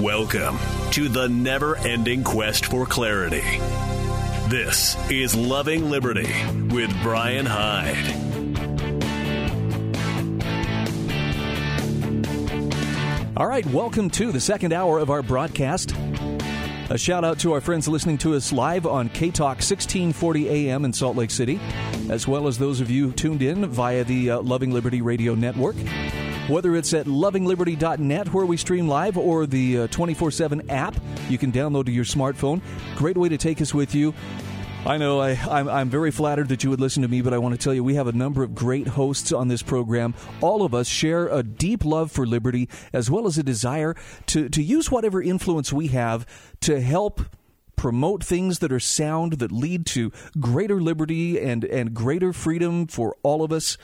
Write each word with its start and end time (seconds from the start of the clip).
Welcome 0.00 0.58
to 0.90 1.08
the 1.08 1.28
never 1.28 1.76
ending 1.76 2.24
quest 2.24 2.66
for 2.66 2.84
clarity. 2.84 3.44
This 4.48 4.96
is 5.08 5.36
Loving 5.36 5.88
Liberty 5.88 6.32
with 6.74 6.92
Brian 7.00 7.46
Hyde. 7.46 7.94
All 13.36 13.46
right, 13.46 13.64
welcome 13.66 14.10
to 14.10 14.32
the 14.32 14.40
second 14.40 14.72
hour 14.72 14.98
of 14.98 15.10
our 15.10 15.22
broadcast. 15.22 15.94
A 16.90 16.98
shout 16.98 17.24
out 17.24 17.38
to 17.40 17.52
our 17.52 17.60
friends 17.60 17.86
listening 17.86 18.18
to 18.18 18.34
us 18.34 18.52
live 18.52 18.86
on 18.86 19.08
K 19.10 19.30
Talk 19.30 19.58
1640 19.58 20.48
AM 20.48 20.84
in 20.84 20.92
Salt 20.92 21.16
Lake 21.16 21.30
City, 21.30 21.60
as 22.10 22.26
well 22.26 22.48
as 22.48 22.58
those 22.58 22.80
of 22.80 22.90
you 22.90 23.12
tuned 23.12 23.42
in 23.42 23.66
via 23.66 24.02
the 24.02 24.32
uh, 24.32 24.42
Loving 24.42 24.72
Liberty 24.72 25.02
Radio 25.02 25.36
Network. 25.36 25.76
Whether 26.46 26.76
it's 26.76 26.92
at 26.92 27.06
lovingliberty.net 27.06 28.34
where 28.34 28.44
we 28.44 28.58
stream 28.58 28.86
live 28.86 29.16
or 29.16 29.46
the 29.46 29.88
24 29.88 30.28
uh, 30.28 30.30
7 30.30 30.70
app 30.70 30.94
you 31.30 31.38
can 31.38 31.50
download 31.50 31.86
to 31.86 31.90
your 31.90 32.04
smartphone. 32.04 32.60
Great 32.96 33.16
way 33.16 33.30
to 33.30 33.38
take 33.38 33.62
us 33.62 33.72
with 33.72 33.94
you. 33.94 34.12
I 34.84 34.98
know 34.98 35.20
I, 35.20 35.30
I'm, 35.30 35.66
I'm 35.70 35.88
very 35.88 36.10
flattered 36.10 36.48
that 36.50 36.62
you 36.62 36.68
would 36.68 36.82
listen 36.82 37.00
to 37.00 37.08
me, 37.08 37.22
but 37.22 37.32
I 37.32 37.38
want 37.38 37.54
to 37.54 37.58
tell 37.58 37.72
you 37.72 37.82
we 37.82 37.94
have 37.94 38.08
a 38.08 38.12
number 38.12 38.42
of 38.42 38.54
great 38.54 38.88
hosts 38.88 39.32
on 39.32 39.48
this 39.48 39.62
program. 39.62 40.12
All 40.42 40.62
of 40.62 40.74
us 40.74 40.86
share 40.86 41.28
a 41.28 41.42
deep 41.42 41.82
love 41.82 42.12
for 42.12 42.26
liberty 42.26 42.68
as 42.92 43.10
well 43.10 43.26
as 43.26 43.38
a 43.38 43.42
desire 43.42 43.96
to, 44.26 44.50
to 44.50 44.62
use 44.62 44.90
whatever 44.90 45.22
influence 45.22 45.72
we 45.72 45.86
have 45.88 46.26
to 46.60 46.82
help 46.82 47.22
promote 47.76 48.22
things 48.22 48.58
that 48.58 48.70
are 48.70 48.80
sound 48.80 49.38
that 49.38 49.50
lead 49.50 49.86
to 49.86 50.12
greater 50.38 50.78
liberty 50.78 51.40
and, 51.40 51.64
and 51.64 51.94
greater 51.94 52.34
freedom 52.34 52.86
for 52.86 53.16
all 53.22 53.42
of 53.42 53.50
us. 53.50 53.78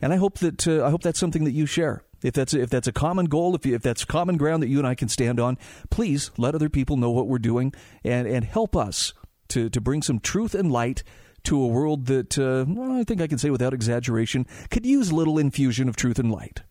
And 0.00 0.12
I 0.12 0.16
hope 0.16 0.38
that 0.38 0.66
uh, 0.68 0.84
I 0.84 0.90
hope 0.90 1.02
that's 1.02 1.18
something 1.18 1.44
that 1.44 1.52
you 1.52 1.66
share. 1.66 2.02
If 2.22 2.34
that's 2.34 2.54
if 2.54 2.70
that's 2.70 2.88
a 2.88 2.92
common 2.92 3.26
goal, 3.26 3.54
if 3.54 3.64
you, 3.64 3.74
if 3.74 3.82
that's 3.82 4.04
common 4.04 4.36
ground 4.36 4.62
that 4.62 4.68
you 4.68 4.78
and 4.78 4.86
I 4.86 4.94
can 4.94 5.08
stand 5.08 5.40
on, 5.40 5.58
please 5.90 6.30
let 6.36 6.54
other 6.54 6.68
people 6.68 6.96
know 6.96 7.10
what 7.10 7.28
we're 7.28 7.38
doing 7.38 7.72
and 8.04 8.26
and 8.26 8.44
help 8.44 8.76
us 8.76 9.14
to 9.48 9.70
to 9.70 9.80
bring 9.80 10.02
some 10.02 10.20
truth 10.20 10.54
and 10.54 10.70
light 10.70 11.02
to 11.44 11.62
a 11.62 11.66
world 11.66 12.06
that 12.06 12.38
uh, 12.38 12.64
well, 12.68 12.92
I 12.92 13.04
think 13.04 13.20
I 13.20 13.26
can 13.26 13.38
say 13.38 13.50
without 13.50 13.72
exaggeration 13.72 14.46
could 14.70 14.84
use 14.84 15.10
a 15.10 15.14
little 15.14 15.38
infusion 15.38 15.88
of 15.88 15.96
truth 15.96 16.18
and 16.18 16.30
light. 16.30 16.62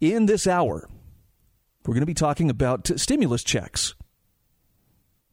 In 0.00 0.26
this 0.26 0.46
hour, 0.46 0.88
we're 1.86 1.94
going 1.94 2.02
to 2.02 2.06
be 2.06 2.14
talking 2.14 2.50
about 2.50 2.90
stimulus 2.96 3.42
checks. 3.42 3.94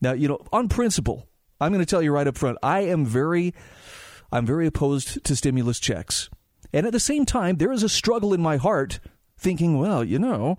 Now, 0.02 0.14
you 0.14 0.28
know, 0.28 0.40
on 0.54 0.70
principle, 0.70 1.28
I'm 1.60 1.74
going 1.74 1.84
to 1.84 1.90
tell 1.90 2.02
you 2.02 2.12
right 2.12 2.28
up 2.28 2.38
front, 2.38 2.58
I 2.64 2.82
am 2.82 3.06
very 3.06 3.54
I'm 4.32 4.46
very 4.46 4.68
opposed 4.68 5.24
to 5.26 5.36
stimulus 5.36 5.80
checks. 5.80 6.30
And 6.72 6.86
at 6.86 6.94
the 6.94 7.00
same 7.00 7.26
time, 7.26 7.58
there 7.58 7.72
is 7.72 7.84
a 7.84 7.90
struggle 7.90 8.34
in 8.34 8.42
my 8.42 8.58
heart 8.58 9.00
thinking, 9.38 9.80
well, 9.80 10.04
you 10.04 10.20
know, 10.20 10.58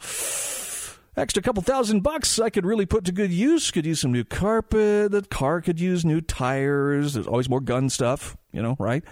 extra 1.17 1.43
couple 1.43 1.63
thousand 1.63 2.01
bucks 2.01 2.39
I 2.39 2.51
could 2.51 2.67
really 2.67 2.87
put 2.87 3.05
to 3.05 3.13
good 3.13 3.33
use. 3.33 3.71
Could 3.71 3.87
use 3.87 4.01
some 4.01 4.13
new 4.13 4.25
carpet. 4.25 5.13
The 5.13 5.23
car 5.23 5.61
could 5.61 5.79
use 5.79 6.05
new 6.05 6.21
tires. 6.21 7.15
There's 7.15 7.27
always 7.27 7.49
more 7.49 7.61
gun 7.61 7.91
stuff, 7.91 8.37
you 8.53 8.63
know, 8.63 8.77
right? 8.79 9.05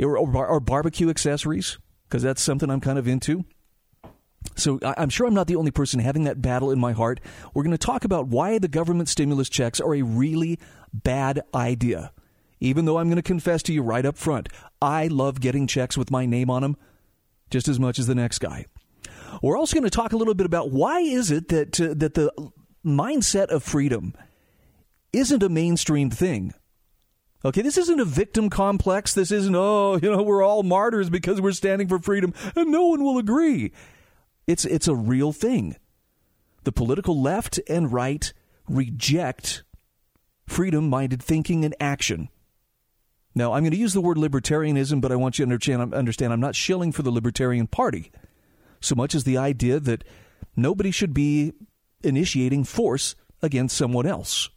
Or, 0.00 0.18
or, 0.18 0.46
or 0.46 0.60
barbecue 0.60 1.10
accessories, 1.10 1.78
because 2.08 2.22
that's 2.22 2.42
something 2.42 2.70
I'm 2.70 2.80
kind 2.80 2.98
of 2.98 3.06
into. 3.06 3.44
So 4.56 4.80
I'm 4.82 5.08
sure 5.08 5.28
I'm 5.28 5.34
not 5.34 5.46
the 5.46 5.54
only 5.54 5.70
person 5.70 6.00
having 6.00 6.24
that 6.24 6.42
battle 6.42 6.72
in 6.72 6.80
my 6.80 6.90
heart. 6.90 7.20
We're 7.54 7.62
going 7.62 7.70
to 7.70 7.78
talk 7.78 8.04
about 8.04 8.26
why 8.26 8.58
the 8.58 8.66
government 8.66 9.08
stimulus 9.08 9.48
checks 9.48 9.80
are 9.80 9.94
a 9.94 10.02
really 10.02 10.58
bad 10.92 11.42
idea 11.54 12.10
even 12.62 12.84
though 12.84 12.98
I'm 12.98 13.08
going 13.08 13.16
to 13.16 13.22
confess 13.22 13.62
to 13.64 13.72
you 13.72 13.82
right 13.82 14.06
up 14.06 14.16
front, 14.16 14.48
I 14.82 15.06
love 15.06 15.40
getting 15.40 15.66
checks 15.68 15.96
with 15.96 16.10
my 16.10 16.26
name 16.26 16.50
on 16.50 16.62
them 16.62 16.76
just 17.50 17.68
as 17.68 17.78
much 17.78 17.98
as 17.98 18.08
the 18.08 18.14
next 18.14 18.40
guy. 18.40 18.66
We're 19.40 19.56
also 19.56 19.74
going 19.74 19.84
to 19.84 19.90
talk 19.90 20.12
a 20.12 20.16
little 20.16 20.34
bit 20.34 20.46
about 20.46 20.72
why 20.72 21.00
is 21.00 21.30
it 21.30 21.48
that 21.48 21.80
uh, 21.80 21.94
that 21.96 22.14
the 22.14 22.32
mindset 22.84 23.46
of 23.46 23.62
freedom 23.62 24.14
isn't 25.12 25.42
a 25.42 25.48
mainstream 25.48 26.10
thing. 26.10 26.52
Okay, 27.44 27.62
this 27.62 27.78
isn't 27.78 28.00
a 28.00 28.04
victim 28.04 28.50
complex. 28.50 29.14
This 29.14 29.30
isn't 29.30 29.54
oh, 29.54 29.98
you 30.02 30.10
know, 30.10 30.22
we're 30.22 30.44
all 30.44 30.62
martyrs 30.62 31.08
because 31.08 31.40
we're 31.40 31.52
standing 31.52 31.88
for 31.88 31.98
freedom 31.98 32.34
and 32.56 32.70
no 32.70 32.86
one 32.86 33.04
will 33.04 33.18
agree. 33.18 33.72
It's 34.46 34.64
it's 34.64 34.88
a 34.88 34.94
real 34.94 35.32
thing. 35.32 35.76
The 36.64 36.72
political 36.72 37.20
left 37.20 37.60
and 37.68 37.92
right 37.92 38.32
reject 38.68 39.64
freedom-minded 40.46 41.22
thinking 41.22 41.64
and 41.64 41.74
action. 41.80 42.28
Now, 43.34 43.52
I'm 43.52 43.62
going 43.62 43.72
to 43.72 43.78
use 43.78 43.94
the 43.94 44.00
word 44.00 44.18
libertarianism, 44.18 45.00
but 45.00 45.10
I 45.10 45.16
want 45.16 45.38
you 45.38 45.46
to 45.46 45.96
understand 45.96 46.32
I'm 46.32 46.40
not 46.40 46.54
shilling 46.54 46.92
for 46.92 47.02
the 47.02 47.10
Libertarian 47.10 47.66
Party 47.66 48.10
so 48.80 48.94
much 48.94 49.14
as 49.14 49.24
the 49.24 49.38
idea 49.38 49.80
that 49.80 50.04
nobody 50.56 50.90
should 50.90 51.14
be 51.14 51.52
initiating 52.02 52.64
force 52.64 53.14
against 53.40 53.76
someone 53.76 54.06
else. 54.06 54.50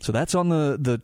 So 0.00 0.12
that's 0.12 0.34
on 0.34 0.48
the, 0.48 0.76
the, 0.80 1.00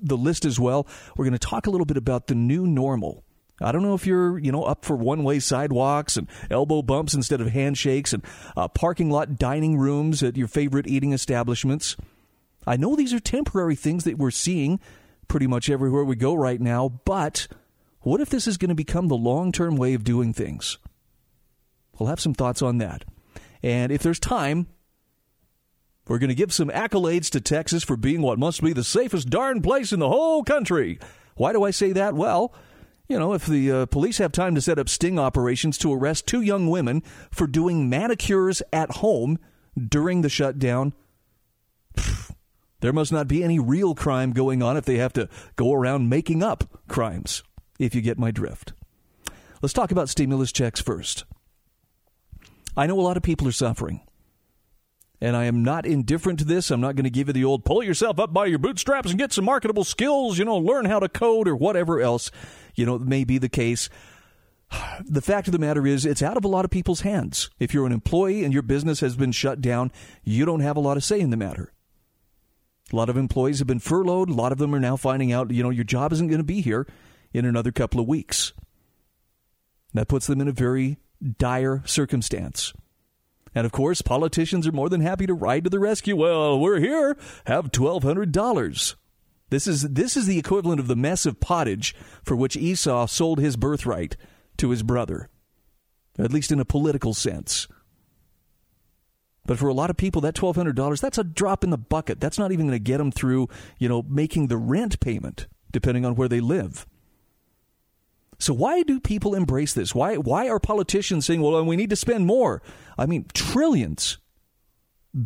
the 0.00 0.16
list 0.16 0.44
as 0.44 0.60
well. 0.60 0.86
We're 1.16 1.24
going 1.24 1.32
to 1.32 1.38
talk 1.38 1.66
a 1.66 1.70
little 1.70 1.86
bit 1.86 1.96
about 1.96 2.28
the 2.28 2.34
new 2.34 2.66
normal. 2.66 3.24
I 3.60 3.72
don't 3.72 3.82
know 3.82 3.94
if 3.94 4.06
you're, 4.06 4.38
you 4.38 4.52
know, 4.52 4.62
up 4.62 4.84
for 4.84 4.96
one-way 4.96 5.40
sidewalks 5.40 6.16
and 6.16 6.28
elbow 6.50 6.80
bumps 6.80 7.14
instead 7.14 7.40
of 7.40 7.48
handshakes 7.48 8.12
and 8.12 8.22
uh, 8.56 8.68
parking 8.68 9.10
lot 9.10 9.36
dining 9.36 9.76
rooms 9.76 10.22
at 10.22 10.36
your 10.36 10.46
favorite 10.46 10.86
eating 10.86 11.12
establishments. 11.12 11.96
I 12.66 12.76
know 12.76 12.94
these 12.94 13.12
are 13.12 13.20
temporary 13.20 13.74
things 13.74 14.04
that 14.04 14.18
we're 14.18 14.30
seeing 14.30 14.78
pretty 15.28 15.46
much 15.46 15.70
everywhere 15.70 16.04
we 16.04 16.16
go 16.16 16.34
right 16.34 16.60
now. 16.60 16.88
But 17.04 17.46
what 18.00 18.20
if 18.20 18.30
this 18.30 18.46
is 18.46 18.56
going 18.56 18.70
to 18.70 18.74
become 18.74 19.08
the 19.08 19.16
long 19.16 19.52
term 19.52 19.76
way 19.76 19.94
of 19.94 20.04
doing 20.04 20.32
things? 20.32 20.78
We'll 21.98 22.08
have 22.08 22.20
some 22.20 22.34
thoughts 22.34 22.62
on 22.62 22.78
that. 22.78 23.04
And 23.62 23.92
if 23.92 24.02
there's 24.02 24.20
time, 24.20 24.68
we're 26.06 26.18
going 26.18 26.28
to 26.28 26.34
give 26.34 26.52
some 26.52 26.70
accolades 26.70 27.28
to 27.30 27.40
Texas 27.40 27.84
for 27.84 27.96
being 27.96 28.22
what 28.22 28.38
must 28.38 28.62
be 28.62 28.72
the 28.72 28.84
safest 28.84 29.28
darn 29.28 29.60
place 29.60 29.92
in 29.92 30.00
the 30.00 30.08
whole 30.08 30.42
country. 30.42 30.98
Why 31.34 31.52
do 31.52 31.64
I 31.64 31.70
say 31.70 31.92
that? 31.92 32.14
Well, 32.14 32.54
you 33.08 33.18
know, 33.18 33.32
if 33.32 33.46
the 33.46 33.70
uh, 33.72 33.86
police 33.86 34.18
have 34.18 34.32
time 34.32 34.54
to 34.54 34.60
set 34.60 34.78
up 34.78 34.88
sting 34.88 35.18
operations 35.18 35.78
to 35.78 35.92
arrest 35.92 36.26
two 36.26 36.42
young 36.42 36.68
women 36.68 37.02
for 37.30 37.46
doing 37.46 37.88
manicures 37.88 38.62
at 38.72 38.90
home 38.96 39.38
during 39.76 40.22
the 40.22 40.28
shutdown, 40.28 40.92
there 42.80 42.92
must 42.92 43.12
not 43.12 43.28
be 43.28 43.42
any 43.42 43.58
real 43.58 43.94
crime 43.94 44.32
going 44.32 44.62
on 44.62 44.76
if 44.76 44.84
they 44.84 44.98
have 44.98 45.12
to 45.14 45.28
go 45.56 45.72
around 45.72 46.08
making 46.08 46.42
up 46.42 46.80
crimes, 46.88 47.42
if 47.78 47.94
you 47.94 48.00
get 48.00 48.18
my 48.18 48.30
drift. 48.30 48.72
Let's 49.60 49.72
talk 49.72 49.90
about 49.90 50.08
stimulus 50.08 50.52
checks 50.52 50.80
first. 50.80 51.24
I 52.76 52.86
know 52.86 52.98
a 52.98 53.02
lot 53.02 53.16
of 53.16 53.22
people 53.22 53.48
are 53.48 53.52
suffering. 53.52 54.02
And 55.20 55.36
I 55.36 55.46
am 55.46 55.64
not 55.64 55.84
indifferent 55.84 56.38
to 56.38 56.44
this. 56.44 56.70
I'm 56.70 56.80
not 56.80 56.94
going 56.94 57.04
to 57.04 57.10
give 57.10 57.26
you 57.26 57.32
the 57.32 57.44
old 57.44 57.64
pull 57.64 57.82
yourself 57.82 58.20
up 58.20 58.32
by 58.32 58.46
your 58.46 58.60
bootstraps 58.60 59.10
and 59.10 59.18
get 59.18 59.32
some 59.32 59.44
marketable 59.44 59.82
skills, 59.82 60.38
you 60.38 60.44
know, 60.44 60.56
learn 60.56 60.84
how 60.84 61.00
to 61.00 61.08
code 61.08 61.48
or 61.48 61.56
whatever 61.56 62.00
else, 62.00 62.30
you 62.76 62.86
know, 62.86 62.98
may 62.98 63.24
be 63.24 63.38
the 63.38 63.48
case. 63.48 63.88
The 65.00 65.22
fact 65.22 65.48
of 65.48 65.52
the 65.52 65.58
matter 65.58 65.86
is, 65.86 66.04
it's 66.04 66.22
out 66.22 66.36
of 66.36 66.44
a 66.44 66.48
lot 66.48 66.64
of 66.64 66.70
people's 66.70 67.00
hands. 67.00 67.50
If 67.58 67.72
you're 67.72 67.86
an 67.86 67.92
employee 67.92 68.44
and 68.44 68.52
your 68.52 68.62
business 68.62 69.00
has 69.00 69.16
been 69.16 69.32
shut 69.32 69.60
down, 69.60 69.90
you 70.22 70.44
don't 70.44 70.60
have 70.60 70.76
a 70.76 70.80
lot 70.80 70.96
of 70.96 71.04
say 71.04 71.18
in 71.20 71.30
the 71.30 71.36
matter. 71.36 71.72
A 72.92 72.96
lot 72.96 73.08
of 73.08 73.16
employees 73.16 73.58
have 73.58 73.68
been 73.68 73.80
furloughed. 73.80 74.30
A 74.30 74.34
lot 74.34 74.52
of 74.52 74.58
them 74.58 74.74
are 74.74 74.80
now 74.80 74.96
finding 74.96 75.32
out, 75.32 75.50
you 75.50 75.62
know, 75.62 75.70
your 75.70 75.84
job 75.84 76.12
isn't 76.12 76.28
going 76.28 76.38
to 76.38 76.44
be 76.44 76.60
here 76.60 76.86
in 77.32 77.44
another 77.44 77.70
couple 77.70 78.00
of 78.00 78.08
weeks. 78.08 78.52
That 79.94 80.08
puts 80.08 80.26
them 80.26 80.40
in 80.40 80.48
a 80.48 80.52
very 80.52 80.98
dire 81.38 81.82
circumstance. 81.84 82.72
And 83.54 83.66
of 83.66 83.72
course, 83.72 84.02
politicians 84.02 84.66
are 84.66 84.72
more 84.72 84.88
than 84.88 85.00
happy 85.00 85.26
to 85.26 85.34
ride 85.34 85.64
to 85.64 85.70
the 85.70 85.78
rescue. 85.78 86.16
Well, 86.16 86.58
we're 86.60 86.80
here. 86.80 87.16
Have 87.46 87.72
twelve 87.72 88.02
hundred 88.02 88.32
dollars. 88.32 88.96
This 89.50 89.66
is 89.66 89.82
this 89.82 90.16
is 90.16 90.26
the 90.26 90.38
equivalent 90.38 90.78
of 90.78 90.86
the 90.86 90.96
mess 90.96 91.26
of 91.26 91.40
pottage 91.40 91.94
for 92.22 92.36
which 92.36 92.56
Esau 92.56 93.06
sold 93.06 93.40
his 93.40 93.56
birthright 93.56 94.16
to 94.58 94.70
his 94.70 94.82
brother, 94.82 95.30
at 96.18 96.32
least 96.32 96.52
in 96.52 96.60
a 96.60 96.66
political 96.66 97.14
sense. 97.14 97.66
But 99.48 99.58
for 99.58 99.68
a 99.68 99.74
lot 99.74 99.88
of 99.88 99.96
people, 99.96 100.20
that 100.20 100.34
twelve 100.34 100.56
hundred 100.56 100.76
dollars 100.76 101.00
that's 101.00 101.16
a 101.16 101.24
drop 101.24 101.64
in 101.64 101.70
the 101.70 101.78
bucket. 101.78 102.20
That's 102.20 102.38
not 102.38 102.52
even 102.52 102.66
going 102.66 102.78
to 102.78 102.84
get 102.84 102.98
them 102.98 103.10
through, 103.10 103.48
you 103.78 103.88
know, 103.88 104.02
making 104.02 104.48
the 104.48 104.58
rent 104.58 105.00
payment, 105.00 105.46
depending 105.72 106.04
on 106.04 106.16
where 106.16 106.28
they 106.28 106.40
live. 106.40 106.86
So 108.38 108.52
why 108.52 108.82
do 108.82 109.00
people 109.00 109.34
embrace 109.34 109.72
this? 109.72 109.94
Why 109.94 110.16
why 110.18 110.50
are 110.50 110.60
politicians 110.60 111.24
saying, 111.24 111.40
"Well, 111.40 111.64
we 111.64 111.76
need 111.76 111.88
to 111.88 111.96
spend 111.96 112.26
more"? 112.26 112.60
I 112.98 113.06
mean, 113.06 113.24
trillions, 113.32 114.18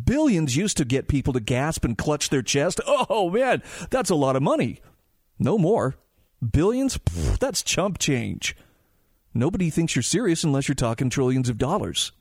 billions 0.05 0.55
used 0.55 0.77
to 0.77 0.85
get 0.85 1.09
people 1.09 1.33
to 1.33 1.41
gasp 1.41 1.83
and 1.83 1.97
clutch 1.97 2.29
their 2.29 2.41
chest. 2.41 2.79
Oh 2.87 3.29
man, 3.29 3.61
that's 3.89 4.09
a 4.09 4.15
lot 4.15 4.37
of 4.37 4.41
money. 4.41 4.79
No 5.37 5.57
more. 5.57 5.97
Billions? 6.41 6.97
Pff, 6.97 7.39
that's 7.39 7.61
chump 7.61 7.99
change. 7.99 8.55
Nobody 9.33 9.69
thinks 9.69 9.97
you're 9.97 10.03
serious 10.03 10.45
unless 10.45 10.69
you're 10.69 10.75
talking 10.75 11.09
trillions 11.09 11.49
of 11.49 11.57
dollars. 11.57 12.13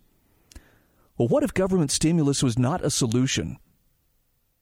Well, 1.18 1.28
what 1.28 1.42
if 1.42 1.54
government 1.54 1.90
stimulus 1.90 2.42
was 2.42 2.58
not 2.58 2.84
a 2.84 2.90
solution? 2.90 3.58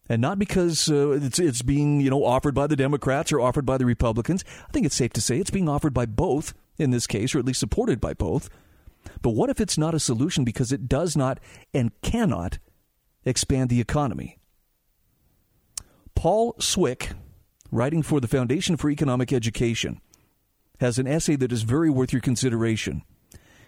And 0.09 0.21
not 0.21 0.39
because 0.39 0.91
uh, 0.91 1.11
it's, 1.11 1.39
it's 1.39 1.63
being 1.63 2.01
you 2.01 2.11
know 2.11 2.25
offered 2.25 2.55
by 2.55 2.67
the 2.67 2.77
Democrats 2.77 3.33
or 3.33 3.41
offered 3.41 3.65
by 3.65 3.79
the 3.79 3.87
Republicans. 3.87 4.45
I 4.69 4.73
think 4.73 4.85
it's 4.85 4.97
safe 4.97 5.13
to 5.13 5.21
say 5.21 5.39
it's 5.39 5.51
being 5.51 5.69
offered 5.69 5.95
by 5.95 6.07
both 6.07 6.53
in 6.79 6.91
this 6.91 7.07
case, 7.07 7.35
or 7.35 7.39
at 7.39 7.45
least 7.45 7.61
supported 7.61 8.01
by 8.01 8.15
both. 8.15 8.49
But 9.23 9.31
what 9.31 9.51
if 9.51 9.61
it's 9.61 9.79
not 9.79 9.95
a 9.95 10.01
solution 10.01 10.45
because 10.45 10.73
it 10.73 10.89
does 10.89 11.17
not 11.17 11.39
and 11.73 11.93
cannot 12.03 12.59
expand 13.25 13.71
the 13.71 13.81
economy? 13.81 14.39
Paul 16.15 16.55
Swick, 16.59 17.13
writing 17.71 18.03
for 18.03 18.21
the 18.21 18.29
Foundation 18.29 18.77
for 18.77 18.91
Economic 18.91 19.33
Education, 19.33 20.01
has 20.81 20.99
an 20.99 21.07
essay 21.07 21.37
that 21.37 21.53
is 21.53 21.63
very 21.63 21.91
worth 21.91 22.13
your 22.13 22.21
consideration. 22.21 23.03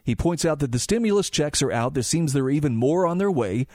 He 0.05 0.17
points 0.17 0.45
out 0.45 0.59
that 0.59 0.73
the 0.73 0.79
stimulus 0.79 1.31
checks 1.31 1.63
are 1.63 1.73
out. 1.73 1.95
There 1.95 2.03
seems 2.03 2.33
there 2.33 2.45
are 2.45 2.51
even 2.51 2.77
more 2.77 3.07
on 3.07 3.19
their 3.19 3.31
way. 3.31 3.67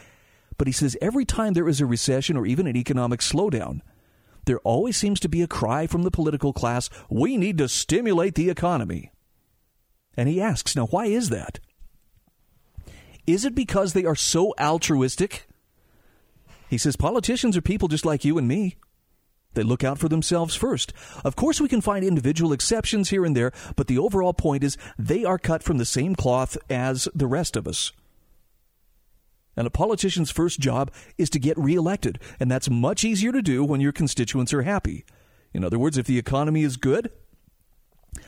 But 0.57 0.68
he 0.68 0.74
says 0.74 0.97
every 1.01 1.25
time 1.25 1.53
there 1.53 1.69
is 1.69 1.79
a 1.79 1.85
recession 1.85 2.35
or 2.35 2.45
even 2.45 2.68
an 2.68 2.75
economic 2.75 3.19
slowdown, 3.19 3.81
there 4.45 4.59
always 4.59 4.97
seems 4.97 5.19
to 5.21 5.29
be 5.29 5.41
a 5.41 5.47
cry 5.47 5.88
from 5.88 6.03
the 6.03 6.12
political 6.12 6.53
class 6.53 6.89
we 7.09 7.38
need 7.38 7.57
to 7.59 7.68
stimulate 7.68 8.35
the 8.35 8.50
economy. 8.50 9.12
And 10.15 10.27
he 10.27 10.41
asks, 10.41 10.75
now, 10.75 10.88
why 10.88 11.06
is 11.06 11.29
that? 11.29 11.59
Is 13.27 13.45
it 13.45 13.53
because 13.53 13.94
they 13.94 14.06
are 14.06 14.15
so 14.15 14.53
altruistic? 14.59 15.47
He 16.69 16.77
says 16.77 16.95
politicians 16.95 17.56
are 17.56 17.62
people 17.62 17.88
just 17.88 18.06
like 18.06 18.25
you 18.25 18.38
and 18.38 18.47
me. 18.47 18.77
They 19.54 19.64
look 19.64 19.84
out 19.84 19.98
for 19.98 20.08
themselves 20.08 20.56
first. 20.56 20.94
Of 21.24 21.36
course, 21.36 21.60
we 21.60 21.68
can 21.68 21.82
find 21.82 22.06
individual 22.06 22.54
exceptions 22.54 23.10
here 23.10 23.26
and 23.26 23.36
there, 23.36 23.52
but 23.76 23.88
the 23.88 23.98
overall 23.98 24.34
point 24.34 24.64
is 24.64 24.78
they 25.00 25.26
are 25.26 25.40
cut 25.40 25.64
from 25.64 25.78
the 25.78 25.86
same 25.86 26.16
cloth 26.16 26.58
as 26.70 27.08
the 27.16 27.28
rest 27.28 27.56
of 27.56 27.68
us. 27.68 27.92
And 29.56 29.66
a 29.66 29.72
politician's 29.72 30.30
first 30.30 30.60
job 30.60 30.92
is 31.18 31.32
to 31.32 31.40
get 31.40 31.58
reelected, 31.58 32.20
and 32.40 32.52
that's 32.52 32.70
much 32.70 33.04
easier 33.04 33.32
to 33.32 33.42
do 33.42 33.64
when 33.64 33.82
your 33.82 33.92
constituents 33.92 34.54
are 34.54 34.62
happy. 34.62 35.04
In 35.54 35.64
other 35.64 35.80
words, 35.80 35.98
if 35.98 36.06
the 36.06 36.20
economy 36.20 36.62
is 36.62 36.78
good, 36.78 37.10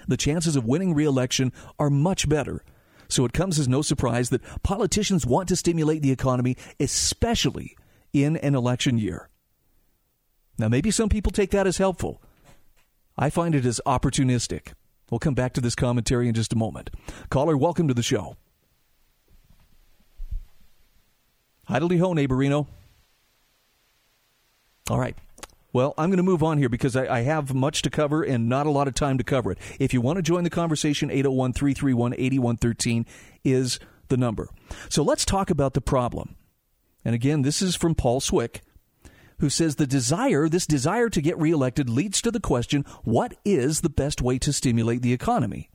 the 0.07 0.17
chances 0.17 0.55
of 0.55 0.65
winning 0.65 0.95
reelection 0.95 1.53
are 1.77 1.91
much 1.91 2.27
better. 2.27 2.63
So 3.07 3.25
it 3.25 3.33
comes 3.33 3.59
as 3.59 3.67
no 3.67 3.83
surprise 3.83 4.29
that 4.29 4.41
politicians 4.63 5.25
want 5.25 5.47
to 5.49 5.55
stimulate 5.55 6.01
the 6.01 6.11
economy, 6.11 6.57
especially 6.79 7.75
in 8.11 8.37
an 8.37 8.55
election 8.55 8.97
year. 8.97 9.29
Now, 10.59 10.67
maybe 10.67 10.91
some 10.91 11.09
people 11.09 11.31
take 11.31 11.51
that 11.51 11.65
as 11.65 11.77
helpful. 11.77 12.21
I 13.17 13.29
find 13.29 13.55
it 13.55 13.65
as 13.65 13.79
opportunistic. 13.85 14.73
We'll 15.09 15.19
come 15.19 15.33
back 15.33 15.53
to 15.53 15.61
this 15.61 15.73
commentary 15.73 16.27
in 16.27 16.35
just 16.35 16.53
a 16.53 16.57
moment. 16.57 16.89
Caller, 17.29 17.57
welcome 17.57 17.87
to 17.87 17.93
the 17.93 18.03
show. 18.03 18.35
Idly 21.67 21.97
ho, 21.97 22.13
neighborino. 22.13 22.67
All 24.89 24.99
right. 24.99 25.15
Well, 25.71 25.93
I'm 25.97 26.09
going 26.09 26.17
to 26.17 26.23
move 26.23 26.43
on 26.43 26.57
here 26.57 26.69
because 26.69 26.95
I, 26.95 27.17
I, 27.17 27.21
have 27.21 27.53
much 27.53 27.83
to 27.83 27.91
cover 27.91 28.23
and 28.23 28.49
not 28.49 28.65
a 28.65 28.71
lot 28.71 28.87
of 28.87 28.95
time 28.95 29.19
to 29.19 29.23
cover 29.23 29.51
it. 29.51 29.59
If 29.79 29.93
you 29.93 30.01
want 30.01 30.17
to 30.17 30.23
join 30.23 30.43
the 30.43 30.49
conversation, 30.49 31.11
801 31.11 31.53
331 31.53 32.13
8113 32.13 33.05
is 33.43 33.79
the 34.07 34.17
number. 34.17 34.49
So 34.89 35.03
let's 35.03 35.25
talk 35.25 35.51
about 35.51 35.75
the 35.75 35.81
problem. 35.81 36.35
And 37.05 37.13
again, 37.13 37.43
this 37.43 37.61
is 37.61 37.75
from 37.75 37.93
Paul 37.93 38.19
Swick 38.19 38.61
who 39.39 39.49
says 39.49 39.75
the 39.75 39.87
desire, 39.87 40.47
this 40.47 40.67
desire 40.67 41.09
to 41.09 41.21
get 41.21 41.37
reelected, 41.39 41.89
leads 41.89 42.21
to 42.21 42.31
the 42.31 42.39
question 42.39 42.85
what 43.03 43.35
is 43.43 43.81
the 43.81 43.89
best 43.89 44.21
way 44.21 44.37
to 44.39 44.53
stimulate 44.53 45.01
the 45.01 45.13
economy? 45.13 45.69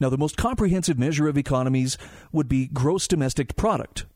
Now, 0.00 0.08
the 0.08 0.18
most 0.18 0.36
comprehensive 0.36 0.98
measure 0.98 1.28
of 1.28 1.36
economies 1.36 1.98
would 2.32 2.48
be 2.48 2.68
gross 2.68 3.08
domestic 3.08 3.56
product. 3.56 4.06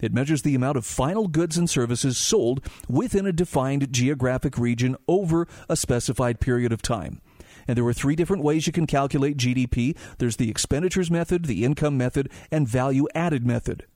It 0.00 0.12
measures 0.12 0.42
the 0.42 0.54
amount 0.54 0.76
of 0.76 0.84
final 0.84 1.28
goods 1.28 1.56
and 1.56 1.70
services 1.70 2.18
sold 2.18 2.66
within 2.88 3.26
a 3.26 3.32
defined 3.32 3.92
geographic 3.92 4.58
region 4.58 4.96
over 5.06 5.46
a 5.68 5.76
specified 5.76 6.40
period 6.40 6.72
of 6.72 6.82
time. 6.82 7.22
And 7.68 7.78
there 7.78 7.86
are 7.86 7.92
three 7.92 8.16
different 8.16 8.42
ways 8.42 8.66
you 8.66 8.72
can 8.72 8.86
calculate 8.86 9.36
GDP 9.36 9.96
there's 10.18 10.36
the 10.36 10.50
expenditures 10.50 11.10
method, 11.10 11.44
the 11.44 11.64
income 11.64 11.96
method, 11.96 12.30
and 12.50 12.66
value 12.66 13.06
added 13.14 13.46
method. 13.46 13.86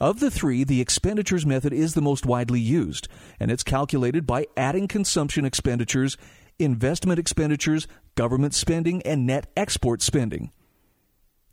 Of 0.00 0.20
the 0.20 0.30
three, 0.30 0.62
the 0.62 0.80
expenditures 0.80 1.46
method 1.46 1.72
is 1.72 1.94
the 1.94 2.02
most 2.02 2.26
widely 2.26 2.60
used, 2.60 3.08
and 3.40 3.50
it's 3.50 3.62
calculated 3.62 4.26
by 4.26 4.46
adding 4.56 4.88
consumption 4.88 5.44
expenditures, 5.44 6.18
investment 6.58 7.18
expenditures, 7.18 7.88
government 8.14 8.54
spending, 8.54 9.00
and 9.02 9.26
net 9.26 9.46
export 9.56 10.02
spending. 10.02 10.50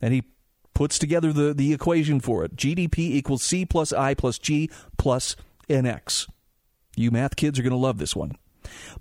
And 0.00 0.12
he 0.12 0.24
puts 0.74 0.98
together 0.98 1.32
the, 1.32 1.54
the 1.54 1.72
equation 1.72 2.20
for 2.20 2.44
it 2.44 2.56
GDP 2.56 2.98
equals 2.98 3.42
C 3.42 3.64
plus 3.64 3.92
I 3.92 4.12
plus 4.12 4.38
G 4.38 4.68
plus 4.98 5.36
NX. 5.70 6.28
You 6.96 7.10
math 7.10 7.36
kids 7.36 7.58
are 7.58 7.62
going 7.62 7.70
to 7.70 7.76
love 7.76 7.98
this 7.98 8.14
one. 8.14 8.36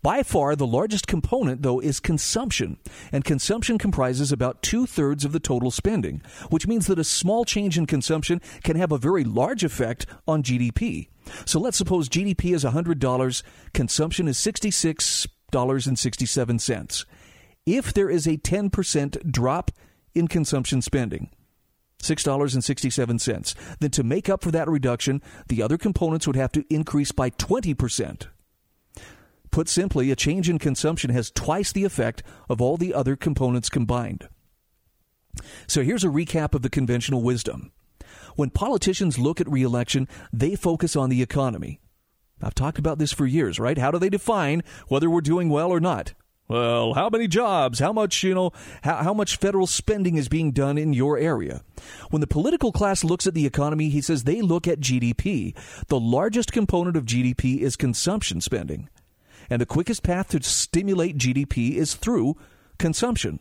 By 0.01 0.23
far, 0.23 0.55
the 0.55 0.67
largest 0.67 1.07
component, 1.07 1.61
though, 1.61 1.79
is 1.79 1.99
consumption, 1.99 2.77
and 3.11 3.23
consumption 3.23 3.77
comprises 3.77 4.31
about 4.31 4.61
two 4.61 4.85
thirds 4.85 5.25
of 5.25 5.31
the 5.31 5.39
total 5.39 5.71
spending, 5.71 6.21
which 6.49 6.67
means 6.67 6.87
that 6.87 6.99
a 6.99 7.03
small 7.03 7.45
change 7.45 7.77
in 7.77 7.85
consumption 7.85 8.41
can 8.63 8.75
have 8.75 8.91
a 8.91 8.97
very 8.97 9.23
large 9.23 9.63
effect 9.63 10.05
on 10.27 10.43
GDP. 10.43 11.07
So 11.45 11.59
let's 11.59 11.77
suppose 11.77 12.09
GDP 12.09 12.53
is 12.53 12.63
$100, 12.63 13.43
consumption 13.73 14.27
is 14.27 14.37
$66.67. 14.37 17.05
If 17.65 17.93
there 17.93 18.09
is 18.09 18.27
a 18.27 18.37
10% 18.37 19.31
drop 19.31 19.71
in 20.13 20.27
consumption 20.27 20.81
spending, 20.81 21.29
$6.67. 22.03 23.55
Then 23.79 23.91
to 23.91 24.03
make 24.03 24.29
up 24.29 24.43
for 24.43 24.51
that 24.51 24.67
reduction, 24.67 25.21
the 25.47 25.61
other 25.61 25.77
components 25.77 26.27
would 26.27 26.35
have 26.35 26.51
to 26.51 26.65
increase 26.69 27.11
by 27.11 27.29
20%. 27.29 28.27
Put 29.53 29.69
simply, 29.69 30.09
a 30.09 30.15
change 30.15 30.49
in 30.49 30.57
consumption 30.57 31.11
has 31.11 31.29
twice 31.29 31.71
the 31.71 31.83
effect 31.83 32.23
of 32.49 32.59
all 32.59 32.75
the 32.75 32.91
other 32.91 33.15
components 33.15 33.69
combined. 33.69 34.27
So 35.67 35.83
here's 35.83 36.03
a 36.03 36.07
recap 36.07 36.55
of 36.55 36.63
the 36.63 36.71
conventional 36.71 37.21
wisdom. 37.21 37.71
When 38.35 38.49
politicians 38.49 39.19
look 39.19 39.39
at 39.39 39.47
reelection, 39.47 40.07
they 40.33 40.55
focus 40.55 40.95
on 40.95 41.11
the 41.11 41.21
economy. 41.21 41.79
I've 42.41 42.55
talked 42.55 42.79
about 42.79 42.97
this 42.97 43.13
for 43.13 43.27
years, 43.27 43.59
right? 43.59 43.77
How 43.77 43.91
do 43.91 43.99
they 43.99 44.09
define 44.09 44.63
whether 44.87 45.07
we're 45.07 45.21
doing 45.21 45.49
well 45.49 45.69
or 45.69 45.79
not? 45.79 46.15
Well, 46.47 46.95
how 46.95 47.09
many 47.09 47.27
jobs? 47.27 47.77
How 47.77 47.93
much, 47.93 48.23
you 48.23 48.33
know, 48.33 48.53
how, 48.81 49.03
how 49.03 49.13
much 49.13 49.37
federal 49.37 49.67
spending 49.67 50.15
is 50.15 50.29
being 50.29 50.51
done 50.51 50.79
in 50.79 50.93
your 50.93 51.19
area? 51.19 51.61
When 52.09 52.21
the 52.21 52.27
political 52.27 52.71
class 52.71 53.03
looks 53.03 53.27
at 53.27 53.35
the 53.35 53.45
economy, 53.45 53.89
he 53.89 54.01
says 54.01 54.23
they 54.23 54.41
look 54.41 54.67
at 54.67 54.79
GDP. 54.79 55.55
The 55.89 55.99
largest 55.99 56.51
component 56.51 56.97
of 56.97 57.05
GDP 57.05 57.59
is 57.59 57.75
consumption 57.75 58.41
spending 58.41 58.89
and 59.49 59.61
the 59.61 59.65
quickest 59.65 60.03
path 60.03 60.29
to 60.29 60.41
stimulate 60.43 61.17
GDP 61.17 61.75
is 61.75 61.93
through 61.95 62.37
consumption. 62.79 63.39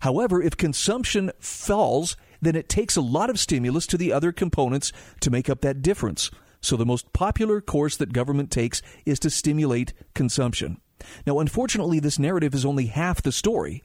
However, 0.00 0.42
if 0.42 0.56
consumption 0.56 1.30
falls, 1.40 2.16
then 2.40 2.56
it 2.56 2.68
takes 2.68 2.96
a 2.96 3.00
lot 3.00 3.30
of 3.30 3.40
stimulus 3.40 3.86
to 3.88 3.96
the 3.96 4.12
other 4.12 4.32
components 4.32 4.92
to 5.20 5.30
make 5.30 5.48
up 5.48 5.62
that 5.62 5.82
difference. 5.82 6.30
So 6.60 6.76
the 6.76 6.86
most 6.86 7.12
popular 7.12 7.60
course 7.60 7.96
that 7.96 8.12
government 8.12 8.50
takes 8.50 8.82
is 9.04 9.18
to 9.20 9.30
stimulate 9.30 9.92
consumption. 10.14 10.80
Now, 11.26 11.38
unfortunately, 11.38 12.00
this 12.00 12.18
narrative 12.18 12.54
is 12.54 12.64
only 12.64 12.86
half 12.86 13.22
the 13.22 13.32
story. 13.32 13.82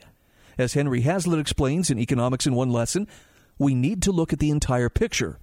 As 0.57 0.73
Henry 0.73 1.01
Hazlitt 1.01 1.39
explains 1.39 1.89
in 1.89 1.99
Economics 1.99 2.47
in 2.47 2.55
One 2.55 2.71
Lesson, 2.71 3.07
we 3.57 3.75
need 3.75 4.01
to 4.03 4.11
look 4.11 4.33
at 4.33 4.39
the 4.39 4.49
entire 4.49 4.89
picture. 4.89 5.39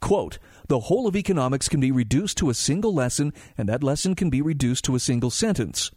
Quote, 0.00 0.38
the 0.70 0.78
whole 0.78 1.08
of 1.08 1.16
economics 1.16 1.68
can 1.68 1.80
be 1.80 1.90
reduced 1.90 2.38
to 2.38 2.48
a 2.48 2.54
single 2.54 2.94
lesson, 2.94 3.32
and 3.58 3.68
that 3.68 3.82
lesson 3.82 4.14
can 4.14 4.30
be 4.30 4.40
reduced 4.40 4.84
to 4.84 4.94
a 4.94 5.00
single 5.00 5.28
sentence. 5.28 5.90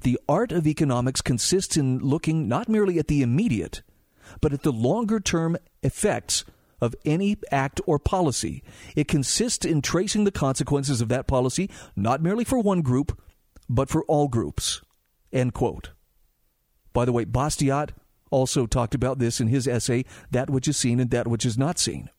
The 0.00 0.18
art 0.28 0.50
of 0.50 0.66
economics 0.66 1.20
consists 1.20 1.76
in 1.76 2.00
looking 2.00 2.48
not 2.48 2.68
merely 2.68 2.98
at 2.98 3.06
the 3.06 3.22
immediate, 3.22 3.82
but 4.40 4.52
at 4.52 4.64
the 4.64 4.72
longer 4.72 5.20
term 5.20 5.56
effects 5.84 6.44
of 6.80 6.96
any 7.04 7.36
act 7.52 7.80
or 7.86 8.00
policy. 8.00 8.64
It 8.96 9.06
consists 9.06 9.64
in 9.64 9.80
tracing 9.80 10.24
the 10.24 10.32
consequences 10.32 11.00
of 11.00 11.08
that 11.10 11.28
policy, 11.28 11.70
not 11.94 12.20
merely 12.20 12.42
for 12.42 12.58
one 12.58 12.82
group, 12.82 13.16
but 13.68 13.88
for 13.88 14.02
all 14.06 14.26
groups. 14.26 14.82
End 15.32 15.54
quote. 15.54 15.90
By 16.92 17.04
the 17.04 17.12
way, 17.12 17.24
Bastiat 17.24 17.90
also 18.32 18.66
talked 18.66 18.96
about 18.96 19.20
this 19.20 19.40
in 19.40 19.46
his 19.46 19.68
essay, 19.68 20.04
That 20.32 20.50
Which 20.50 20.66
is 20.66 20.76
Seen 20.76 20.98
and 20.98 21.12
That 21.12 21.28
Which 21.28 21.46
is 21.46 21.56
Not 21.56 21.78
Seen. 21.78 22.10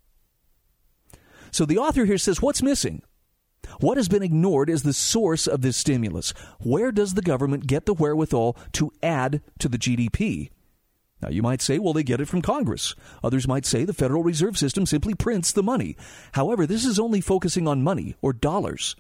So 1.52 1.66
the 1.66 1.78
author 1.78 2.06
here 2.06 2.18
says, 2.18 2.42
what's 2.42 2.64
missing? 2.64 3.02
What 3.80 3.98
has 3.98 4.10
been 4.10 4.24
ignored 4.24 4.70
is 4.70 4.84
the 4.84 4.94
source 4.94 5.48
of 5.48 5.62
this 5.62 5.78
stimulus. 5.78 6.34
Where 6.60 6.92
does 6.92 7.14
the 7.14 7.22
government 7.22 7.68
get 7.68 7.86
the 7.86 7.94
wherewithal 7.94 8.58
to 8.74 8.92
add 9.04 9.42
to 9.60 9.70
the 9.70 9.78
GDP? 9.78 10.50
Now, 11.22 11.30
you 11.30 11.44
might 11.44 11.62
say, 11.62 11.78
well, 11.78 11.94
they 11.94 12.04
get 12.04 12.20
it 12.20 12.28
from 12.28 12.42
Congress. 12.42 12.96
Others 13.24 13.48
might 13.48 13.66
say 13.66 13.86
the 13.86 13.94
Federal 13.94 14.24
Reserve 14.24 14.58
System 14.58 14.86
simply 14.86 15.14
prints 15.14 15.52
the 15.52 15.62
money. 15.62 15.96
However, 16.32 16.66
this 16.66 16.84
is 16.84 17.00
only 17.00 17.22
focusing 17.22 17.68
on 17.68 17.84
money 17.84 18.16
or 18.22 18.34
dollars. 18.34 18.96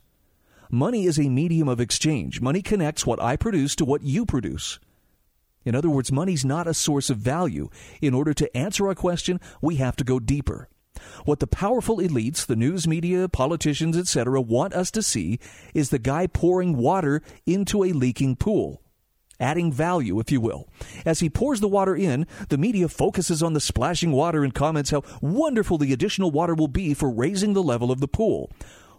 Money 0.70 1.05
is 1.05 1.20
a 1.20 1.29
medium 1.29 1.67
of 1.67 1.81
exchange. 1.81 2.39
Money 2.39 2.62
connects 2.62 3.05
what 3.05 3.22
I 3.22 3.36
produce 3.36 3.75
to 3.77 3.86
what 3.86 4.03
you 4.03 4.25
produce. 4.25 4.79
In 5.65 5.75
other 5.75 5.89
words, 5.89 6.12
money's 6.12 6.46
not 6.46 6.67
a 6.67 6.74
source 6.74 7.10
of 7.10 7.17
value. 7.17 7.70
In 8.01 8.13
order 8.13 8.34
to 8.36 8.58
answer 8.58 8.88
our 8.88 8.96
question, 8.96 9.39
we 9.62 9.75
have 9.77 9.96
to 9.98 10.03
go 10.03 10.20
deeper. 10.20 10.70
What 11.25 11.39
the 11.39 11.48
powerful 11.48 11.98
elites, 11.98 12.45
the 12.45 12.55
news 12.55 12.88
media, 12.88 13.29
politicians, 13.29 13.98
etc., 13.98 14.41
want 14.41 14.74
us 14.74 14.89
to 14.91 15.01
see 15.03 15.39
is 15.74 15.89
the 15.89 16.00
guy 16.00 16.27
pouring 16.27 16.77
water 16.77 17.21
into 17.45 17.83
a 17.83 17.91
leaking 17.93 18.36
pool. 18.36 18.81
adding 19.41 19.74
value, 19.74 20.19
if 20.19 20.31
you 20.31 20.39
will. 20.39 20.69
As 21.05 21.19
he 21.19 21.29
pours 21.29 21.60
the 21.60 21.67
water 21.67 21.95
in, 21.95 22.27
the 22.50 22.57
media 22.57 22.88
focuses 22.88 23.41
on 23.41 23.53
the 23.53 23.60
splashing 23.60 24.12
water 24.12 24.43
and 24.43 24.53
comments 24.53 24.91
how 24.91 25.03
wonderful 25.21 25.77
the 25.77 25.91
additional 25.91 26.31
water 26.31 26.53
will 26.53 26.67
be 26.67 26.93
for 26.93 27.10
raising 27.10 27.53
the 27.53 27.63
level 27.63 27.91
of 27.91 28.00
the 28.00 28.07
pool. 28.07 28.51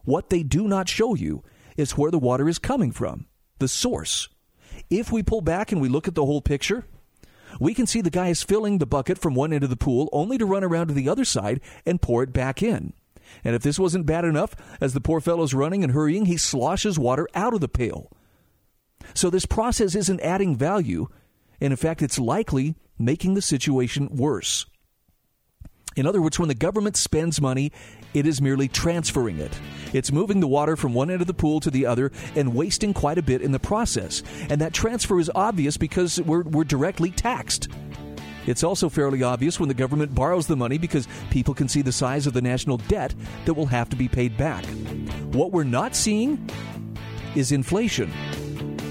What 0.04 0.30
they 0.30 0.42
do 0.42 0.66
not 0.66 0.88
show 0.88 1.14
you 1.14 1.44
is 1.76 1.96
where 1.96 2.10
the 2.10 2.18
water 2.18 2.48
is 2.48 2.58
coming 2.58 2.90
from, 2.90 3.26
the 3.58 3.68
source. 3.68 4.28
If 4.90 5.12
we 5.12 5.22
pull 5.22 5.40
back 5.40 5.70
and 5.70 5.80
we 5.80 5.88
look 5.88 6.08
at 6.08 6.14
the 6.14 6.26
whole 6.26 6.42
picture, 6.42 6.86
we 7.60 7.74
can 7.74 7.86
see 7.86 8.00
the 8.00 8.10
guy 8.10 8.28
is 8.28 8.42
filling 8.42 8.78
the 8.78 8.86
bucket 8.86 9.18
from 9.18 9.34
one 9.34 9.52
end 9.52 9.64
of 9.64 9.70
the 9.70 9.76
pool 9.76 10.08
only 10.12 10.38
to 10.38 10.46
run 10.46 10.64
around 10.64 10.88
to 10.88 10.94
the 10.94 11.08
other 11.08 11.24
side 11.24 11.60
and 11.86 12.02
pour 12.02 12.22
it 12.22 12.32
back 12.32 12.62
in. 12.62 12.92
And 13.44 13.54
if 13.54 13.62
this 13.62 13.78
wasn't 13.78 14.06
bad 14.06 14.24
enough, 14.24 14.54
as 14.80 14.92
the 14.94 15.00
poor 15.00 15.20
fellow's 15.20 15.54
running 15.54 15.82
and 15.82 15.92
hurrying, 15.92 16.26
he 16.26 16.36
sloshes 16.36 16.98
water 16.98 17.28
out 17.34 17.54
of 17.54 17.60
the 17.60 17.68
pail. 17.68 18.10
So 19.14 19.30
this 19.30 19.46
process 19.46 19.94
isn't 19.94 20.20
adding 20.20 20.56
value, 20.56 21.08
and 21.60 21.72
in 21.72 21.76
fact, 21.76 22.02
it's 22.02 22.18
likely 22.18 22.76
making 22.98 23.34
the 23.34 23.42
situation 23.42 24.08
worse. 24.16 24.66
In 25.96 26.06
other 26.06 26.22
words, 26.22 26.38
when 26.38 26.48
the 26.48 26.54
government 26.54 26.96
spends 26.96 27.40
money, 27.40 27.72
it 28.14 28.26
is 28.26 28.40
merely 28.40 28.68
transferring 28.68 29.38
it. 29.38 29.58
It's 29.92 30.12
moving 30.12 30.40
the 30.40 30.48
water 30.48 30.76
from 30.76 30.94
one 30.94 31.10
end 31.10 31.20
of 31.20 31.26
the 31.26 31.34
pool 31.34 31.60
to 31.60 31.70
the 31.70 31.86
other 31.86 32.12
and 32.34 32.54
wasting 32.54 32.94
quite 32.94 33.18
a 33.18 33.22
bit 33.22 33.42
in 33.42 33.52
the 33.52 33.58
process. 33.58 34.22
And 34.48 34.60
that 34.60 34.72
transfer 34.72 35.18
is 35.18 35.30
obvious 35.34 35.76
because 35.76 36.20
we're, 36.22 36.42
we're 36.42 36.64
directly 36.64 37.10
taxed. 37.10 37.68
It's 38.46 38.64
also 38.64 38.88
fairly 38.88 39.22
obvious 39.22 39.60
when 39.60 39.68
the 39.68 39.74
government 39.74 40.14
borrows 40.14 40.46
the 40.46 40.56
money 40.56 40.78
because 40.78 41.06
people 41.30 41.54
can 41.54 41.68
see 41.68 41.82
the 41.82 41.92
size 41.92 42.26
of 42.26 42.32
the 42.32 42.42
national 42.42 42.78
debt 42.78 43.14
that 43.44 43.54
will 43.54 43.66
have 43.66 43.88
to 43.90 43.96
be 43.96 44.08
paid 44.08 44.36
back. 44.36 44.64
What 45.32 45.52
we're 45.52 45.64
not 45.64 45.94
seeing 45.94 46.48
is 47.36 47.52
inflation. 47.52 48.12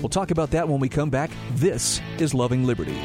We'll 0.02 0.10
talk 0.10 0.32
about 0.32 0.52
that 0.52 0.68
when 0.68 0.80
we 0.80 0.90
come 0.90 1.10
back. 1.10 1.32
This 1.56 2.02
is 2.18 2.34
Loving 2.34 2.66
Liberty. 2.66 3.00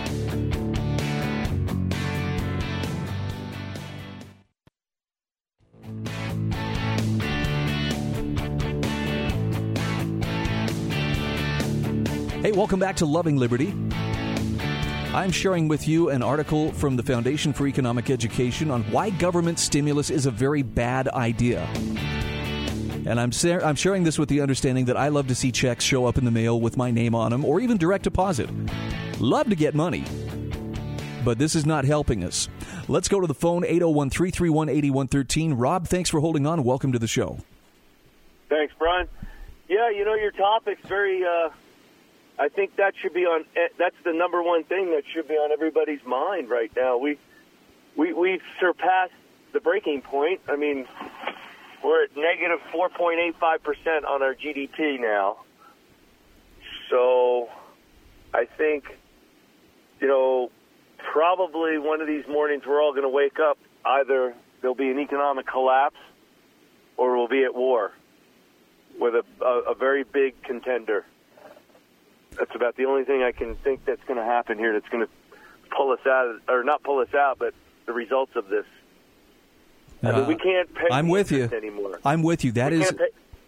Welcome 12.66 12.80
back 12.80 12.96
to 12.96 13.06
Loving 13.06 13.36
Liberty. 13.36 13.72
I'm 15.14 15.30
sharing 15.30 15.68
with 15.68 15.86
you 15.86 16.10
an 16.10 16.20
article 16.20 16.72
from 16.72 16.96
the 16.96 17.02
Foundation 17.04 17.52
for 17.52 17.68
Economic 17.68 18.10
Education 18.10 18.72
on 18.72 18.82
why 18.90 19.10
government 19.10 19.60
stimulus 19.60 20.10
is 20.10 20.26
a 20.26 20.32
very 20.32 20.62
bad 20.62 21.06
idea. 21.06 21.60
And 23.06 23.20
I'm, 23.20 23.30
I'm 23.62 23.76
sharing 23.76 24.02
this 24.02 24.18
with 24.18 24.28
the 24.28 24.40
understanding 24.40 24.86
that 24.86 24.96
I 24.96 25.06
love 25.10 25.28
to 25.28 25.34
see 25.36 25.52
checks 25.52 25.84
show 25.84 26.06
up 26.06 26.18
in 26.18 26.24
the 26.24 26.32
mail 26.32 26.60
with 26.60 26.76
my 26.76 26.90
name 26.90 27.14
on 27.14 27.30
them 27.30 27.44
or 27.44 27.60
even 27.60 27.76
direct 27.76 28.02
deposit. 28.02 28.50
Love 29.20 29.48
to 29.48 29.54
get 29.54 29.76
money. 29.76 30.02
But 31.24 31.38
this 31.38 31.54
is 31.54 31.66
not 31.66 31.84
helping 31.84 32.24
us. 32.24 32.48
Let's 32.88 33.06
go 33.06 33.20
to 33.20 33.28
the 33.28 33.34
phone 33.34 33.64
801 33.64 34.10
331 34.10 34.68
8113. 34.70 35.52
Rob, 35.54 35.86
thanks 35.86 36.10
for 36.10 36.18
holding 36.18 36.48
on. 36.48 36.64
Welcome 36.64 36.90
to 36.90 36.98
the 36.98 37.06
show. 37.06 37.38
Thanks, 38.48 38.74
Brian. 38.76 39.06
Yeah, 39.68 39.88
you 39.90 40.04
know, 40.04 40.14
your 40.14 40.32
topic's 40.32 40.84
very 40.88 41.24
uh, 41.24 41.50
I 42.38 42.48
think 42.48 42.76
that 42.76 42.94
should 43.00 43.14
be 43.14 43.24
on. 43.24 43.44
Eh, 43.56 43.68
that's 43.78 43.96
the 44.04 44.12
number 44.12 44.42
one 44.42 44.64
thing 44.64 44.90
that 44.90 45.04
should 45.12 45.28
be 45.28 45.34
on 45.34 45.52
everybody's 45.52 46.04
mind 46.06 46.50
right 46.50 46.70
now. 46.76 46.98
We 46.98 47.18
we 47.96 48.12
we've 48.12 48.42
surpassed 48.60 49.12
the 49.52 49.60
breaking 49.60 50.02
point. 50.02 50.40
I 50.48 50.56
mean, 50.56 50.86
we're 51.82 52.04
at 52.04 52.10
negative 52.16 52.58
4.85 52.74 53.62
percent 53.62 54.04
on 54.04 54.22
our 54.22 54.34
GDP 54.34 55.00
now. 55.00 55.38
So, 56.90 57.48
I 58.32 58.44
think, 58.44 58.84
you 60.00 60.06
know, 60.06 60.50
probably 61.12 61.78
one 61.78 62.00
of 62.00 62.06
these 62.06 62.24
mornings 62.28 62.62
we're 62.66 62.82
all 62.82 62.92
going 62.92 63.02
to 63.02 63.08
wake 63.08 63.38
up. 63.40 63.58
Either 63.84 64.34
there'll 64.60 64.76
be 64.76 64.90
an 64.90 64.98
economic 64.98 65.46
collapse, 65.46 65.96
or 66.96 67.16
we'll 67.16 67.28
be 67.28 67.44
at 67.44 67.54
war 67.54 67.92
with 68.98 69.14
a, 69.14 69.24
a, 69.44 69.72
a 69.72 69.74
very 69.74 70.04
big 70.04 70.40
contender. 70.42 71.04
That's 72.38 72.54
about 72.54 72.76
the 72.76 72.84
only 72.84 73.04
thing 73.04 73.22
I 73.22 73.32
can 73.32 73.56
think 73.56 73.84
that's 73.84 74.02
going 74.04 74.18
to 74.18 74.24
happen 74.24 74.58
here. 74.58 74.72
That's 74.72 74.88
going 74.88 75.06
to 75.06 75.12
pull 75.74 75.92
us 75.92 76.06
out, 76.06 76.40
or 76.48 76.64
not 76.64 76.82
pull 76.82 77.00
us 77.00 77.14
out, 77.14 77.38
but 77.38 77.54
the 77.86 77.92
results 77.92 78.36
of 78.36 78.48
this. 78.48 78.66
I 80.02 80.12
mean, 80.12 80.26
we 80.26 80.34
uh, 80.34 80.38
can't 80.38 80.74
pay. 80.74 80.86
I'm 80.90 81.08
with 81.08 81.32
you 81.32 81.44
anymore. 81.44 82.00
I'm 82.04 82.22
with 82.22 82.44
you. 82.44 82.52
That 82.52 82.72
we 82.72 82.82
is. 82.82 82.92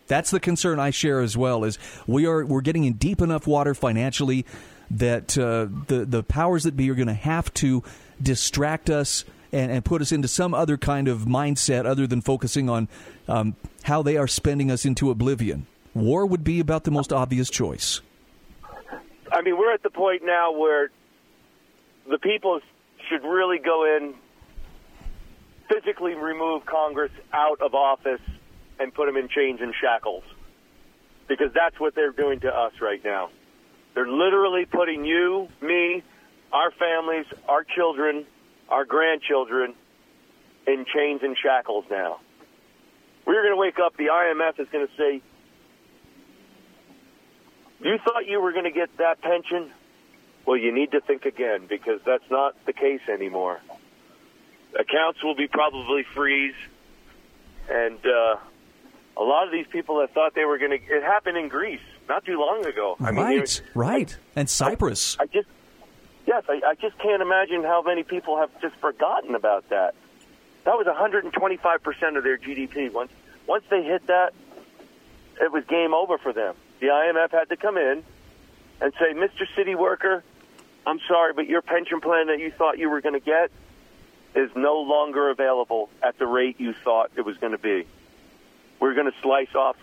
That's 0.06 0.30
the 0.30 0.40
concern 0.40 0.80
I 0.80 0.90
share 0.90 1.20
as 1.20 1.36
well. 1.36 1.64
Is 1.64 1.78
we 2.06 2.26
are 2.26 2.44
we're 2.44 2.62
getting 2.62 2.84
in 2.84 2.94
deep 2.94 3.20
enough 3.20 3.46
water 3.46 3.74
financially 3.74 4.46
that 4.90 5.36
uh, 5.36 5.66
the 5.86 6.06
the 6.06 6.22
powers 6.22 6.64
that 6.64 6.76
be 6.76 6.90
are 6.90 6.94
going 6.94 7.08
to 7.08 7.14
have 7.14 7.52
to 7.54 7.82
distract 8.22 8.88
us 8.88 9.24
and, 9.52 9.70
and, 9.70 9.84
put 9.84 10.02
us 10.02 10.12
into 10.12 10.28
some 10.28 10.52
other 10.52 10.76
kind 10.76 11.08
of 11.08 11.20
mindset 11.20 11.86
other 11.86 12.06
than 12.06 12.20
focusing 12.20 12.68
on 12.68 12.88
um, 13.28 13.54
how 13.84 14.02
they 14.02 14.16
are 14.16 14.26
spending 14.26 14.70
us 14.70 14.84
into 14.84 15.10
oblivion. 15.10 15.66
War 15.94 16.26
would 16.26 16.44
be 16.44 16.60
about 16.60 16.84
the 16.84 16.90
most 16.90 17.12
obvious 17.12 17.48
choice. 17.48 18.00
I 19.32 19.42
mean, 19.42 19.58
we're 19.58 19.72
at 19.72 19.82
the 19.82 19.90
point 19.90 20.22
now 20.24 20.52
where 20.52 20.90
the 22.08 22.18
people 22.18 22.60
should 23.08 23.22
really 23.22 23.58
go 23.58 23.84
in, 23.84 24.14
physically 25.68 26.14
remove 26.14 26.64
Congress 26.66 27.12
out 27.32 27.60
of 27.60 27.74
office, 27.74 28.20
and 28.78 28.94
put 28.94 29.06
them 29.06 29.16
in 29.16 29.28
chains 29.28 29.60
and 29.60 29.74
shackles. 29.80 30.24
Because 31.28 31.52
that's 31.54 31.78
what 31.78 31.94
they're 31.94 32.12
doing 32.12 32.40
to 32.40 32.48
us 32.48 32.72
right 32.80 33.04
now. 33.04 33.30
They're 33.94 34.08
literally 34.08 34.64
putting 34.64 35.04
you, 35.04 35.48
me, 35.60 36.02
our 36.52 36.70
families, 36.70 37.26
our 37.48 37.64
children, 37.64 38.24
our 38.68 38.84
grandchildren 38.84 39.74
in 40.66 40.84
chains 40.94 41.20
and 41.22 41.36
shackles 41.36 41.84
now. 41.90 42.20
We're 43.26 43.42
going 43.42 43.54
to 43.54 43.60
wake 43.60 43.78
up, 43.84 43.96
the 43.96 44.06
IMF 44.06 44.60
is 44.60 44.68
going 44.70 44.86
to 44.86 44.92
say, 44.96 45.22
you 47.80 47.98
thought 48.04 48.26
you 48.26 48.40
were 48.40 48.52
going 48.52 48.64
to 48.64 48.70
get 48.70 48.96
that 48.98 49.20
pension? 49.20 49.70
Well, 50.46 50.56
you 50.56 50.72
need 50.74 50.92
to 50.92 51.00
think 51.00 51.24
again 51.24 51.66
because 51.68 52.00
that's 52.04 52.28
not 52.30 52.54
the 52.66 52.72
case 52.72 53.02
anymore. 53.08 53.60
Accounts 54.78 55.22
will 55.22 55.34
be 55.34 55.46
probably 55.46 56.04
freeze, 56.14 56.54
and 57.68 57.98
uh, 58.04 58.36
a 59.16 59.22
lot 59.22 59.46
of 59.46 59.52
these 59.52 59.66
people 59.70 60.00
that 60.00 60.12
thought 60.14 60.34
they 60.34 60.44
were 60.44 60.58
going 60.58 60.70
to. 60.70 60.76
It 60.76 61.02
happened 61.02 61.36
in 61.36 61.48
Greece 61.48 61.80
not 62.08 62.24
too 62.24 62.38
long 62.38 62.64
ago. 62.66 62.96
I 63.00 63.10
right, 63.10 63.36
mean, 63.36 63.66
right, 63.74 64.18
and 64.36 64.48
Cyprus. 64.48 65.16
I, 65.18 65.24
I 65.24 65.26
just, 65.26 65.48
yes, 66.26 66.44
I, 66.48 66.60
I 66.66 66.74
just 66.74 66.98
can't 66.98 67.22
imagine 67.22 67.62
how 67.62 67.82
many 67.82 68.02
people 68.02 68.38
have 68.38 68.50
just 68.60 68.76
forgotten 68.76 69.34
about 69.34 69.68
that. 69.70 69.94
That 70.64 70.76
was 70.76 70.86
125 70.86 71.82
percent 71.82 72.16
of 72.16 72.24
their 72.24 72.38
GDP. 72.38 72.92
Once 72.92 73.12
once 73.46 73.64
they 73.70 73.82
hit 73.82 74.06
that, 74.06 74.32
it 75.40 75.52
was 75.52 75.64
game 75.64 75.94
over 75.94 76.18
for 76.18 76.32
them 76.32 76.54
the 76.80 76.86
IMF 76.86 77.30
had 77.30 77.48
to 77.48 77.56
come 77.56 77.76
in 77.76 78.04
and 78.80 78.92
say, 78.98 79.12
Mr. 79.14 79.46
City 79.56 79.74
Worker, 79.74 80.22
I'm 80.86 81.00
sorry, 81.08 81.32
but 81.32 81.46
your 81.46 81.62
pension 81.62 82.00
plan 82.00 82.28
that 82.28 82.38
you 82.38 82.50
thought 82.50 82.78
you 82.78 82.88
were 82.90 83.00
going 83.00 83.14
to 83.14 83.24
get 83.24 83.50
is 84.34 84.50
no 84.54 84.80
longer 84.80 85.30
available 85.30 85.90
at 86.02 86.18
the 86.18 86.26
rate 86.26 86.60
you 86.60 86.72
thought 86.72 87.10
it 87.16 87.22
was 87.22 87.36
going 87.38 87.52
to 87.52 87.58
be. 87.58 87.86
We're 88.80 88.94
going 88.94 89.10
to 89.10 89.18
slice 89.20 89.54
off 89.54 89.76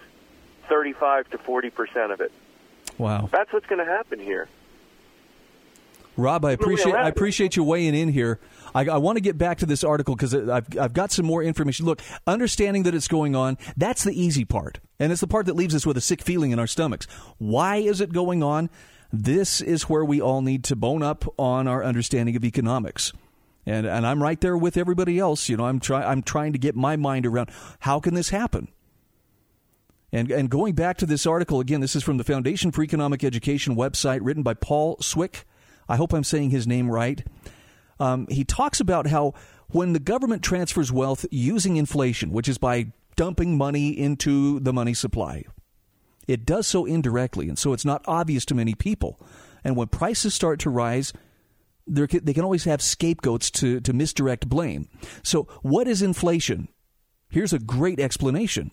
35 0.69 1.29
to 1.31 1.37
40 1.37 1.69
percent 1.69 2.11
of 2.11 2.21
it. 2.21 2.31
Wow. 2.97 3.29
That's 3.31 3.51
what's 3.51 3.65
going 3.65 3.85
to 3.85 3.91
happen 3.91 4.19
here. 4.19 4.47
Rob, 6.17 6.45
I 6.45 6.51
appreciate 6.51 6.95
I 6.95 7.09
appreciate 7.09 7.57
you 7.57 7.63
weighing 7.63 7.93
in 7.93 8.09
here. 8.09 8.39
I, 8.75 8.85
I 8.85 8.97
want 8.97 9.15
to 9.15 9.21
get 9.21 9.37
back 9.37 9.59
to 9.59 9.65
this 9.65 9.83
article 9.83 10.15
because 10.15 10.35
I've 10.35 10.67
I've 10.77 10.93
got 10.93 11.11
some 11.11 11.25
more 11.25 11.41
information. 11.41 11.85
Look, 11.85 12.01
understanding 12.27 12.83
that 12.83 12.93
it's 12.93 13.07
going 13.07 13.35
on, 13.35 13.57
that's 13.77 14.03
the 14.03 14.11
easy 14.11 14.43
part, 14.43 14.79
and 14.99 15.11
it's 15.11 15.21
the 15.21 15.27
part 15.27 15.45
that 15.45 15.55
leaves 15.55 15.73
us 15.73 15.85
with 15.85 15.97
a 15.97 16.01
sick 16.01 16.21
feeling 16.21 16.51
in 16.51 16.59
our 16.59 16.67
stomachs. 16.67 17.07
Why 17.37 17.77
is 17.77 18.01
it 18.01 18.11
going 18.11 18.43
on? 18.43 18.69
This 19.13 19.61
is 19.61 19.83
where 19.83 20.03
we 20.03 20.19
all 20.19 20.41
need 20.41 20.65
to 20.65 20.75
bone 20.75 21.01
up 21.01 21.23
on 21.39 21.67
our 21.69 21.83
understanding 21.83 22.35
of 22.35 22.43
economics. 22.43 23.13
And 23.65 23.87
and 23.87 24.05
I'm 24.05 24.21
right 24.21 24.39
there 24.41 24.57
with 24.57 24.75
everybody 24.75 25.17
else. 25.19 25.47
You 25.47 25.55
know, 25.55 25.65
I'm 25.65 25.79
trying 25.79 26.03
I'm 26.03 26.21
trying 26.21 26.51
to 26.51 26.59
get 26.59 26.75
my 26.75 26.97
mind 26.97 27.25
around 27.25 27.49
how 27.79 28.01
can 28.01 28.13
this 28.13 28.29
happen. 28.29 28.67
And, 30.11 30.31
and 30.31 30.49
going 30.49 30.75
back 30.75 30.97
to 30.97 31.05
this 31.05 31.25
article 31.25 31.59
again, 31.59 31.81
this 31.81 31.95
is 31.95 32.03
from 32.03 32.17
the 32.17 32.23
Foundation 32.23 32.71
for 32.71 32.83
Economic 32.83 33.21
Education 33.23 33.75
website, 33.75 34.19
written 34.21 34.43
by 34.43 34.53
Paul 34.53 34.97
Swick. 35.01 35.45
I 35.89 35.97
hope 35.97 36.13
I'm 36.13 36.23
saying 36.23 36.51
his 36.51 36.65
name 36.65 36.89
right. 36.89 37.21
Um, 37.99 38.27
he 38.29 38.43
talks 38.43 38.79
about 38.79 39.07
how 39.07 39.33
when 39.69 39.93
the 39.93 39.99
government 39.99 40.43
transfers 40.43 40.91
wealth 40.91 41.25
using 41.31 41.77
inflation, 41.77 42.31
which 42.31 42.49
is 42.49 42.57
by 42.57 42.91
dumping 43.15 43.57
money 43.57 43.97
into 43.97 44.59
the 44.59 44.73
money 44.73 44.93
supply, 44.93 45.43
it 46.27 46.45
does 46.45 46.67
so 46.67 46.85
indirectly, 46.85 47.47
and 47.47 47.57
so 47.57 47.73
it's 47.73 47.85
not 47.85 48.03
obvious 48.07 48.45
to 48.45 48.55
many 48.55 48.73
people. 48.73 49.19
And 49.63 49.75
when 49.75 49.87
prices 49.87 50.33
start 50.33 50.59
to 50.61 50.69
rise, 50.69 51.13
they 51.87 52.33
can 52.33 52.43
always 52.43 52.63
have 52.63 52.81
scapegoats 52.81 53.51
to, 53.51 53.79
to 53.81 53.93
misdirect 53.93 54.49
blame. 54.49 54.89
So, 55.23 55.43
what 55.61 55.87
is 55.87 56.01
inflation? 56.01 56.67
Here's 57.29 57.53
a 57.53 57.59
great 57.59 57.99
explanation. 57.99 58.71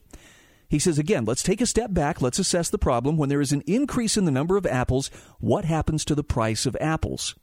He 0.68 0.78
says 0.78 0.98
again, 0.98 1.26
let's 1.26 1.42
take 1.42 1.60
a 1.60 1.66
step 1.66 1.92
back, 1.92 2.22
let's 2.22 2.38
assess 2.38 2.70
the 2.70 2.78
problem. 2.78 3.18
When 3.18 3.28
there 3.28 3.42
is 3.42 3.52
an 3.52 3.62
increase 3.66 4.16
in 4.16 4.24
the 4.24 4.30
number 4.30 4.56
of 4.56 4.64
apples, 4.64 5.10
what 5.38 5.66
happens 5.66 6.04
to 6.06 6.14
the 6.14 6.24
price 6.24 6.64
of 6.64 6.76
apples? 6.80 7.34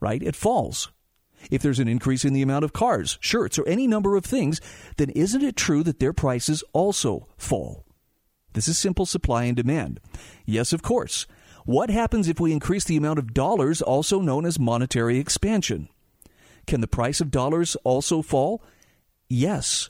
Right? 0.00 0.22
It 0.22 0.36
falls. 0.36 0.90
If 1.50 1.62
there's 1.62 1.78
an 1.78 1.88
increase 1.88 2.24
in 2.24 2.32
the 2.32 2.42
amount 2.42 2.64
of 2.64 2.72
cars, 2.72 3.18
shirts, 3.20 3.58
or 3.58 3.66
any 3.66 3.86
number 3.86 4.16
of 4.16 4.24
things, 4.24 4.60
then 4.96 5.10
isn't 5.10 5.42
it 5.42 5.56
true 5.56 5.82
that 5.84 6.00
their 6.00 6.12
prices 6.12 6.62
also 6.72 7.28
fall? 7.38 7.84
This 8.52 8.68
is 8.68 8.78
simple 8.78 9.06
supply 9.06 9.44
and 9.44 9.56
demand. 9.56 10.00
Yes, 10.44 10.72
of 10.72 10.82
course. 10.82 11.26
What 11.64 11.90
happens 11.90 12.28
if 12.28 12.40
we 12.40 12.52
increase 12.52 12.84
the 12.84 12.96
amount 12.96 13.18
of 13.18 13.32
dollars, 13.32 13.80
also 13.80 14.20
known 14.20 14.44
as 14.44 14.58
monetary 14.58 15.18
expansion? 15.18 15.88
Can 16.66 16.80
the 16.80 16.88
price 16.88 17.20
of 17.20 17.30
dollars 17.30 17.76
also 17.84 18.22
fall? 18.22 18.62
Yes. 19.28 19.88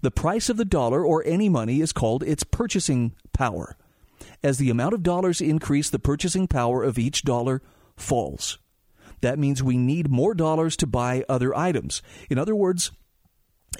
The 0.00 0.10
price 0.10 0.48
of 0.48 0.56
the 0.56 0.64
dollar 0.64 1.04
or 1.04 1.22
any 1.24 1.48
money 1.48 1.80
is 1.80 1.92
called 1.92 2.22
its 2.24 2.42
purchasing 2.42 3.14
power. 3.32 3.76
As 4.42 4.58
the 4.58 4.70
amount 4.70 4.94
of 4.94 5.02
dollars 5.02 5.40
increase, 5.40 5.90
the 5.90 5.98
purchasing 5.98 6.48
power 6.48 6.82
of 6.82 6.98
each 6.98 7.22
dollar 7.22 7.62
falls. 7.96 8.58
That 9.22 9.38
means 9.38 9.62
we 9.62 9.76
need 9.76 10.10
more 10.10 10.34
dollars 10.34 10.76
to 10.78 10.86
buy 10.86 11.24
other 11.28 11.56
items. 11.56 12.02
In 12.28 12.38
other 12.38 12.54
words, 12.54 12.92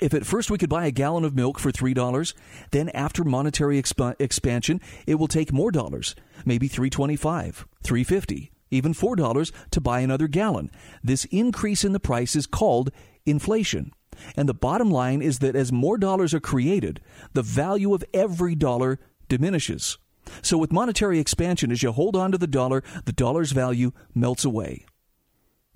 if 0.01 0.15
at 0.15 0.25
first 0.25 0.51
we 0.51 0.59
could 0.59 0.71
buy 0.71 0.87
a 0.87 0.91
gallon 0.91 1.25
of 1.25 1.37
milk 1.37 1.59
for 1.59 1.71
$3, 1.71 2.35
then 2.71 2.89
after 2.91 3.25
monetary 3.25 3.81
exp- 3.81 4.17
expansion, 4.19 4.81
it 5.07 5.17
will 5.17 5.29
take 5.29 5.53
more 5.53 5.71
dollars, 5.71 6.15
maybe 6.47 6.69
325, 6.69 7.67
350, 7.83 8.51
even 8.71 8.95
$4 8.95 9.53
to 9.71 9.81
buy 9.81 10.01
another 10.01 10.29
gallon. 10.29 10.71
This 11.05 11.27
increase 11.27 11.85
in 11.85 11.93
the 11.93 12.01
price 12.01 12.35
is 12.35 12.47
called 12.47 12.91
inflation. 13.27 13.93
And 14.37 14.49
the 14.49 14.55
bottom 14.55 14.91
line 14.91 15.23
is 15.23 15.41
that 15.41 15.57
as 15.57 15.73
more 15.73 15.99
dollars 15.99 16.33
are 16.33 16.41
created, 16.41 17.01
the 17.33 17.43
value 17.43 17.95
of 17.95 18.05
every 18.15 18.55
dollar 18.55 18.99
diminishes. 19.29 19.99
So, 20.41 20.57
with 20.57 20.73
monetary 20.73 21.19
expansion, 21.19 21.73
as 21.73 21.83
you 21.83 21.91
hold 21.91 22.15
on 22.15 22.31
to 22.31 22.39
the 22.39 22.47
dollar, 22.47 22.85
the 23.07 23.13
dollar's 23.13 23.51
value 23.51 23.91
melts 24.15 24.45
away. 24.45 24.85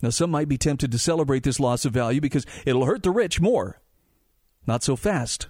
Now, 0.02 0.10
some 0.10 0.30
might 0.30 0.48
be 0.48 0.58
tempted 0.58 0.92
to 0.92 0.98
celebrate 0.98 1.42
this 1.42 1.60
loss 1.60 1.84
of 1.84 1.92
value 1.92 2.20
because 2.20 2.46
it'll 2.66 2.84
hurt 2.84 3.02
the 3.02 3.10
rich 3.10 3.40
more. 3.40 3.80
Not 4.66 4.82
so 4.82 4.96
fast. 4.96 5.48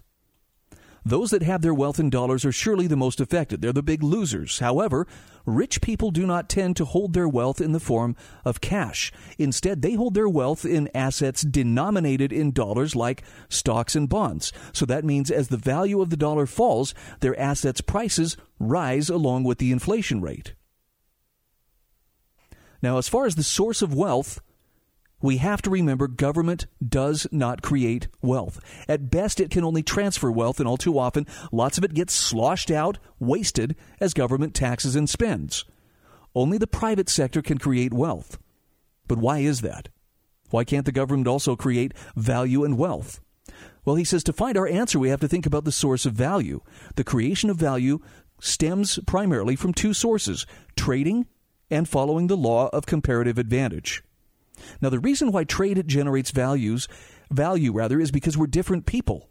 Those 1.07 1.31
that 1.31 1.45
have 1.45 1.63
their 1.63 1.73
wealth 1.73 2.01
in 2.01 2.11
dollars 2.11 2.45
are 2.45 2.51
surely 2.51 2.89
the 2.89 2.97
most 2.97 3.21
affected. 3.21 3.63
They're 3.63 3.73
the 3.73 3.81
big 3.81 4.03
losers. 4.03 4.59
However, 4.59 5.07
rich 5.45 5.81
people 5.81 6.11
do 6.11 6.27
not 6.27 6.49
tend 6.49 6.77
to 6.77 6.85
hold 6.85 7.13
their 7.13 7.29
wealth 7.29 7.61
in 7.61 7.71
the 7.71 7.79
form 7.79 8.17
of 8.45 8.61
cash. 8.61 9.13
Instead, 9.39 9.83
they 9.83 9.95
hold 9.95 10.15
their 10.15 10.29
wealth 10.29 10.65
in 10.65 10.91
assets 10.97 11.43
denominated 11.43 12.33
in 12.33 12.51
dollars 12.51 12.97
like 12.97 13.23
stocks 13.49 13.95
and 13.95 14.09
bonds. 14.09 14.53
So 14.73 14.85
that 14.87 15.05
means 15.05 15.31
as 15.31 15.47
the 15.47 15.57
value 15.57 16.01
of 16.01 16.11
the 16.11 16.17
dollar 16.17 16.45
falls, 16.45 16.93
their 17.21 17.39
assets' 17.39 17.81
prices 17.81 18.37
rise 18.59 19.09
along 19.09 19.45
with 19.45 19.59
the 19.59 19.71
inflation 19.71 20.21
rate. 20.21 20.55
Now, 22.87 22.99
as 22.99 23.09
far 23.09 23.27
as 23.27 23.35
the 23.35 23.43
source 23.43 23.83
of 23.83 23.93
wealth, 23.93 24.41
we 25.21 25.39
have 25.39 25.61
to 25.63 25.71
remember 25.71 26.07
government 26.07 26.69
does 26.89 27.27
not 27.33 27.61
create 27.61 28.07
wealth. 28.23 28.61
At 28.87 29.11
best, 29.11 29.41
it 29.41 29.51
can 29.51 29.65
only 29.65 29.83
transfer 29.83 30.31
wealth, 30.31 30.61
and 30.61 30.69
all 30.69 30.77
too 30.77 30.97
often, 30.97 31.27
lots 31.51 31.79
of 31.79 31.83
it 31.83 31.95
gets 31.95 32.15
sloshed 32.15 32.71
out, 32.71 32.99
wasted, 33.19 33.75
as 33.99 34.15
government 34.15 34.55
taxes 34.55 34.95
and 34.95 35.11
spends. 35.11 35.65
Only 36.33 36.59
the 36.59 36.69
private 36.69 37.09
sector 37.09 37.43
can 37.43 37.59
create 37.59 37.93
wealth. 37.93 38.39
But 39.09 39.19
why 39.19 39.41
is 39.41 39.63
that? 39.63 39.89
Why 40.51 40.63
can't 40.63 40.87
the 40.87 40.93
government 40.93 41.27
also 41.27 41.57
create 41.57 41.93
value 42.15 42.63
and 42.63 42.79
wealth? 42.79 43.21
Well, 43.85 43.97
he 43.97 44.05
says 44.05 44.23
to 44.23 44.33
find 44.33 44.57
our 44.57 44.69
answer, 44.69 45.01
we 45.01 45.09
have 45.09 45.23
to 45.23 45.29
think 45.29 45.45
about 45.45 45.65
the 45.65 45.73
source 45.73 46.07
of 46.07 46.13
value. 46.13 46.61
The 46.95 47.03
creation 47.03 47.51
of 47.51 47.57
value 47.57 47.99
stems 48.41 49.01
primarily 49.09 49.57
from 49.57 49.75
two 49.75 49.93
sources 49.93 50.47
trading 50.77 51.27
and 51.71 51.89
following 51.89 52.27
the 52.27 52.37
law 52.37 52.69
of 52.73 52.87
comparative 52.87 53.39
advantage. 53.39 54.03
Now, 54.81 54.91
the 54.91 54.99
reason 54.99 55.33
why 55.33 55.45
trade 55.45 55.87
generates 55.87 56.31
values, 56.31 56.89
value 57.31 57.73
rather, 57.73 58.01
is 58.01 58.11
because 58.11 58.37
we're 58.37 58.47
different 58.47 58.87
people. 58.87 59.29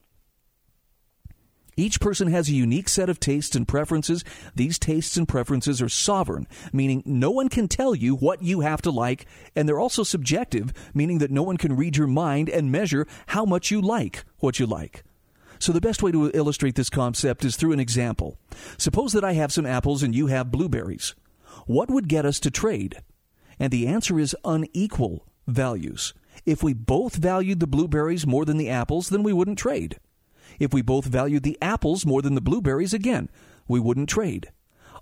Each 1.78 2.00
person 2.00 2.30
has 2.30 2.48
a 2.48 2.54
unique 2.54 2.88
set 2.88 3.10
of 3.10 3.20
tastes 3.20 3.56
and 3.56 3.68
preferences. 3.68 4.24
These 4.56 4.80
tastes 4.80 5.18
and 5.18 5.28
preferences 5.28 5.82
are 5.82 5.90
sovereign, 5.90 6.48
meaning 6.72 7.04
no 7.06 7.32
one 7.32 7.50
can 7.50 7.68
tell 7.68 7.94
you 7.94 8.16
what 8.16 8.42
you 8.42 8.62
have 8.62 8.82
to 8.84 8.92
like, 8.92 9.26
and 9.56 9.68
they're 9.68 9.80
also 9.80 10.04
subjective, 10.04 10.72
meaning 10.94 11.18
that 11.18 11.32
no 11.32 11.44
one 11.44 11.58
can 11.58 11.76
read 11.76 11.98
your 11.98 12.08
mind 12.08 12.50
and 12.50 12.72
measure 12.72 13.06
how 13.28 13.44
much 13.44 13.72
you 13.72 13.82
like 13.82 14.24
what 14.40 14.58
you 14.58 14.66
like. 14.66 15.04
So, 15.60 15.72
the 15.72 15.82
best 15.82 16.04
way 16.04 16.12
to 16.12 16.32
illustrate 16.34 16.76
this 16.76 16.90
concept 16.90 17.44
is 17.44 17.56
through 17.56 17.72
an 17.74 17.80
example. 17.80 18.38
Suppose 18.78 19.14
that 19.14 19.24
I 19.24 19.34
have 19.34 19.54
some 19.54 19.66
apples 19.66 20.04
and 20.04 20.16
you 20.16 20.28
have 20.28 20.52
blueberries. 20.52 21.16
What 21.66 21.90
would 21.90 22.08
get 22.08 22.26
us 22.26 22.40
to 22.42 22.52
trade? 22.52 23.02
And 23.60 23.72
the 23.72 23.88
answer 23.88 24.20
is 24.20 24.36
unequal 24.44 25.26
values. 25.48 26.14
If 26.46 26.62
we 26.62 26.74
both 26.74 27.16
valued 27.16 27.60
the 27.60 27.68
blueberries 27.68 28.28
more 28.28 28.46
than 28.46 28.58
the 28.58 28.70
apples, 28.70 29.10
then 29.10 29.24
we 29.24 29.34
wouldn't 29.34 29.58
trade. 29.58 30.00
If 30.60 30.74
we 30.74 30.82
both 30.82 31.06
valued 31.06 31.44
the 31.44 31.58
apples 31.62 32.06
more 32.06 32.22
than 32.22 32.36
the 32.36 32.42
blueberries, 32.42 32.94
again, 32.94 33.30
we 33.68 33.80
wouldn't 33.80 34.10
trade. 34.10 34.52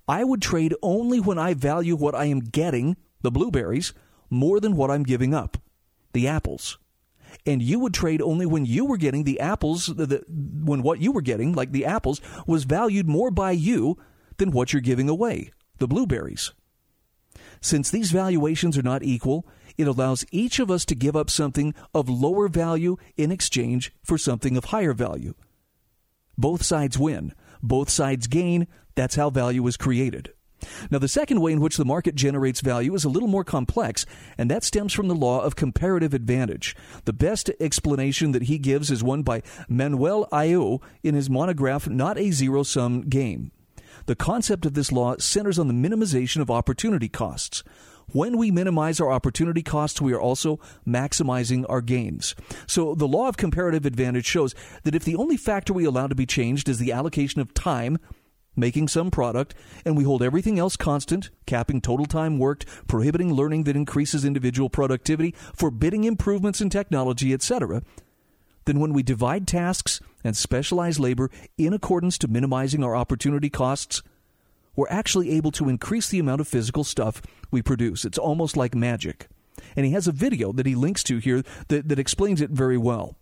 I 0.08 0.24
would 0.24 0.42
trade 0.42 0.76
only 0.82 1.20
when 1.20 1.38
I 1.38 1.54
value 1.54 1.96
what 1.96 2.16
I 2.16 2.26
am 2.26 2.40
getting, 2.40 2.98
the 3.22 3.32
blueberries, 3.32 3.94
more 4.30 4.60
than 4.60 4.76
what 4.76 4.92
I'm 4.92 5.04
giving 5.04 5.34
up, 5.34 5.58
the 6.14 6.28
apples. 6.28 6.78
And 7.46 7.62
you 7.62 7.80
would 7.80 7.94
trade 7.94 8.22
only 8.22 8.46
when 8.46 8.66
you 8.66 8.86
were 8.86 8.98
getting 8.98 9.24
the 9.24 9.40
apples, 9.40 9.88
the, 9.88 10.06
the, 10.06 10.24
when 10.28 10.84
what 10.84 11.00
you 11.00 11.12
were 11.12 11.22
getting, 11.22 11.54
like 11.54 11.72
the 11.72 11.86
apples, 11.86 12.22
was 12.46 12.64
valued 12.64 13.08
more 13.08 13.32
by 13.32 13.52
you 13.52 13.98
than 14.38 14.52
what 14.52 14.74
you're 14.74 14.82
giving 14.82 15.10
away, 15.10 15.52
the 15.84 15.88
blueberries. 15.88 16.54
Since 17.60 17.92
these 17.92 18.14
valuations 18.14 18.78
are 18.78 18.84
not 18.84 19.04
equal, 19.04 19.46
it 19.78 19.86
allows 19.86 20.26
each 20.32 20.60
of 20.60 20.72
us 20.72 20.86
to 20.86 20.96
give 20.96 21.14
up 21.14 21.30
something 21.30 21.74
of 21.94 22.08
lower 22.08 22.48
value 22.48 22.96
in 23.18 23.34
exchange 23.34 23.92
for 24.02 24.18
something 24.18 24.56
of 24.56 24.66
higher 24.66 24.94
value. 24.94 25.34
Both 26.38 26.64
sides 26.64 26.98
win. 26.98 27.34
Both 27.62 27.90
sides 27.90 28.28
gain. 28.28 28.68
That's 28.96 29.16
how 29.16 29.30
value 29.30 29.68
is 29.68 29.76
created. 29.76 30.32
Now, 30.90 31.00
the 31.00 31.10
second 31.10 31.42
way 31.42 31.52
in 31.52 31.60
which 31.60 31.76
the 31.76 31.84
market 31.84 32.16
generates 32.16 32.62
value 32.62 32.96
is 32.96 33.04
a 33.04 33.10
little 33.10 33.28
more 33.28 33.44
complex, 33.44 34.06
and 34.38 34.50
that 34.50 34.64
stems 34.64 34.94
from 34.94 35.10
the 35.10 35.16
law 35.16 35.42
of 35.42 35.58
comparative 35.58 36.14
advantage. 36.14 36.78
The 37.04 37.12
best 37.12 37.52
explanation 37.60 38.32
that 38.32 38.44
he 38.44 38.58
gives 38.58 38.90
is 38.90 39.04
one 39.04 39.24
by 39.24 39.42
Manuel 39.68 40.30
Ayau 40.32 40.82
in 41.04 41.16
his 41.16 41.30
monograph, 41.30 41.90
Not 41.90 42.18
a 42.18 42.32
Zero 42.32 42.64
Sum 42.64 43.10
Game. 43.10 43.52
The 44.06 44.16
concept 44.16 44.66
of 44.66 44.74
this 44.74 44.92
law 44.92 45.16
centers 45.18 45.58
on 45.58 45.68
the 45.68 45.74
minimization 45.74 46.42
of 46.42 46.52
opportunity 46.52 47.08
costs. 47.08 47.64
When 48.08 48.38
we 48.38 48.52
minimize 48.52 49.00
our 49.00 49.10
opportunity 49.10 49.64
costs, 49.64 50.02
we 50.02 50.14
are 50.14 50.20
also 50.20 50.60
maximizing 50.86 51.66
our 51.70 51.82
gains. 51.82 52.36
So 52.68 52.96
the 52.96 53.08
law 53.08 53.30
of 53.30 53.38
comparative 53.38 53.86
advantage 53.86 54.26
shows 54.26 54.54
that 54.84 54.94
if 54.94 55.06
the 55.06 55.16
only 55.16 55.38
factor 55.38 55.72
we 55.72 55.86
allow 55.86 56.08
to 56.08 56.16
be 56.16 56.26
changed 56.26 56.68
is 56.68 56.80
the 56.80 56.92
allocation 56.92 57.40
of 57.40 57.54
time, 57.54 57.98
making 58.56 58.88
some 58.88 59.10
product, 59.10 59.56
and 59.86 59.98
we 59.98 60.04
hold 60.04 60.22
everything 60.22 60.60
else 60.60 60.76
constant, 60.76 61.30
capping 61.46 61.82
total 61.82 62.06
time 62.06 62.38
worked, 62.38 62.66
prohibiting 62.88 63.34
learning 63.34 63.64
that 63.64 63.76
increases 63.76 64.26
individual 64.26 64.70
productivity, 64.70 65.34
forbidding 65.56 66.04
improvements 66.04 66.62
in 66.62 66.70
technology, 66.70 67.34
etc., 67.34 67.82
then 68.66 68.80
when 68.80 68.94
we 68.94 69.04
divide 69.04 69.48
tasks 69.48 70.00
and 70.24 70.36
specialize 70.36 71.00
labor 71.00 71.30
in 71.58 71.74
accordance 71.74 72.18
to 72.20 72.28
minimizing 72.28 72.84
our 72.84 72.96
opportunity 72.96 73.50
costs, 73.50 74.02
we're 74.76 74.88
actually 74.90 75.32
able 75.32 75.52
to 75.52 75.70
increase 75.70 76.10
the 76.10 76.20
amount 76.20 76.42
of 76.42 76.48
physical 76.48 76.84
stuff 76.84 77.22
we 77.52 77.62
produce. 77.62 78.06
It's 78.06 78.18
almost 78.18 78.58
like 78.58 78.74
magic. 78.74 79.28
And 79.76 79.86
he 79.86 79.92
has 79.92 80.08
a 80.08 80.12
video 80.12 80.52
that 80.54 80.66
he 80.66 80.76
links 80.76 81.04
to 81.04 81.18
here 81.18 81.44
that, 81.68 81.90
that 81.90 82.00
explains 82.00 82.42
it 82.42 82.50
very 82.50 82.78
well. 82.78 83.18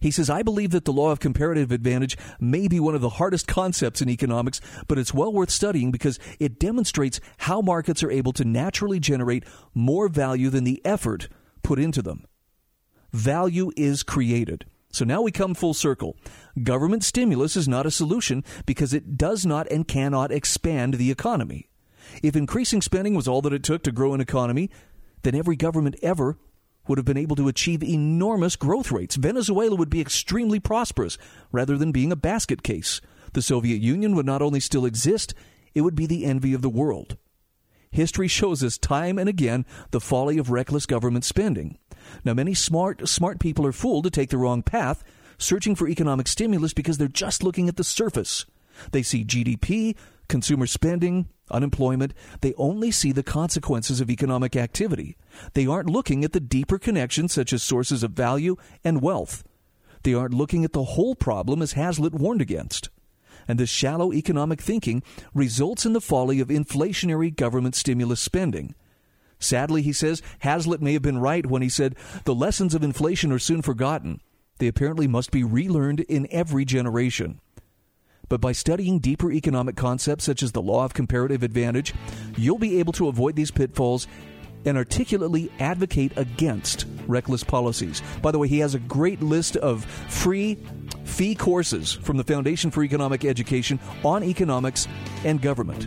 He 0.00 0.10
says, 0.10 0.30
I 0.30 0.42
believe 0.42 0.70
that 0.70 0.86
the 0.86 0.92
law 0.92 1.10
of 1.10 1.20
comparative 1.20 1.70
advantage 1.70 2.16
may 2.40 2.68
be 2.68 2.80
one 2.80 2.94
of 2.94 3.02
the 3.02 3.10
hardest 3.10 3.46
concepts 3.46 4.00
in 4.00 4.08
economics, 4.08 4.60
but 4.88 4.98
it's 4.98 5.12
well 5.12 5.32
worth 5.32 5.50
studying 5.50 5.90
because 5.90 6.18
it 6.38 6.58
demonstrates 6.58 7.20
how 7.38 7.60
markets 7.60 8.02
are 8.02 8.10
able 8.10 8.32
to 8.32 8.44
naturally 8.44 8.98
generate 8.98 9.44
more 9.74 10.08
value 10.08 10.48
than 10.48 10.64
the 10.64 10.80
effort 10.84 11.28
put 11.62 11.78
into 11.78 12.00
them 12.00 12.24
value 13.12 13.72
is 13.76 14.02
created. 14.02 14.64
So 14.92 15.04
now 15.04 15.22
we 15.22 15.30
come 15.30 15.54
full 15.54 15.74
circle. 15.74 16.16
Government 16.62 17.04
stimulus 17.04 17.56
is 17.56 17.68
not 17.68 17.86
a 17.86 17.90
solution 17.90 18.44
because 18.66 18.92
it 18.92 19.16
does 19.16 19.46
not 19.46 19.70
and 19.70 19.86
cannot 19.86 20.32
expand 20.32 20.94
the 20.94 21.10
economy. 21.10 21.68
If 22.22 22.34
increasing 22.34 22.82
spending 22.82 23.14
was 23.14 23.28
all 23.28 23.40
that 23.42 23.52
it 23.52 23.62
took 23.62 23.84
to 23.84 23.92
grow 23.92 24.14
an 24.14 24.20
economy, 24.20 24.68
then 25.22 25.34
every 25.34 25.54
government 25.54 25.96
ever 26.02 26.36
would 26.88 26.98
have 26.98 27.04
been 27.04 27.16
able 27.16 27.36
to 27.36 27.46
achieve 27.46 27.84
enormous 27.84 28.56
growth 28.56 28.90
rates. 28.90 29.14
Venezuela 29.14 29.76
would 29.76 29.90
be 29.90 30.00
extremely 30.00 30.58
prosperous 30.58 31.18
rather 31.52 31.78
than 31.78 31.92
being 31.92 32.10
a 32.10 32.16
basket 32.16 32.64
case. 32.64 33.00
The 33.32 33.42
Soviet 33.42 33.80
Union 33.80 34.16
would 34.16 34.26
not 34.26 34.42
only 34.42 34.58
still 34.58 34.84
exist, 34.84 35.34
it 35.72 35.82
would 35.82 35.94
be 35.94 36.06
the 36.06 36.24
envy 36.24 36.52
of 36.52 36.62
the 36.62 36.68
world. 36.68 37.16
History 37.92 38.28
shows 38.28 38.62
us 38.62 38.78
time 38.78 39.18
and 39.18 39.28
again 39.28 39.66
the 39.90 40.00
folly 40.00 40.38
of 40.38 40.50
reckless 40.50 40.86
government 40.86 41.24
spending. 41.24 41.78
Now, 42.24 42.34
many 42.34 42.54
smart, 42.54 43.08
smart 43.08 43.40
people 43.40 43.66
are 43.66 43.72
fooled 43.72 44.04
to 44.04 44.10
take 44.10 44.30
the 44.30 44.38
wrong 44.38 44.62
path, 44.62 45.02
searching 45.38 45.74
for 45.74 45.88
economic 45.88 46.28
stimulus 46.28 46.72
because 46.72 46.98
they're 46.98 47.08
just 47.08 47.42
looking 47.42 47.68
at 47.68 47.76
the 47.76 47.84
surface. 47.84 48.46
They 48.92 49.02
see 49.02 49.24
GDP, 49.24 49.96
consumer 50.28 50.66
spending, 50.66 51.28
unemployment. 51.50 52.14
They 52.40 52.54
only 52.54 52.90
see 52.90 53.12
the 53.12 53.24
consequences 53.24 54.00
of 54.00 54.08
economic 54.08 54.54
activity. 54.54 55.16
They 55.54 55.66
aren't 55.66 55.90
looking 55.90 56.24
at 56.24 56.32
the 56.32 56.40
deeper 56.40 56.78
connections, 56.78 57.32
such 57.32 57.52
as 57.52 57.62
sources 57.62 58.02
of 58.02 58.12
value 58.12 58.56
and 58.84 59.02
wealth. 59.02 59.42
They 60.04 60.14
aren't 60.14 60.34
looking 60.34 60.64
at 60.64 60.72
the 60.72 60.84
whole 60.84 61.14
problem 61.14 61.60
as 61.60 61.72
Hazlitt 61.72 62.14
warned 62.14 62.40
against. 62.40 62.88
And 63.48 63.58
this 63.58 63.70
shallow 63.70 64.12
economic 64.12 64.60
thinking 64.60 65.02
results 65.34 65.86
in 65.86 65.92
the 65.92 66.00
folly 66.00 66.40
of 66.40 66.48
inflationary 66.48 67.34
government 67.34 67.74
stimulus 67.74 68.20
spending. 68.20 68.74
Sadly, 69.38 69.82
he 69.82 69.92
says, 69.92 70.22
Hazlitt 70.40 70.82
may 70.82 70.92
have 70.92 71.02
been 71.02 71.18
right 71.18 71.46
when 71.46 71.62
he 71.62 71.68
said, 71.68 71.96
the 72.24 72.34
lessons 72.34 72.74
of 72.74 72.82
inflation 72.82 73.32
are 73.32 73.38
soon 73.38 73.62
forgotten. 73.62 74.20
They 74.58 74.66
apparently 74.66 75.06
must 75.06 75.30
be 75.30 75.42
relearned 75.42 76.00
in 76.00 76.28
every 76.30 76.66
generation. 76.66 77.40
But 78.28 78.40
by 78.40 78.52
studying 78.52 79.00
deeper 79.00 79.32
economic 79.32 79.74
concepts 79.74 80.24
such 80.24 80.42
as 80.42 80.52
the 80.52 80.62
law 80.62 80.84
of 80.84 80.94
comparative 80.94 81.42
advantage, 81.42 81.92
you'll 82.36 82.58
be 82.58 82.78
able 82.78 82.92
to 82.92 83.08
avoid 83.08 83.34
these 83.34 83.50
pitfalls 83.50 84.06
and 84.64 84.76
articulately 84.76 85.50
advocate 85.58 86.12
against 86.16 86.86
reckless 87.06 87.44
policies. 87.44 88.02
By 88.22 88.30
the 88.30 88.38
way, 88.38 88.48
he 88.48 88.58
has 88.60 88.74
a 88.74 88.78
great 88.78 89.22
list 89.22 89.56
of 89.56 89.84
free 89.84 90.58
FEE 91.04 91.34
courses 91.34 91.92
from 91.92 92.16
the 92.16 92.24
Foundation 92.24 92.70
for 92.70 92.84
Economic 92.84 93.24
Education 93.24 93.80
on 94.04 94.22
economics 94.22 94.86
and 95.24 95.40
government. 95.40 95.86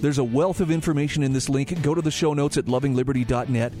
There's 0.00 0.18
a 0.18 0.24
wealth 0.24 0.60
of 0.60 0.70
information 0.70 1.22
in 1.22 1.32
this 1.32 1.48
link. 1.48 1.80
Go 1.82 1.94
to 1.94 2.02
the 2.02 2.10
show 2.10 2.34
notes 2.34 2.56
at 2.56 2.66
lovingliberty.net 2.66 3.72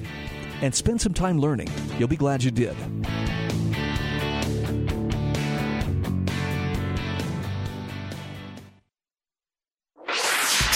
and 0.60 0.74
spend 0.74 1.00
some 1.00 1.14
time 1.14 1.38
learning. 1.40 1.68
You'll 1.98 2.08
be 2.08 2.16
glad 2.16 2.44
you 2.44 2.50
did. 2.52 2.76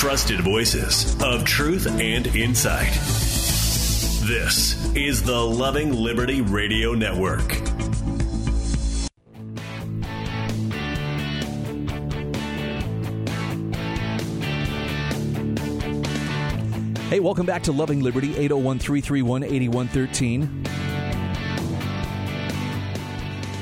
Trusted 0.06 0.38
voices 0.42 1.20
of 1.20 1.42
truth 1.42 1.88
and 1.98 2.28
insight. 2.28 2.92
This 4.22 4.94
is 4.94 5.24
the 5.24 5.36
Loving 5.36 5.92
Liberty 5.92 6.42
Radio 6.42 6.92
Network. 6.92 7.50
Hey, 17.10 17.18
welcome 17.18 17.44
back 17.44 17.64
to 17.64 17.72
Loving 17.72 18.00
Liberty, 18.00 18.36
801 18.36 18.78
331 18.78 19.42
8113. 19.42 20.62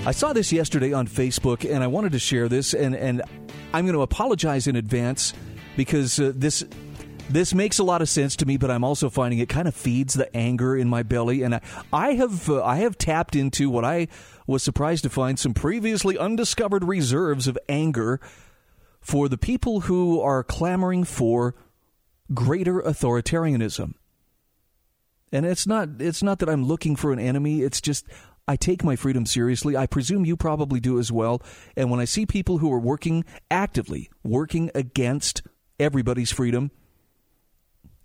I 0.07 0.13
saw 0.13 0.35
this 0.35 0.53
yesterday 0.53 0.93
on 0.93 1.09
Facebook 1.09 1.65
and 1.69 1.83
I 1.83 1.87
wanted 1.87 2.13
to 2.13 2.19
share 2.19 2.51
this, 2.51 2.75
and, 2.75 2.95
and 2.95 3.23
I'm 3.73 3.87
going 3.87 3.95
to 3.95 4.03
apologize 4.03 4.67
in 4.67 4.77
advance 4.77 5.33
because 5.77 6.19
uh, 6.19 6.33
this. 6.35 6.65
This 7.31 7.55
makes 7.55 7.79
a 7.79 7.85
lot 7.85 8.03
of 8.03 8.11
sense 8.11 8.37
to 8.37 8.45
me, 8.45 8.59
but 8.59 8.71
I'm 8.71 8.85
also 8.85 9.09
finding 9.09 9.39
it 9.39 9.49
kind 9.49 9.67
of 9.67 9.75
feeds 9.75 10.13
the 10.13 10.37
anger 10.37 10.77
in 10.77 10.91
my 10.91 11.03
belly, 11.03 11.43
and 11.43 11.55
I, 11.55 11.63
I 11.91 12.13
have 12.13 12.51
uh, 12.51 12.63
I 12.63 12.77
have 12.77 12.99
tapped 12.99 13.35
into 13.35 13.71
what 13.71 13.83
I 13.83 14.09
was 14.47 14.63
surprised 14.63 15.05
to 15.05 15.11
find 15.11 15.39
some 15.39 15.55
previously 15.55 16.19
undiscovered 16.19 16.85
reserves 16.85 17.49
of 17.49 17.59
anger 17.67 18.21
for 19.01 19.29
the 19.31 19.39
people 19.39 19.81
who 19.81 20.21
are 20.21 20.45
clamoring 20.45 21.05
for 21.05 21.55
greater 22.33 22.81
authoritarianism. 22.81 23.95
And 25.33 25.45
it's 25.45 25.67
not 25.67 25.89
it's 25.99 26.23
not 26.23 26.39
that 26.39 26.49
I'm 26.49 26.65
looking 26.65 26.97
for 26.97 27.13
an 27.13 27.19
enemy, 27.19 27.63
it's 27.63 27.81
just 27.81 28.07
I 28.47 28.57
take 28.57 28.85
my 28.85 28.97
freedom 28.97 29.27
seriously. 29.27 29.77
I 29.77 29.87
presume 29.87 30.25
you 30.25 30.37
probably 30.37 30.79
do 30.79 30.99
as 30.99 31.11
well. 31.11 31.43
And 31.77 31.91
when 31.91 32.01
I 32.01 32.05
see 32.05 32.27
people 32.27 32.59
who 32.59 32.73
are 32.73 32.79
working 32.79 33.25
actively 33.51 34.11
working 34.23 34.71
against 34.75 35.43
everybody's 35.79 36.33
freedom, 36.33 36.71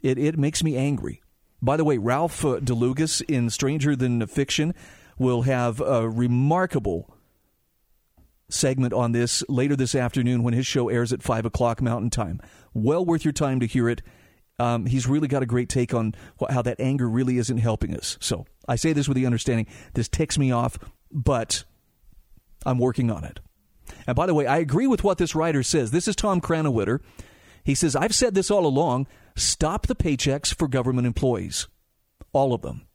it 0.01 0.17
it 0.17 0.37
makes 0.37 0.63
me 0.63 0.75
angry. 0.75 1.21
By 1.61 1.77
the 1.77 1.83
way, 1.83 1.97
Ralph 1.97 2.45
uh, 2.45 2.59
DeLugas 2.59 3.21
in 3.29 3.49
Stranger 3.49 3.95
Than 3.95 4.25
Fiction 4.27 4.73
will 5.17 5.41
have 5.41 5.81
a 5.81 6.09
remarkable 6.09 7.13
segment 8.49 8.93
on 8.93 9.11
this 9.11 9.43
later 9.47 9.75
this 9.75 9.93
afternoon 9.93 10.43
when 10.43 10.53
his 10.53 10.65
show 10.65 10.89
airs 10.89 11.13
at 11.13 11.21
5 11.21 11.45
o'clock 11.45 11.81
Mountain 11.81 12.09
Time. 12.09 12.41
Well 12.73 13.05
worth 13.05 13.25
your 13.25 13.33
time 13.33 13.59
to 13.59 13.67
hear 13.67 13.89
it. 13.89 14.01
Um, 14.57 14.85
he's 14.85 15.07
really 15.07 15.27
got 15.27 15.43
a 15.43 15.45
great 15.45 15.69
take 15.69 15.93
on 15.93 16.15
how 16.49 16.61
that 16.61 16.79
anger 16.79 17.09
really 17.09 17.37
isn't 17.37 17.59
helping 17.59 17.95
us. 17.95 18.17
So 18.19 18.45
I 18.67 18.75
say 18.75 18.93
this 18.93 19.07
with 19.07 19.15
the 19.15 19.25
understanding 19.25 19.67
this 19.93 20.09
ticks 20.09 20.37
me 20.37 20.51
off, 20.51 20.77
but 21.11 21.63
I'm 22.65 22.77
working 22.77 23.09
on 23.11 23.23
it. 23.23 23.39
And 24.05 24.15
by 24.15 24.25
the 24.25 24.33
way, 24.33 24.45
I 24.47 24.57
agree 24.57 24.87
with 24.87 25.03
what 25.03 25.17
this 25.17 25.35
writer 25.35 25.63
says. 25.63 25.91
This 25.91 26.07
is 26.07 26.15
Tom 26.15 26.41
Krannawitter. 26.41 26.99
He 27.69 27.75
says, 27.75 27.95
I've 27.95 28.15
said 28.15 28.33
this 28.33 28.49
all 28.49 28.65
along 28.65 29.05
stop 29.35 29.85
the 29.85 29.95
paychecks 29.95 30.51
for 30.51 30.67
government 30.67 31.05
employees, 31.05 31.67
all 32.33 32.55
of 32.55 32.63
them. 32.63 32.87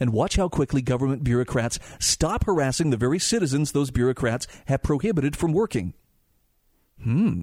And 0.00 0.12
watch 0.12 0.34
how 0.34 0.48
quickly 0.48 0.82
government 0.82 1.22
bureaucrats 1.22 1.78
stop 2.00 2.44
harassing 2.44 2.90
the 2.90 2.96
very 2.96 3.20
citizens 3.20 3.70
those 3.70 3.92
bureaucrats 3.92 4.48
have 4.66 4.82
prohibited 4.82 5.36
from 5.36 5.52
working. 5.52 5.94
Hmm. 7.00 7.42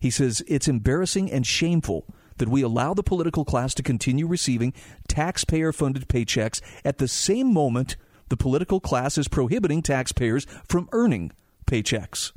He 0.00 0.10
says, 0.10 0.42
it's 0.48 0.66
embarrassing 0.66 1.30
and 1.30 1.46
shameful 1.46 2.12
that 2.38 2.48
we 2.48 2.60
allow 2.60 2.92
the 2.92 3.04
political 3.04 3.44
class 3.44 3.72
to 3.74 3.82
continue 3.84 4.26
receiving 4.26 4.74
taxpayer 5.06 5.72
funded 5.72 6.08
paychecks 6.08 6.60
at 6.84 6.98
the 6.98 7.06
same 7.06 7.54
moment 7.54 7.96
the 8.30 8.36
political 8.36 8.80
class 8.80 9.16
is 9.16 9.28
prohibiting 9.28 9.82
taxpayers 9.82 10.44
from 10.68 10.88
earning 10.90 11.30
paychecks. 11.68 12.32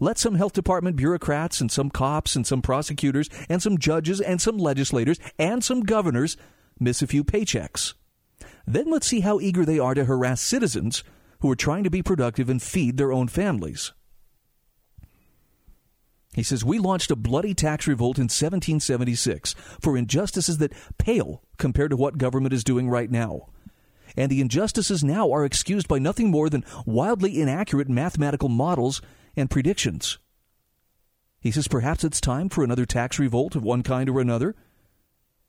Let 0.00 0.18
some 0.18 0.34
health 0.34 0.52
department 0.52 0.96
bureaucrats 0.96 1.60
and 1.60 1.70
some 1.70 1.90
cops 1.90 2.36
and 2.36 2.46
some 2.46 2.62
prosecutors 2.62 3.28
and 3.48 3.62
some 3.62 3.78
judges 3.78 4.20
and 4.20 4.40
some 4.40 4.58
legislators 4.58 5.18
and 5.38 5.62
some 5.62 5.80
governors 5.82 6.36
miss 6.78 7.02
a 7.02 7.06
few 7.06 7.24
paychecks. 7.24 7.94
Then 8.66 8.90
let's 8.90 9.06
see 9.06 9.20
how 9.20 9.40
eager 9.40 9.64
they 9.64 9.78
are 9.78 9.94
to 9.94 10.04
harass 10.04 10.40
citizens 10.40 11.04
who 11.40 11.50
are 11.50 11.56
trying 11.56 11.84
to 11.84 11.90
be 11.90 12.02
productive 12.02 12.48
and 12.48 12.62
feed 12.62 12.96
their 12.96 13.12
own 13.12 13.28
families. 13.28 13.92
He 16.34 16.42
says, 16.42 16.64
We 16.64 16.78
launched 16.78 17.10
a 17.10 17.16
bloody 17.16 17.52
tax 17.52 17.86
revolt 17.86 18.16
in 18.16 18.24
1776 18.24 19.54
for 19.80 19.96
injustices 19.96 20.58
that 20.58 20.72
pale 20.98 21.42
compared 21.58 21.90
to 21.90 21.96
what 21.96 22.16
government 22.16 22.54
is 22.54 22.64
doing 22.64 22.88
right 22.88 23.10
now. 23.10 23.48
And 24.16 24.30
the 24.30 24.40
injustices 24.40 25.02
now 25.02 25.30
are 25.32 25.44
excused 25.44 25.88
by 25.88 25.98
nothing 25.98 26.30
more 26.30 26.48
than 26.48 26.64
wildly 26.86 27.40
inaccurate 27.40 27.88
mathematical 27.88 28.48
models 28.48 29.02
and 29.36 29.50
predictions. 29.50 30.18
He 31.40 31.50
says, 31.50 31.68
Perhaps 31.68 32.04
it's 32.04 32.20
time 32.20 32.48
for 32.48 32.62
another 32.62 32.86
tax 32.86 33.18
revolt 33.18 33.56
of 33.56 33.64
one 33.64 33.82
kind 33.82 34.08
or 34.08 34.20
another. 34.20 34.54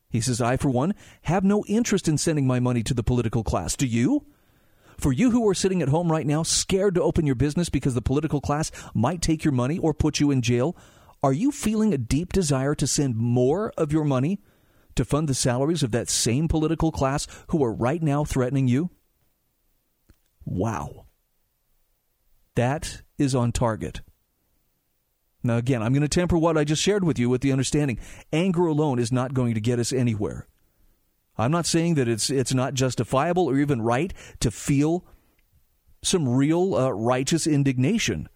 He 0.10 0.22
says, 0.22 0.42
I, 0.42 0.58
for 0.58 0.70
one, 0.70 0.94
have 1.24 1.44
no 1.44 1.64
interest 1.68 2.08
in 2.08 2.18
sending 2.18 2.46
my 2.46 2.60
money 2.60 2.84
to 2.84 2.94
the 2.94 3.04
political 3.04 3.44
class. 3.44 3.76
Do 3.76 3.88
you? 3.88 4.26
For 4.98 5.12
you 5.12 5.32
who 5.32 5.48
are 5.50 5.56
sitting 5.56 5.82
at 5.82 5.90
home 5.90 6.12
right 6.12 6.26
now, 6.26 6.44
scared 6.44 6.96
to 6.96 7.02
open 7.02 7.26
your 7.26 7.36
business 7.36 7.70
because 7.70 7.96
the 7.96 8.02
political 8.02 8.42
class 8.42 8.72
might 8.94 9.22
take 9.22 9.44
your 9.44 9.52
money 9.52 9.80
or 9.80 9.94
put 9.94 10.20
you 10.20 10.30
in 10.32 10.42
jail, 10.42 10.76
are 11.24 11.34
you 11.34 11.52
feeling 11.52 11.94
a 11.94 11.98
deep 11.98 12.34
desire 12.34 12.76
to 12.76 12.86
send 12.86 13.16
more 13.16 13.72
of 13.78 13.92
your 13.92 14.04
money 14.04 14.40
to 14.96 15.06
fund 15.06 15.28
the 15.28 15.34
salaries 15.34 15.84
of 15.84 15.92
that 15.92 16.10
same 16.10 16.48
political 16.48 16.92
class 16.92 17.28
who 17.48 17.64
are 17.64 17.74
right 17.74 18.04
now 18.04 18.24
threatening 18.24 18.68
you? 18.68 18.92
Wow. 20.46 21.06
That 22.56 23.03
is 23.18 23.36
on 23.36 23.52
target. 23.52 24.02
Now, 25.44 25.58
again, 25.58 25.84
I'm 25.84 25.92
going 25.92 26.02
to 26.02 26.08
temper 26.08 26.38
what 26.38 26.58
I 26.58 26.64
just 26.64 26.82
shared 26.82 27.04
with 27.04 27.20
you 27.20 27.30
with 27.30 27.42
the 27.42 27.52
understanding 27.52 28.00
anger 28.32 28.66
alone 28.66 28.98
is 28.98 29.12
not 29.12 29.34
going 29.34 29.54
to 29.56 29.62
get 29.62 29.80
us 29.80 29.92
anywhere. 29.92 30.48
I'm 31.38 31.52
not 31.52 31.66
saying 31.66 31.96
that 31.96 32.08
it's 32.08 32.30
it's 32.30 32.54
not 32.54 32.76
justifiable 32.76 33.48
or 33.48 33.58
even 33.58 33.82
right 33.82 34.14
to 34.40 34.52
feel 34.52 35.04
some 36.02 36.30
real 36.30 36.76
uh, 36.76 36.90
righteous 36.92 37.48
indignation 37.48 38.30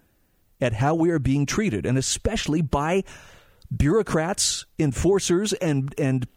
at 0.59 0.73
how 0.73 0.95
we 0.95 1.11
are 1.11 1.19
being 1.19 1.45
treated, 1.45 1.85
and 1.85 1.97
especially 1.97 2.61
by 2.61 3.03
bureaucrats, 3.75 4.65
enforcers, 4.79 5.53
and 5.53 5.93
and 5.97 6.27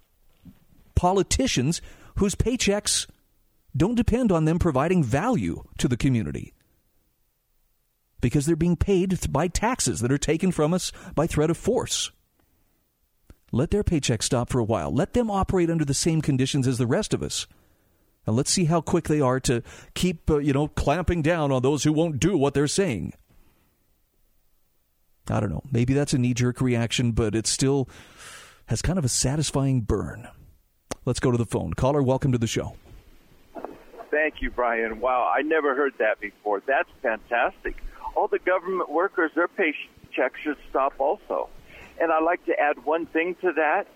politicians 0.95 1.81
whose 2.17 2.35
paychecks 2.35 3.07
don't 3.75 3.95
depend 3.95 4.31
on 4.31 4.45
them 4.45 4.59
providing 4.59 5.03
value 5.03 5.65
to 5.79 5.89
the 5.89 5.97
community 5.97 6.53
because 8.21 8.47
they're 8.47 8.57
being 8.57 8.77
paid 8.77 9.19
by 9.33 9.49
taxes 9.49 10.01
that 10.01 10.13
are 10.13 10.19
taken 10.19 10.53
from 10.53 10.75
us 10.75 10.93
by 11.15 11.27
threat 11.27 11.51
of 11.51 11.57
force. 11.57 12.11
Let 13.53 13.71
their 13.71 13.83
paycheck 13.83 14.23
stop 14.23 14.49
for 14.49 14.59
a 14.59 14.65
while. 14.65 14.93
Let 14.93 15.13
them 15.13 15.31
operate 15.31 15.71
under 15.71 15.85
the 15.85 15.95
same 15.95 16.23
conditions 16.23 16.69
as 16.69 16.79
the 16.79 16.87
rest 16.87 17.13
of 17.13 17.23
us. 17.23 17.47
And 18.27 18.37
let's 18.37 18.51
see 18.51 18.67
how 18.67 18.81
quick 18.81 19.09
they 19.09 19.21
are 19.21 19.41
to 19.41 19.63
keep, 19.95 20.31
uh, 20.31 20.39
you 20.39 20.53
know, 20.53 20.69
clamping 20.69 21.23
down 21.23 21.51
on 21.51 21.63
those 21.63 21.83
who 21.85 21.93
won't 21.93 22.21
do 22.21 22.37
what 22.37 22.55
they're 22.55 22.69
saying. 22.69 23.15
I 25.29 25.41
don't 25.41 25.51
know. 25.51 25.63
Maybe 25.71 25.95
that's 25.95 26.13
a 26.13 26.19
knee 26.19 26.35
jerk 26.35 26.61
reaction, 26.61 27.13
but 27.13 27.35
it 27.35 27.47
still 27.47 27.89
has 28.67 28.83
kind 28.83 28.99
of 28.99 29.05
a 29.05 29.09
satisfying 29.09 29.81
burn. 29.81 30.29
Let's 31.05 31.21
go 31.21 31.31
to 31.31 31.39
the 31.39 31.47
phone. 31.47 31.73
Caller, 31.75 32.03
welcome 32.03 32.33
to 32.33 32.39
the 32.39 32.47
show. 32.47 32.77
Thank 34.11 34.43
you, 34.43 34.51
Brian. 34.51 35.01
Wow, 35.01 35.33
I 35.35 35.43
never 35.43 35.75
heard 35.75 35.95
that 35.99 36.21
before. 36.21 36.63
That's 36.67 36.89
fantastic. 37.01 37.77
All 38.17 38.29
the 38.29 38.39
government 38.39 38.91
workers, 38.91 39.31
their 39.35 39.49
paychecks 39.49 40.37
should 40.43 40.57
stop 40.69 40.95
also. 40.99 41.49
And 42.01 42.11
I'd 42.11 42.23
like 42.23 42.45
to 42.47 42.59
add 42.59 42.85
one 42.85 43.07
thing 43.07 43.37
to 43.43 43.53
that 43.53 43.87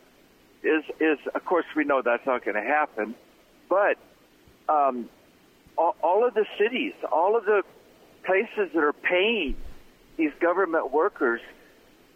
is, 0.63 0.85
is 1.01 1.19
of 1.35 1.45
course, 1.45 1.65
we 1.77 1.85
know 1.85 2.03
that's 2.03 2.27
not 2.27 2.45
going 2.45 2.57
to 2.57 2.63
happen, 2.63 3.15
but 3.69 3.97
um, 4.69 5.09
all, 5.77 5.97
all 6.03 6.27
of 6.27 6.35
the 6.35 6.47
cities, 6.59 6.95
all 7.13 7.37
of 7.37 7.45
the 7.45 7.63
places 8.25 8.73
that 8.75 8.83
are 8.83 8.93
paying 8.93 9.57
these 10.17 10.33
government 10.41 10.93
workers, 10.93 11.41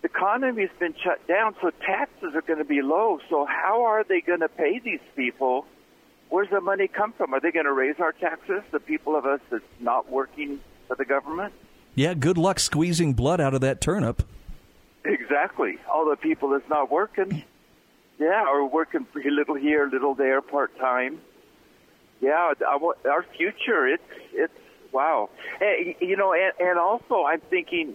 the 0.02 0.08
economy's 0.08 0.70
been 0.78 0.94
shut 1.02 1.26
down, 1.26 1.56
so 1.60 1.70
taxes 1.70 2.34
are 2.34 2.42
going 2.42 2.58
to 2.58 2.64
be 2.64 2.82
low. 2.82 3.18
So 3.28 3.46
how 3.46 3.84
are 3.84 4.04
they 4.04 4.20
going 4.20 4.40
to 4.40 4.48
pay 4.48 4.78
these 4.78 5.00
people? 5.16 5.66
Where's 6.30 6.50
the 6.50 6.60
money 6.60 6.88
come 6.88 7.12
from? 7.12 7.34
Are 7.34 7.40
they 7.40 7.50
going 7.50 7.64
to 7.64 7.72
raise 7.72 7.96
our 7.98 8.12
taxes? 8.12 8.62
The 8.70 8.80
people 8.80 9.16
of 9.16 9.26
us 9.26 9.40
that's 9.50 9.64
not 9.80 10.10
working 10.10 10.60
for 10.86 10.94
the 10.94 11.04
government? 11.04 11.52
Yeah, 11.98 12.14
good 12.14 12.38
luck 12.38 12.60
squeezing 12.60 13.14
blood 13.14 13.40
out 13.40 13.54
of 13.54 13.60
that 13.62 13.80
turnip. 13.80 14.22
Exactly. 15.04 15.78
All 15.92 16.08
the 16.08 16.14
people 16.14 16.50
that's 16.50 16.68
not 16.68 16.92
working, 16.92 17.42
yeah, 18.20 18.44
are 18.44 18.64
working 18.64 19.04
a 19.16 19.30
little 19.30 19.56
here, 19.56 19.88
little 19.92 20.14
there, 20.14 20.40
part 20.40 20.78
time. 20.78 21.20
Yeah, 22.20 22.52
our 23.04 23.26
future. 23.36 23.88
It's 23.88 24.02
it's 24.32 24.52
wow. 24.92 25.28
Eh, 25.60 25.64
and, 25.64 25.94
you 26.00 26.16
know, 26.16 26.32
and, 26.32 26.52
and 26.60 26.78
also 26.78 27.24
I'm 27.24 27.40
thinking, 27.40 27.94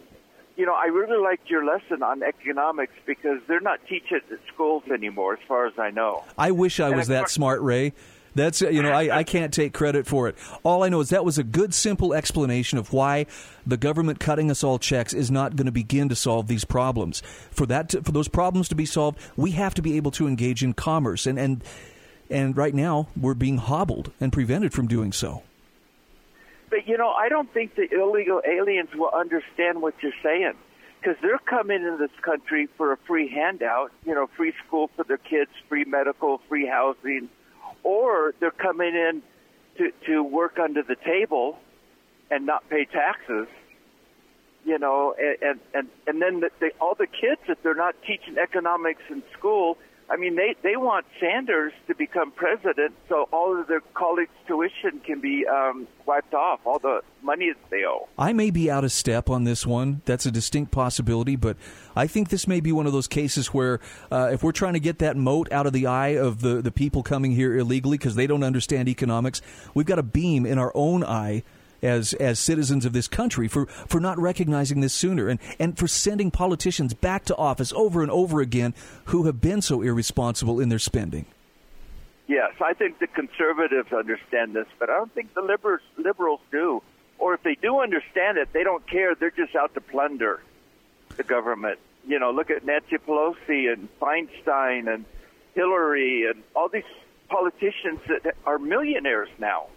you 0.57 0.65
know, 0.65 0.73
I 0.73 0.87
really 0.87 1.23
liked 1.23 1.49
your 1.49 1.63
lesson 1.63 2.03
on 2.03 2.23
economics 2.23 2.93
because 3.05 3.39
they're 3.47 3.61
not 3.61 3.79
teaching 3.87 4.17
it 4.17 4.33
at 4.33 4.39
schools 4.53 4.83
anymore, 4.93 5.35
as 5.35 5.47
far 5.47 5.65
as 5.65 5.79
I 5.79 5.91
know. 5.91 6.25
I 6.37 6.51
wish 6.51 6.81
I 6.81 6.89
was 6.89 7.07
that 7.07 7.29
smart, 7.29 7.61
Ray. 7.61 7.93
That's 8.35 8.61
you 8.61 8.81
know 8.81 8.91
I, 8.91 9.19
I 9.19 9.23
can't 9.23 9.53
take 9.53 9.73
credit 9.73 10.07
for 10.07 10.27
it. 10.27 10.35
All 10.63 10.83
I 10.83 10.89
know 10.89 10.99
is 11.01 11.09
that 11.09 11.23
was 11.23 11.37
a 11.37 11.43
good 11.43 11.73
simple 11.73 12.13
explanation 12.13 12.79
of 12.79 12.91
why 12.91 13.27
the 13.65 13.77
government 13.77 14.19
cutting 14.19 14.49
us 14.49 14.63
all 14.63 14.79
checks 14.79 15.13
is 15.13 15.29
not 15.29 15.55
going 15.55 15.67
to 15.67 15.71
begin 15.71 16.09
to 16.09 16.15
solve 16.15 16.47
these 16.47 16.65
problems. 16.65 17.21
For 17.51 17.65
that 17.67 17.89
to, 17.89 18.01
for 18.01 18.11
those 18.11 18.27
problems 18.27 18.69
to 18.69 18.75
be 18.75 18.85
solved, 18.85 19.19
we 19.35 19.51
have 19.51 19.73
to 19.75 19.81
be 19.81 19.97
able 19.97 20.11
to 20.11 20.27
engage 20.27 20.63
in 20.63 20.73
commerce 20.73 21.27
and 21.27 21.37
and 21.37 21.63
and 22.29 22.57
right 22.57 22.73
now 22.73 23.07
we're 23.15 23.35
being 23.35 23.57
hobbled 23.57 24.11
and 24.19 24.33
prevented 24.33 24.73
from 24.73 24.87
doing 24.87 25.11
so. 25.11 25.43
But 26.69 26.87
you 26.87 26.97
know, 26.97 27.09
I 27.09 27.29
don't 27.29 27.53
think 27.53 27.75
the 27.75 27.87
illegal 27.93 28.41
aliens 28.47 28.89
will 28.95 29.11
understand 29.13 29.81
what 29.81 29.93
you're 30.01 30.11
saying 30.23 30.53
because 30.99 31.17
they're 31.21 31.37
coming 31.37 31.83
in 31.83 31.99
this 31.99 32.09
country 32.23 32.67
for 32.77 32.93
a 32.93 32.97
free 33.05 33.29
handout, 33.29 33.91
you 34.07 34.15
know, 34.15 34.27
free 34.35 34.53
school 34.65 34.89
for 34.95 35.03
their 35.03 35.17
kids, 35.17 35.51
free 35.69 35.85
medical, 35.85 36.41
free 36.49 36.65
housing 36.65 37.29
or 37.83 38.33
they're 38.39 38.51
coming 38.51 38.95
in 38.95 39.21
to 39.77 39.91
to 40.05 40.23
work 40.23 40.59
under 40.59 40.83
the 40.83 40.95
table 40.95 41.57
and 42.31 42.45
not 42.45 42.67
pay 42.69 42.85
taxes 42.85 43.47
you 44.65 44.79
know 44.79 45.15
and 45.19 45.59
and 45.73 45.87
and 46.07 46.21
then 46.21 46.39
the, 46.39 46.49
the, 46.59 46.71
all 46.79 46.95
the 46.95 47.07
kids 47.07 47.41
if 47.47 47.61
they're 47.63 47.75
not 47.75 47.95
teaching 48.05 48.37
economics 48.37 49.01
in 49.09 49.23
school 49.37 49.77
I 50.09 50.17
mean, 50.17 50.35
they, 50.35 50.55
they 50.61 50.75
want 50.75 51.05
Sanders 51.19 51.73
to 51.87 51.95
become 51.95 52.31
president 52.31 52.93
so 53.09 53.27
all 53.31 53.59
of 53.59 53.67
their 53.67 53.81
college 53.93 54.29
tuition 54.47 54.99
can 54.99 55.21
be 55.21 55.45
um, 55.47 55.87
wiped 56.05 56.33
off, 56.33 56.59
all 56.65 56.79
the 56.79 57.01
money 57.21 57.51
that 57.51 57.69
they 57.69 57.85
owe. 57.85 58.07
I 58.17 58.33
may 58.33 58.51
be 58.51 58.69
out 58.69 58.83
of 58.83 58.91
step 58.91 59.29
on 59.29 59.43
this 59.43 59.65
one. 59.65 60.01
That's 60.05 60.25
a 60.25 60.31
distinct 60.31 60.71
possibility, 60.71 61.35
but 61.35 61.57
I 61.95 62.07
think 62.07 62.29
this 62.29 62.47
may 62.47 62.59
be 62.59 62.71
one 62.71 62.85
of 62.85 62.93
those 62.93 63.07
cases 63.07 63.47
where 63.47 63.79
uh, 64.11 64.29
if 64.31 64.43
we're 64.43 64.51
trying 64.51 64.73
to 64.73 64.79
get 64.79 64.99
that 64.99 65.15
mote 65.15 65.51
out 65.51 65.65
of 65.65 65.73
the 65.73 65.87
eye 65.87 66.15
of 66.17 66.41
the, 66.41 66.61
the 66.61 66.71
people 66.71 67.03
coming 67.03 67.31
here 67.31 67.57
illegally 67.57 67.97
because 67.97 68.15
they 68.15 68.27
don't 68.27 68.43
understand 68.43 68.89
economics, 68.89 69.41
we've 69.73 69.85
got 69.85 69.99
a 69.99 70.03
beam 70.03 70.45
in 70.45 70.57
our 70.57 70.71
own 70.75 71.03
eye 71.03 71.43
as 71.83 72.13
as 72.13 72.39
citizens 72.39 72.85
of 72.85 72.93
this 72.93 73.07
country 73.07 73.47
for 73.47 73.65
for 73.65 73.99
not 73.99 74.17
recognizing 74.17 74.81
this 74.81 74.93
sooner 74.93 75.27
and 75.27 75.39
and 75.59 75.77
for 75.77 75.87
sending 75.87 76.31
politicians 76.31 76.93
back 76.93 77.25
to 77.25 77.35
office 77.35 77.73
over 77.73 78.01
and 78.01 78.11
over 78.11 78.41
again 78.41 78.73
who 79.05 79.25
have 79.25 79.41
been 79.41 79.61
so 79.61 79.81
irresponsible 79.81 80.59
in 80.59 80.69
their 80.69 80.79
spending. 80.79 81.25
Yes, 82.27 82.53
I 82.61 82.73
think 82.73 82.99
the 82.99 83.07
conservatives 83.07 83.91
understand 83.91 84.55
this, 84.55 84.67
but 84.79 84.89
I 84.89 84.95
don't 84.95 85.13
think 85.13 85.33
the 85.33 85.41
liberals 85.41 85.81
liberals 85.97 86.39
do. 86.51 86.81
Or 87.19 87.33
if 87.33 87.43
they 87.43 87.55
do 87.55 87.79
understand 87.79 88.37
it, 88.37 88.49
they 88.53 88.63
don't 88.63 88.85
care. 88.87 89.15
They're 89.15 89.31
just 89.31 89.55
out 89.55 89.73
to 89.75 89.81
plunder 89.81 90.41
the 91.15 91.23
government. 91.23 91.79
You 92.07 92.19
know, 92.19 92.31
look 92.31 92.49
at 92.49 92.65
Nancy 92.65 92.97
Pelosi 92.97 93.71
and 93.71 93.87
Feinstein 93.99 94.93
and 94.93 95.05
Hillary 95.53 96.25
and 96.29 96.43
all 96.55 96.69
these 96.69 96.83
politicians 97.29 97.99
that 98.07 98.35
are 98.45 98.59
millionaires 98.59 99.29
now. 99.39 99.67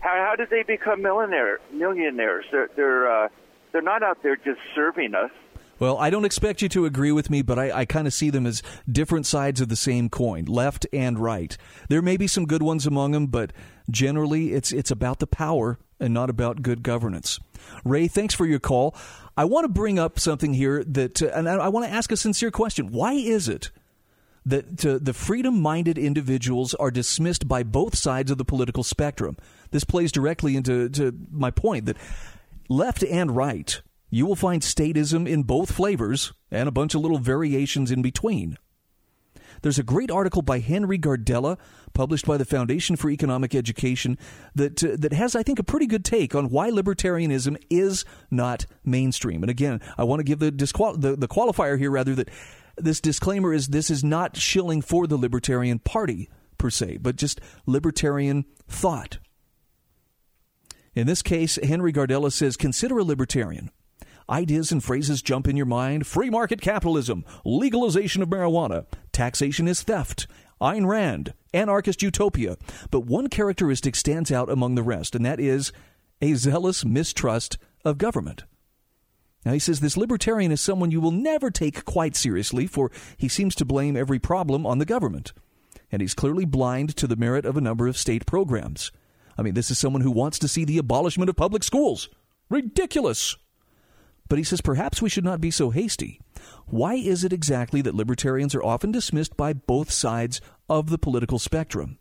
How, 0.00 0.26
how 0.28 0.36
did 0.36 0.50
they 0.50 0.62
become 0.62 1.02
millionaire, 1.02 1.60
millionaires? 1.72 2.44
They're 2.50 2.68
they're 2.74 3.24
uh, 3.24 3.28
they're 3.72 3.82
not 3.82 4.02
out 4.02 4.22
there 4.22 4.36
just 4.36 4.60
serving 4.74 5.14
us. 5.14 5.30
Well, 5.78 5.96
I 5.96 6.10
don't 6.10 6.26
expect 6.26 6.60
you 6.60 6.68
to 6.70 6.84
agree 6.84 7.10
with 7.10 7.30
me, 7.30 7.40
but 7.40 7.58
I, 7.58 7.70
I 7.72 7.84
kind 7.86 8.06
of 8.06 8.12
see 8.12 8.28
them 8.28 8.46
as 8.46 8.62
different 8.90 9.24
sides 9.24 9.62
of 9.62 9.70
the 9.70 9.76
same 9.76 10.10
coin, 10.10 10.44
left 10.44 10.86
and 10.92 11.18
right. 11.18 11.56
There 11.88 12.02
may 12.02 12.18
be 12.18 12.26
some 12.26 12.44
good 12.44 12.62
ones 12.62 12.86
among 12.86 13.12
them, 13.12 13.28
but 13.28 13.52
generally 13.90 14.52
it's 14.52 14.72
it's 14.72 14.90
about 14.90 15.20
the 15.20 15.26
power 15.26 15.78
and 15.98 16.12
not 16.12 16.28
about 16.28 16.62
good 16.62 16.82
governance. 16.82 17.38
Ray, 17.84 18.08
thanks 18.08 18.34
for 18.34 18.46
your 18.46 18.58
call. 18.58 18.94
I 19.36 19.44
want 19.44 19.64
to 19.64 19.68
bring 19.68 19.98
up 19.98 20.18
something 20.18 20.54
here 20.54 20.84
that, 20.84 21.22
uh, 21.22 21.28
and 21.34 21.48
I, 21.48 21.56
I 21.56 21.68
want 21.68 21.86
to 21.86 21.92
ask 21.92 22.12
a 22.12 22.16
sincere 22.16 22.50
question. 22.50 22.90
Why 22.90 23.12
is 23.12 23.48
it 23.48 23.70
that 24.46 24.78
the 24.78 25.12
freedom 25.12 25.60
minded 25.60 25.98
individuals 25.98 26.74
are 26.74 26.90
dismissed 26.90 27.46
by 27.46 27.62
both 27.62 27.96
sides 27.96 28.30
of 28.30 28.38
the 28.38 28.44
political 28.44 28.82
spectrum. 28.82 29.36
This 29.70 29.84
plays 29.84 30.12
directly 30.12 30.56
into 30.56 30.88
to 30.90 31.14
my 31.30 31.50
point 31.50 31.86
that 31.86 31.96
left 32.68 33.04
and 33.04 33.36
right, 33.36 33.82
you 34.08 34.26
will 34.26 34.36
find 34.36 34.62
statism 34.62 35.28
in 35.28 35.42
both 35.42 35.72
flavors 35.72 36.32
and 36.50 36.68
a 36.68 36.72
bunch 36.72 36.94
of 36.94 37.00
little 37.00 37.18
variations 37.18 37.90
in 37.90 38.02
between. 38.02 38.56
There's 39.62 39.78
a 39.78 39.82
great 39.82 40.10
article 40.10 40.42
by 40.42 40.60
Henry 40.60 40.98
Gardella, 40.98 41.58
published 41.92 42.26
by 42.26 42.38
the 42.38 42.44
Foundation 42.44 42.96
for 42.96 43.10
Economic 43.10 43.54
Education, 43.54 44.16
that 44.54 44.82
uh, 44.82 44.96
that 44.98 45.12
has, 45.12 45.36
I 45.36 45.42
think, 45.42 45.58
a 45.58 45.62
pretty 45.62 45.86
good 45.86 46.04
take 46.04 46.34
on 46.34 46.48
why 46.48 46.70
libertarianism 46.70 47.62
is 47.68 48.04
not 48.30 48.66
mainstream. 48.84 49.42
And 49.42 49.50
again, 49.50 49.80
I 49.98 50.04
want 50.04 50.20
to 50.20 50.24
give 50.24 50.38
the, 50.38 50.50
disqual- 50.50 50.96
the 50.96 51.14
the 51.14 51.28
qualifier 51.28 51.78
here, 51.78 51.90
rather 51.90 52.14
that 52.14 52.30
this 52.76 53.00
disclaimer 53.00 53.52
is 53.52 53.68
this 53.68 53.90
is 53.90 54.04
not 54.04 54.36
shilling 54.36 54.82
for 54.82 55.06
the 55.06 55.16
Libertarian 55.16 55.78
Party 55.78 56.28
per 56.58 56.70
se, 56.70 56.98
but 56.98 57.16
just 57.16 57.40
libertarian 57.66 58.44
thought. 58.68 59.18
In 60.94 61.06
this 61.06 61.22
case, 61.22 61.58
Henry 61.62 61.92
Gardella 61.92 62.32
says 62.32 62.56
consider 62.56 62.98
a 62.98 63.04
libertarian. 63.04 63.70
Ideas 64.28 64.70
and 64.70 64.82
phrases 64.82 65.22
jump 65.22 65.48
in 65.48 65.56
your 65.56 65.66
mind 65.66 66.06
free 66.06 66.30
market 66.30 66.60
capitalism, 66.60 67.24
legalization 67.44 68.22
of 68.22 68.28
marijuana, 68.28 68.86
taxation 69.12 69.66
is 69.66 69.82
theft, 69.82 70.26
Ayn 70.60 70.86
Rand, 70.86 71.32
anarchist 71.54 72.02
utopia. 72.02 72.56
But 72.90 73.06
one 73.06 73.28
characteristic 73.28 73.96
stands 73.96 74.30
out 74.30 74.50
among 74.50 74.74
the 74.74 74.82
rest, 74.82 75.14
and 75.14 75.24
that 75.24 75.40
is 75.40 75.72
a 76.20 76.34
zealous 76.34 76.84
mistrust 76.84 77.58
of 77.84 77.98
government. 77.98 78.44
Now, 79.44 79.52
he 79.52 79.58
says 79.58 79.80
this 79.80 79.96
libertarian 79.96 80.52
is 80.52 80.60
someone 80.60 80.90
you 80.90 81.00
will 81.00 81.10
never 81.10 81.50
take 81.50 81.84
quite 81.84 82.14
seriously, 82.14 82.66
for 82.66 82.90
he 83.16 83.28
seems 83.28 83.54
to 83.56 83.64
blame 83.64 83.96
every 83.96 84.18
problem 84.18 84.66
on 84.66 84.78
the 84.78 84.84
government. 84.84 85.32
And 85.90 86.02
he's 86.02 86.14
clearly 86.14 86.44
blind 86.44 86.94
to 86.96 87.06
the 87.06 87.16
merit 87.16 87.46
of 87.46 87.56
a 87.56 87.62
number 87.62 87.88
of 87.88 87.96
state 87.96 88.26
programs. 88.26 88.92
I 89.38 89.42
mean, 89.42 89.54
this 89.54 89.70
is 89.70 89.78
someone 89.78 90.02
who 90.02 90.10
wants 90.10 90.38
to 90.40 90.48
see 90.48 90.64
the 90.64 90.78
abolishment 90.78 91.30
of 91.30 91.36
public 91.36 91.64
schools. 91.64 92.10
Ridiculous! 92.50 93.36
But 94.28 94.38
he 94.38 94.44
says 94.44 94.60
perhaps 94.60 95.00
we 95.00 95.08
should 95.08 95.24
not 95.24 95.40
be 95.40 95.50
so 95.50 95.70
hasty. 95.70 96.20
Why 96.66 96.94
is 96.94 97.24
it 97.24 97.32
exactly 97.32 97.82
that 97.82 97.94
libertarians 97.94 98.54
are 98.54 98.62
often 98.62 98.92
dismissed 98.92 99.36
by 99.36 99.54
both 99.54 99.90
sides 99.90 100.40
of 100.68 100.90
the 100.90 100.98
political 100.98 101.38
spectrum? 101.38 101.98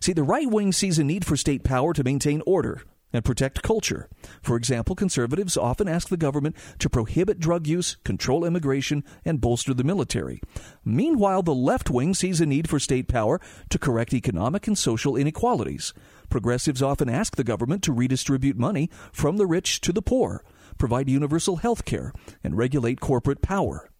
See, 0.00 0.12
the 0.12 0.24
right 0.24 0.50
wing 0.50 0.72
sees 0.72 0.98
a 0.98 1.04
need 1.04 1.24
for 1.24 1.36
state 1.36 1.62
power 1.62 1.92
to 1.92 2.02
maintain 2.02 2.42
order, 2.44 2.82
and 3.12 3.24
protect 3.24 3.62
culture. 3.62 4.08
For 4.42 4.56
example, 4.56 4.94
conservatives 4.94 5.56
often 5.56 5.88
ask 5.88 6.08
the 6.08 6.16
government 6.16 6.56
to 6.78 6.90
prohibit 6.90 7.38
drug 7.38 7.66
use, 7.66 7.96
control 8.04 8.44
immigration, 8.44 9.04
and 9.24 9.40
bolster 9.40 9.74
the 9.74 9.84
military. 9.84 10.40
Meanwhile, 10.84 11.42
the 11.42 11.54
left 11.54 11.90
wing 11.90 12.14
sees 12.14 12.40
a 12.40 12.46
need 12.46 12.68
for 12.68 12.78
state 12.78 13.08
power 13.08 13.40
to 13.70 13.78
correct 13.78 14.14
economic 14.14 14.66
and 14.66 14.76
social 14.76 15.16
inequalities. 15.16 15.92
Progressives 16.28 16.82
often 16.82 17.08
ask 17.08 17.36
the 17.36 17.44
government 17.44 17.82
to 17.82 17.92
redistribute 17.92 18.56
money 18.56 18.88
from 19.12 19.36
the 19.36 19.46
rich 19.46 19.80
to 19.82 19.92
the 19.92 20.02
poor, 20.02 20.44
provide 20.78 21.08
universal 21.08 21.56
health 21.56 21.84
care, 21.84 22.12
and 22.42 22.56
regulate 22.56 23.00
corporate 23.00 23.42
power. 23.42 23.90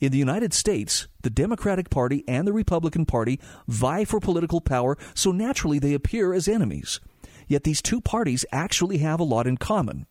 In 0.00 0.10
the 0.10 0.18
United 0.18 0.52
States, 0.52 1.06
the 1.22 1.30
Democratic 1.30 1.88
Party 1.88 2.24
and 2.26 2.46
the 2.46 2.52
Republican 2.52 3.06
Party 3.06 3.38
vie 3.68 4.04
for 4.04 4.18
political 4.18 4.60
power, 4.60 4.98
so 5.14 5.30
naturally 5.30 5.78
they 5.78 5.94
appear 5.94 6.34
as 6.34 6.48
enemies. 6.48 6.98
Yet 7.46 7.64
these 7.64 7.82
two 7.82 8.00
parties 8.00 8.44
actually 8.52 8.98
have 8.98 9.20
a 9.20 9.24
lot 9.24 9.46
in 9.46 9.56
common. 9.56 10.06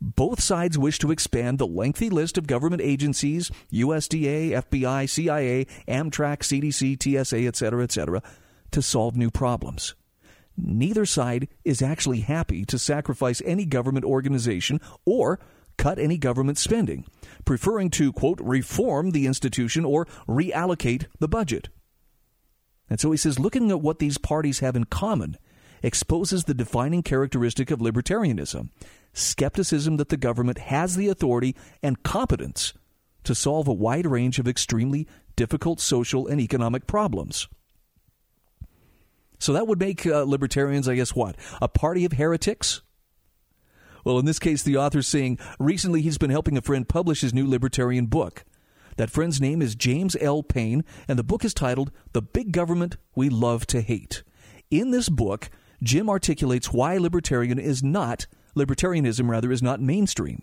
Both 0.00 0.40
sides 0.42 0.76
wish 0.76 0.98
to 0.98 1.12
expand 1.12 1.58
the 1.58 1.66
lengthy 1.66 2.10
list 2.10 2.36
of 2.36 2.48
government 2.48 2.82
agencies 2.82 3.52
USDA, 3.72 4.50
FBI, 4.50 5.08
CIA, 5.08 5.66
Amtrak, 5.86 6.40
CDC, 6.40 7.24
TSA, 7.24 7.46
etc., 7.46 7.84
etc., 7.84 8.22
to 8.72 8.82
solve 8.82 9.16
new 9.16 9.30
problems. 9.30 9.94
neither 10.56 11.06
side 11.06 11.48
is 11.64 11.80
actually 11.82 12.20
happy 12.20 12.64
to 12.66 12.78
sacrifice 12.78 13.40
any 13.44 13.64
government 13.64 14.04
organization 14.04 14.80
or 15.06 15.38
cut 15.78 15.98
any 15.98 16.18
government 16.18 16.58
spending, 16.58 17.04
preferring 17.44 17.90
to, 17.90 18.12
quote, 18.12 18.40
reform 18.40 19.10
the 19.10 19.26
institution 19.26 19.84
or 19.84 20.06
reallocate 20.28 21.06
the 21.18 21.28
budget. 21.28 21.68
And 22.90 23.00
so 23.00 23.10
he 23.10 23.16
says 23.16 23.38
looking 23.38 23.70
at 23.70 23.80
what 23.80 23.98
these 23.98 24.18
parties 24.18 24.58
have 24.58 24.76
in 24.76 24.84
common 24.84 25.38
exposes 25.82 26.44
the 26.44 26.54
defining 26.54 27.02
characteristic 27.02 27.70
of 27.70 27.80
libertarianism 27.80 28.68
skepticism 29.14 29.98
that 29.98 30.08
the 30.08 30.16
government 30.16 30.58
has 30.58 30.96
the 30.96 31.08
authority 31.08 31.54
and 31.82 32.02
competence 32.02 32.72
to 33.24 33.34
solve 33.34 33.68
a 33.68 33.72
wide 33.72 34.06
range 34.06 34.38
of 34.38 34.48
extremely 34.48 35.06
difficult 35.36 35.80
social 35.80 36.26
and 36.26 36.40
economic 36.40 36.86
problems. 36.86 37.48
So 39.38 39.52
that 39.52 39.66
would 39.66 39.80
make 39.80 40.06
uh, 40.06 40.22
libertarians, 40.22 40.88
I 40.88 40.94
guess, 40.94 41.14
what? 41.14 41.36
A 41.60 41.68
party 41.68 42.04
of 42.04 42.12
heretics? 42.12 42.82
Well, 44.04 44.18
in 44.18 44.24
this 44.24 44.38
case, 44.38 44.62
the 44.62 44.76
author's 44.76 45.08
saying 45.08 45.38
recently 45.58 46.02
he's 46.02 46.18
been 46.18 46.30
helping 46.30 46.56
a 46.56 46.62
friend 46.62 46.88
publish 46.88 47.20
his 47.20 47.34
new 47.34 47.48
libertarian 47.48 48.06
book. 48.06 48.44
That 48.96 49.10
friend's 49.10 49.40
name 49.40 49.62
is 49.62 49.74
James 49.74 50.16
L. 50.20 50.42
Payne, 50.42 50.84
and 51.08 51.18
the 51.18 51.24
book 51.24 51.44
is 51.44 51.54
titled 51.54 51.90
The 52.12 52.22
Big 52.22 52.52
Government 52.52 52.96
We 53.14 53.28
Love 53.28 53.66
to 53.68 53.80
Hate. 53.80 54.22
In 54.70 54.90
this 54.90 55.08
book, 55.08 55.50
Jim 55.82 56.08
articulates 56.08 56.72
why 56.72 56.96
libertarian 56.96 57.58
is 57.58 57.82
not 57.82 58.26
libertarianism 58.56 59.28
rather 59.28 59.50
is 59.50 59.62
not 59.62 59.80
mainstream. 59.80 60.42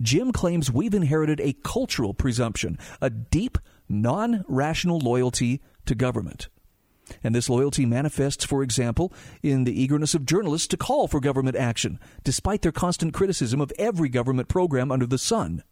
Jim 0.00 0.32
claims 0.32 0.70
we've 0.70 0.94
inherited 0.94 1.40
a 1.40 1.54
cultural 1.64 2.14
presumption, 2.14 2.78
a 3.00 3.10
deep, 3.10 3.58
non-rational 3.88 4.98
loyalty 4.98 5.60
to 5.86 5.94
government. 5.94 6.48
And 7.24 7.34
this 7.34 7.48
loyalty 7.48 7.86
manifests, 7.86 8.44
for 8.44 8.62
example, 8.62 9.12
in 9.42 9.64
the 9.64 9.80
eagerness 9.80 10.14
of 10.14 10.26
journalists 10.26 10.68
to 10.68 10.76
call 10.76 11.08
for 11.08 11.20
government 11.20 11.56
action, 11.56 11.98
despite 12.22 12.62
their 12.62 12.72
constant 12.72 13.14
criticism 13.14 13.60
of 13.60 13.72
every 13.78 14.08
government 14.08 14.48
program 14.48 14.92
under 14.92 15.06
the 15.06 15.18
sun. 15.18 15.62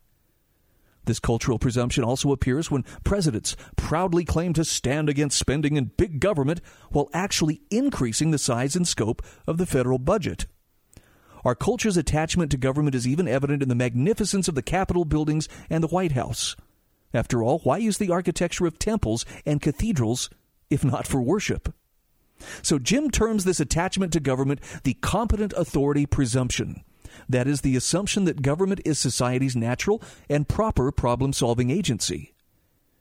This 1.07 1.21
cultural 1.21 1.59
presumption 1.59 2.05
also 2.05 2.33
appears 2.33 2.71
when 2.71 2.85
presidents 3.05 3.57
proudly 3.77 4.25
claim 4.25 4.53
to 4.55 4.64
stand 4.64 5.09
against 5.09 5.38
spending 5.38 5.77
in 5.77 5.92
big 5.97 6.21
government 6.21 6.61
while 6.90 7.09
actually 7.14 7.62
increasing 7.71 8.33
the 8.33 8.38
size 8.38 8.77
and 8.77 8.87
scope 8.87 9.23
of 9.47 9.57
the 9.57 9.66
federal 9.66 9.99
budget. 9.99 10.47
Our 11.45 11.55
culture's 11.55 11.97
attachment 11.97 12.51
to 12.51 12.57
government 12.57 12.97
is 12.97 13.07
even 13.07 13.29
evident 13.29 13.62
in 13.62 13.69
the 13.69 13.77
magnificence 13.77 14.49
of 14.49 14.57
the 14.57 14.62
Capitol 14.62 15.05
buildings 15.05 15.49
and 15.71 15.83
the 15.83 15.88
White 15.88 16.12
House. 16.12 16.57
After 17.14 17.40
all, 17.40 17.61
why 17.61 17.79
use 17.79 17.99
the 17.99 18.11
architecture 18.11 18.66
of 18.66 18.81
temples 18.81 19.25
and 19.47 19.62
cathedrals 19.62 20.29
if 20.71 20.85
not 20.85 21.07
for 21.07 21.23
worship? 21.23 21.73
So 22.62 22.81
Jim 22.81 23.12
terms 23.12 23.45
this 23.45 23.61
attachment 23.61 24.12
to 24.12 24.21
government 24.21 24.61
the 24.83 24.95
competent 24.95 25.53
authority 25.57 26.05
presumption. 26.05 26.83
That 27.29 27.46
is 27.46 27.61
the 27.61 27.76
assumption 27.76 28.24
that 28.24 28.42
government 28.42 28.81
is 28.85 28.98
society's 28.98 29.57
natural 29.57 30.02
and 30.29 30.48
proper 30.48 30.90
problem 30.92 31.33
solving 31.33 31.70
agency. 31.70 32.35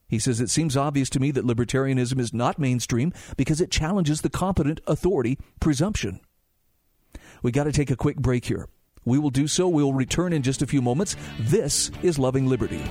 He 0.07 0.19
says 0.19 0.39
it 0.39 0.49
seems 0.49 0.77
obvious 0.77 1.09
to 1.11 1.19
me 1.19 1.31
that 1.31 1.45
libertarianism 1.45 2.19
is 2.19 2.33
not 2.33 2.59
mainstream 2.59 3.11
because 3.37 3.59
it 3.59 3.71
challenges 3.71 4.21
the 4.21 4.29
competent 4.29 4.79
authority 4.87 5.37
presumption. 5.59 6.19
We 7.41 7.51
got 7.51 7.63
to 7.65 7.71
take 7.71 7.91
a 7.91 7.95
quick 7.95 8.17
break 8.17 8.45
here. 8.45 8.67
We 9.03 9.19
will 9.19 9.29
do 9.29 9.47
so. 9.47 9.67
We'll 9.67 9.93
return 9.93 10.33
in 10.33 10.41
just 10.41 10.61
a 10.61 10.67
few 10.67 10.81
moments. 10.81 11.15
This 11.39 11.91
is 12.01 12.17
Loving 12.17 12.47
Liberty. 12.47 12.83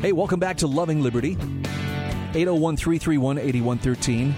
Hey, 0.00 0.12
welcome 0.12 0.40
back 0.40 0.56
to 0.56 0.66
Loving 0.66 1.02
Liberty. 1.02 1.32
801 2.32 2.78
331 2.78 3.36
8113. 3.36 4.34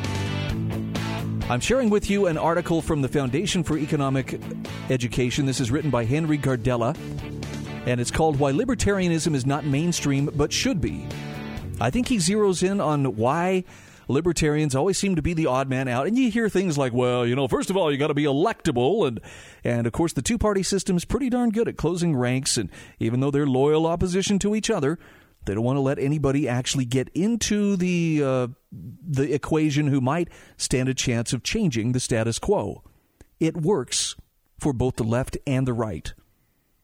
I'm 1.48 1.60
sharing 1.60 1.88
with 1.88 2.10
you 2.10 2.26
an 2.26 2.36
article 2.36 2.82
from 2.82 3.00
the 3.00 3.06
Foundation 3.06 3.62
for 3.62 3.78
Economic 3.78 4.40
Education. 4.90 5.46
This 5.46 5.60
is 5.60 5.70
written 5.70 5.88
by 5.88 6.04
Henry 6.04 6.36
Gardella, 6.36 6.96
and 7.86 8.00
it's 8.00 8.10
called 8.10 8.40
Why 8.40 8.50
Libertarianism 8.50 9.36
is 9.36 9.46
Not 9.46 9.64
Mainstream 9.64 10.30
But 10.34 10.52
Should 10.52 10.80
Be. 10.80 11.06
I 11.80 11.90
think 11.90 12.08
he 12.08 12.16
zeroes 12.16 12.68
in 12.68 12.80
on 12.80 13.14
why 13.14 13.62
libertarians 14.08 14.74
always 14.74 14.98
seem 14.98 15.14
to 15.14 15.22
be 15.22 15.32
the 15.32 15.46
odd 15.46 15.68
man 15.68 15.86
out. 15.86 16.08
And 16.08 16.18
you 16.18 16.28
hear 16.28 16.48
things 16.48 16.76
like, 16.76 16.92
well, 16.92 17.24
you 17.24 17.36
know, 17.36 17.46
first 17.46 17.70
of 17.70 17.76
all, 17.76 17.92
you 17.92 17.98
got 17.98 18.08
to 18.08 18.14
be 18.14 18.24
electable. 18.24 19.06
And, 19.06 19.20
and 19.62 19.86
of 19.86 19.92
course, 19.92 20.12
the 20.12 20.22
two 20.22 20.38
party 20.38 20.64
system 20.64 20.96
is 20.96 21.04
pretty 21.04 21.30
darn 21.30 21.50
good 21.50 21.68
at 21.68 21.76
closing 21.76 22.16
ranks. 22.16 22.56
And 22.56 22.68
even 22.98 23.20
though 23.20 23.30
they're 23.30 23.46
loyal 23.46 23.86
opposition 23.86 24.40
to 24.40 24.56
each 24.56 24.68
other, 24.68 24.98
they 25.44 25.54
don't 25.54 25.64
want 25.64 25.76
to 25.76 25.80
let 25.80 25.98
anybody 25.98 26.48
actually 26.48 26.84
get 26.84 27.08
into 27.14 27.76
the 27.76 28.22
uh, 28.24 28.48
the 28.70 29.34
equation 29.34 29.88
who 29.88 30.00
might 30.00 30.28
stand 30.56 30.88
a 30.88 30.94
chance 30.94 31.32
of 31.32 31.42
changing 31.42 31.92
the 31.92 32.00
status 32.00 32.38
quo. 32.38 32.82
It 33.40 33.56
works 33.56 34.14
for 34.58 34.72
both 34.72 34.96
the 34.96 35.04
left 35.04 35.36
and 35.46 35.66
the 35.66 35.72
right. 35.72 36.12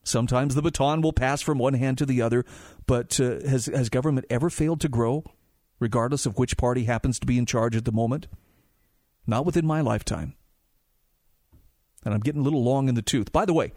Sometimes 0.02 0.54
the 0.54 0.62
baton 0.62 1.02
will 1.02 1.12
pass 1.12 1.40
from 1.40 1.58
one 1.58 1.74
hand 1.74 1.98
to 1.98 2.06
the 2.06 2.20
other, 2.20 2.44
but 2.86 3.20
uh, 3.20 3.40
has 3.48 3.66
has 3.66 3.88
government 3.88 4.26
ever 4.28 4.50
failed 4.50 4.80
to 4.80 4.88
grow, 4.88 5.24
regardless 5.78 6.26
of 6.26 6.38
which 6.38 6.56
party 6.56 6.84
happens 6.84 7.18
to 7.20 7.26
be 7.26 7.38
in 7.38 7.46
charge 7.46 7.76
at 7.76 7.84
the 7.84 7.92
moment? 7.92 8.26
Not 9.26 9.46
within 9.46 9.66
my 9.66 9.82
lifetime. 9.82 10.34
And 12.04 12.14
I'm 12.14 12.20
getting 12.20 12.40
a 12.40 12.44
little 12.44 12.64
long 12.64 12.88
in 12.88 12.94
the 12.94 13.02
tooth. 13.02 13.32
By 13.32 13.44
the 13.44 13.52
way, 13.52 13.72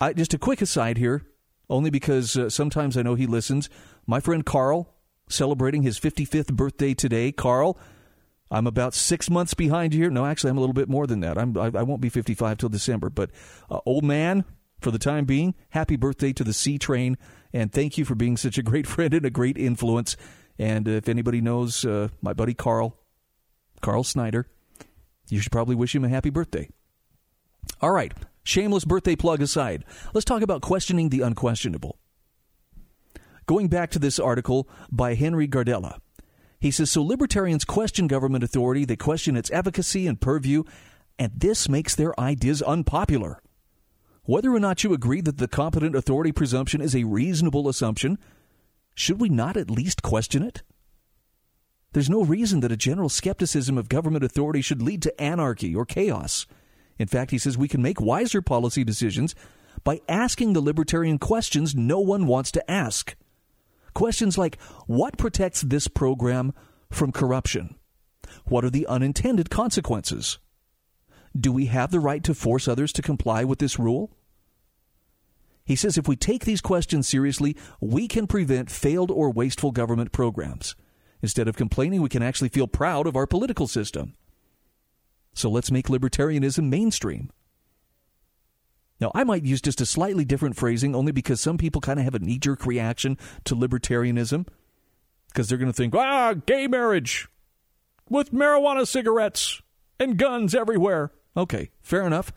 I, 0.00 0.12
just 0.12 0.34
a 0.34 0.38
quick 0.38 0.60
aside 0.60 0.98
here 0.98 1.24
only 1.70 1.88
because 1.88 2.36
uh, 2.36 2.50
sometimes 2.50 2.96
I 2.96 3.02
know 3.02 3.14
he 3.14 3.26
listens. 3.26 3.70
My 4.06 4.20
friend 4.20 4.44
Carl, 4.44 4.92
celebrating 5.28 5.82
his 5.82 5.98
55th 5.98 6.52
birthday 6.52 6.92
today. 6.92 7.32
Carl, 7.32 7.78
I'm 8.50 8.66
about 8.66 8.94
six 8.94 9.30
months 9.30 9.54
behind 9.54 9.94
you 9.94 10.00
here. 10.00 10.10
No, 10.10 10.26
actually, 10.26 10.50
I'm 10.50 10.58
a 10.58 10.60
little 10.60 10.74
bit 10.74 10.88
more 10.88 11.06
than 11.06 11.20
that. 11.20 11.38
I'm, 11.38 11.56
I, 11.56 11.66
I 11.66 11.82
won't 11.82 12.00
be 12.00 12.08
55 12.08 12.58
till 12.58 12.68
December. 12.68 13.08
But, 13.08 13.30
uh, 13.70 13.78
old 13.86 14.04
man, 14.04 14.44
for 14.80 14.90
the 14.90 14.98
time 14.98 15.24
being, 15.24 15.54
happy 15.70 15.96
birthday 15.96 16.32
to 16.32 16.44
the 16.44 16.52
C 16.52 16.76
Train. 16.76 17.16
And 17.52 17.72
thank 17.72 17.96
you 17.96 18.04
for 18.04 18.14
being 18.14 18.36
such 18.36 18.58
a 18.58 18.62
great 18.62 18.86
friend 18.88 19.14
and 19.14 19.24
a 19.24 19.30
great 19.30 19.56
influence. 19.56 20.16
And 20.58 20.88
uh, 20.88 20.92
if 20.92 21.08
anybody 21.08 21.40
knows 21.40 21.84
uh, 21.84 22.08
my 22.20 22.32
buddy 22.32 22.54
Carl, 22.54 22.98
Carl 23.80 24.04
Snyder, 24.04 24.46
you 25.28 25.40
should 25.40 25.52
probably 25.52 25.76
wish 25.76 25.94
him 25.94 26.04
a 26.04 26.08
happy 26.08 26.30
birthday. 26.30 26.68
All 27.80 27.92
right. 27.92 28.12
Shameless 28.42 28.84
birthday 28.84 29.16
plug 29.16 29.42
aside, 29.42 29.84
let's 30.14 30.24
talk 30.24 30.42
about 30.42 30.62
questioning 30.62 31.08
the 31.08 31.20
unquestionable. 31.20 31.98
Going 33.46 33.68
back 33.68 33.90
to 33.90 33.98
this 33.98 34.18
article 34.18 34.68
by 34.90 35.14
Henry 35.14 35.48
Gardella, 35.48 35.98
he 36.60 36.70
says 36.70 36.90
So 36.90 37.02
libertarians 37.02 37.64
question 37.64 38.06
government 38.06 38.44
authority, 38.44 38.84
they 38.84 38.96
question 38.96 39.36
its 39.36 39.50
efficacy 39.50 40.06
and 40.06 40.20
purview, 40.20 40.64
and 41.18 41.32
this 41.34 41.68
makes 41.68 41.94
their 41.94 42.18
ideas 42.18 42.62
unpopular. 42.62 43.42
Whether 44.24 44.54
or 44.54 44.60
not 44.60 44.84
you 44.84 44.92
agree 44.92 45.20
that 45.22 45.38
the 45.38 45.48
competent 45.48 45.96
authority 45.96 46.32
presumption 46.32 46.80
is 46.80 46.94
a 46.94 47.04
reasonable 47.04 47.68
assumption, 47.68 48.18
should 48.94 49.20
we 49.20 49.28
not 49.28 49.56
at 49.56 49.70
least 49.70 50.02
question 50.02 50.42
it? 50.42 50.62
There's 51.92 52.10
no 52.10 52.22
reason 52.22 52.60
that 52.60 52.70
a 52.70 52.76
general 52.76 53.08
skepticism 53.08 53.76
of 53.76 53.88
government 53.88 54.22
authority 54.22 54.60
should 54.60 54.80
lead 54.80 55.02
to 55.02 55.20
anarchy 55.20 55.74
or 55.74 55.84
chaos. 55.84 56.46
In 57.00 57.08
fact, 57.08 57.30
he 57.30 57.38
says 57.38 57.56
we 57.56 57.66
can 57.66 57.80
make 57.80 57.98
wiser 57.98 58.42
policy 58.42 58.84
decisions 58.84 59.34
by 59.84 60.02
asking 60.06 60.52
the 60.52 60.60
libertarian 60.60 61.18
questions 61.18 61.74
no 61.74 61.98
one 61.98 62.26
wants 62.26 62.52
to 62.52 62.70
ask. 62.70 63.16
Questions 63.94 64.36
like 64.36 64.60
what 64.86 65.16
protects 65.16 65.62
this 65.62 65.88
program 65.88 66.52
from 66.90 67.10
corruption? 67.10 67.74
What 68.44 68.66
are 68.66 68.70
the 68.70 68.86
unintended 68.86 69.48
consequences? 69.48 70.40
Do 71.34 71.50
we 71.52 71.66
have 71.66 71.90
the 71.90 72.00
right 72.00 72.22
to 72.22 72.34
force 72.34 72.68
others 72.68 72.92
to 72.92 73.02
comply 73.02 73.44
with 73.44 73.60
this 73.60 73.78
rule? 73.78 74.10
He 75.64 75.76
says 75.76 75.96
if 75.96 76.06
we 76.06 76.16
take 76.16 76.44
these 76.44 76.60
questions 76.60 77.08
seriously, 77.08 77.56
we 77.80 78.08
can 78.08 78.26
prevent 78.26 78.70
failed 78.70 79.10
or 79.10 79.30
wasteful 79.30 79.70
government 79.70 80.12
programs. 80.12 80.76
Instead 81.22 81.48
of 81.48 81.56
complaining, 81.56 82.02
we 82.02 82.10
can 82.10 82.22
actually 82.22 82.50
feel 82.50 82.66
proud 82.66 83.06
of 83.06 83.16
our 83.16 83.26
political 83.26 83.66
system. 83.66 84.16
So 85.32 85.48
let's 85.50 85.70
make 85.70 85.86
libertarianism 85.86 86.68
mainstream. 86.68 87.30
Now, 89.00 89.10
I 89.14 89.24
might 89.24 89.44
use 89.44 89.62
just 89.62 89.80
a 89.80 89.86
slightly 89.86 90.24
different 90.26 90.56
phrasing 90.56 90.94
only 90.94 91.12
because 91.12 91.40
some 91.40 91.56
people 91.56 91.80
kind 91.80 91.98
of 91.98 92.04
have 92.04 92.14
a 92.14 92.18
knee 92.18 92.38
jerk 92.38 92.66
reaction 92.66 93.16
to 93.44 93.56
libertarianism. 93.56 94.46
because 95.28 95.48
they're 95.48 95.58
going 95.58 95.70
to 95.70 95.76
think, 95.76 95.94
ah, 95.94 96.34
gay 96.46 96.66
marriage 96.66 97.28
with 98.08 98.32
marijuana 98.32 98.86
cigarettes 98.86 99.62
and 99.98 100.16
guns 100.18 100.54
everywhere. 100.54 101.12
Okay, 101.36 101.70
fair 101.80 102.02
enough. 102.06 102.32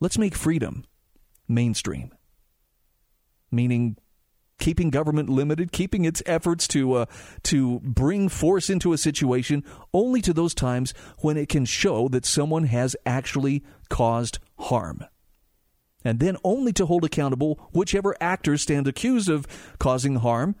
Let's 0.00 0.16
make 0.18 0.34
freedom 0.34 0.84
mainstream, 1.46 2.10
meaning 3.50 3.96
keeping 4.60 4.90
government 4.90 5.28
limited, 5.28 5.72
keeping 5.72 6.04
its 6.04 6.22
efforts 6.26 6.68
to 6.68 6.92
uh, 6.94 7.06
to 7.42 7.80
bring 7.80 8.28
force 8.28 8.70
into 8.70 8.92
a 8.92 8.98
situation 8.98 9.64
only 9.92 10.20
to 10.20 10.32
those 10.32 10.54
times 10.54 10.94
when 11.18 11.36
it 11.36 11.48
can 11.48 11.64
show 11.64 12.06
that 12.08 12.24
someone 12.24 12.64
has 12.64 12.94
actually 13.04 13.64
caused 13.88 14.38
harm. 14.58 15.04
And 16.04 16.20
then 16.20 16.36
only 16.44 16.72
to 16.74 16.86
hold 16.86 17.04
accountable 17.04 17.68
whichever 17.72 18.16
actors 18.20 18.62
stand 18.62 18.86
accused 18.86 19.28
of 19.28 19.46
causing 19.78 20.16
harm, 20.16 20.54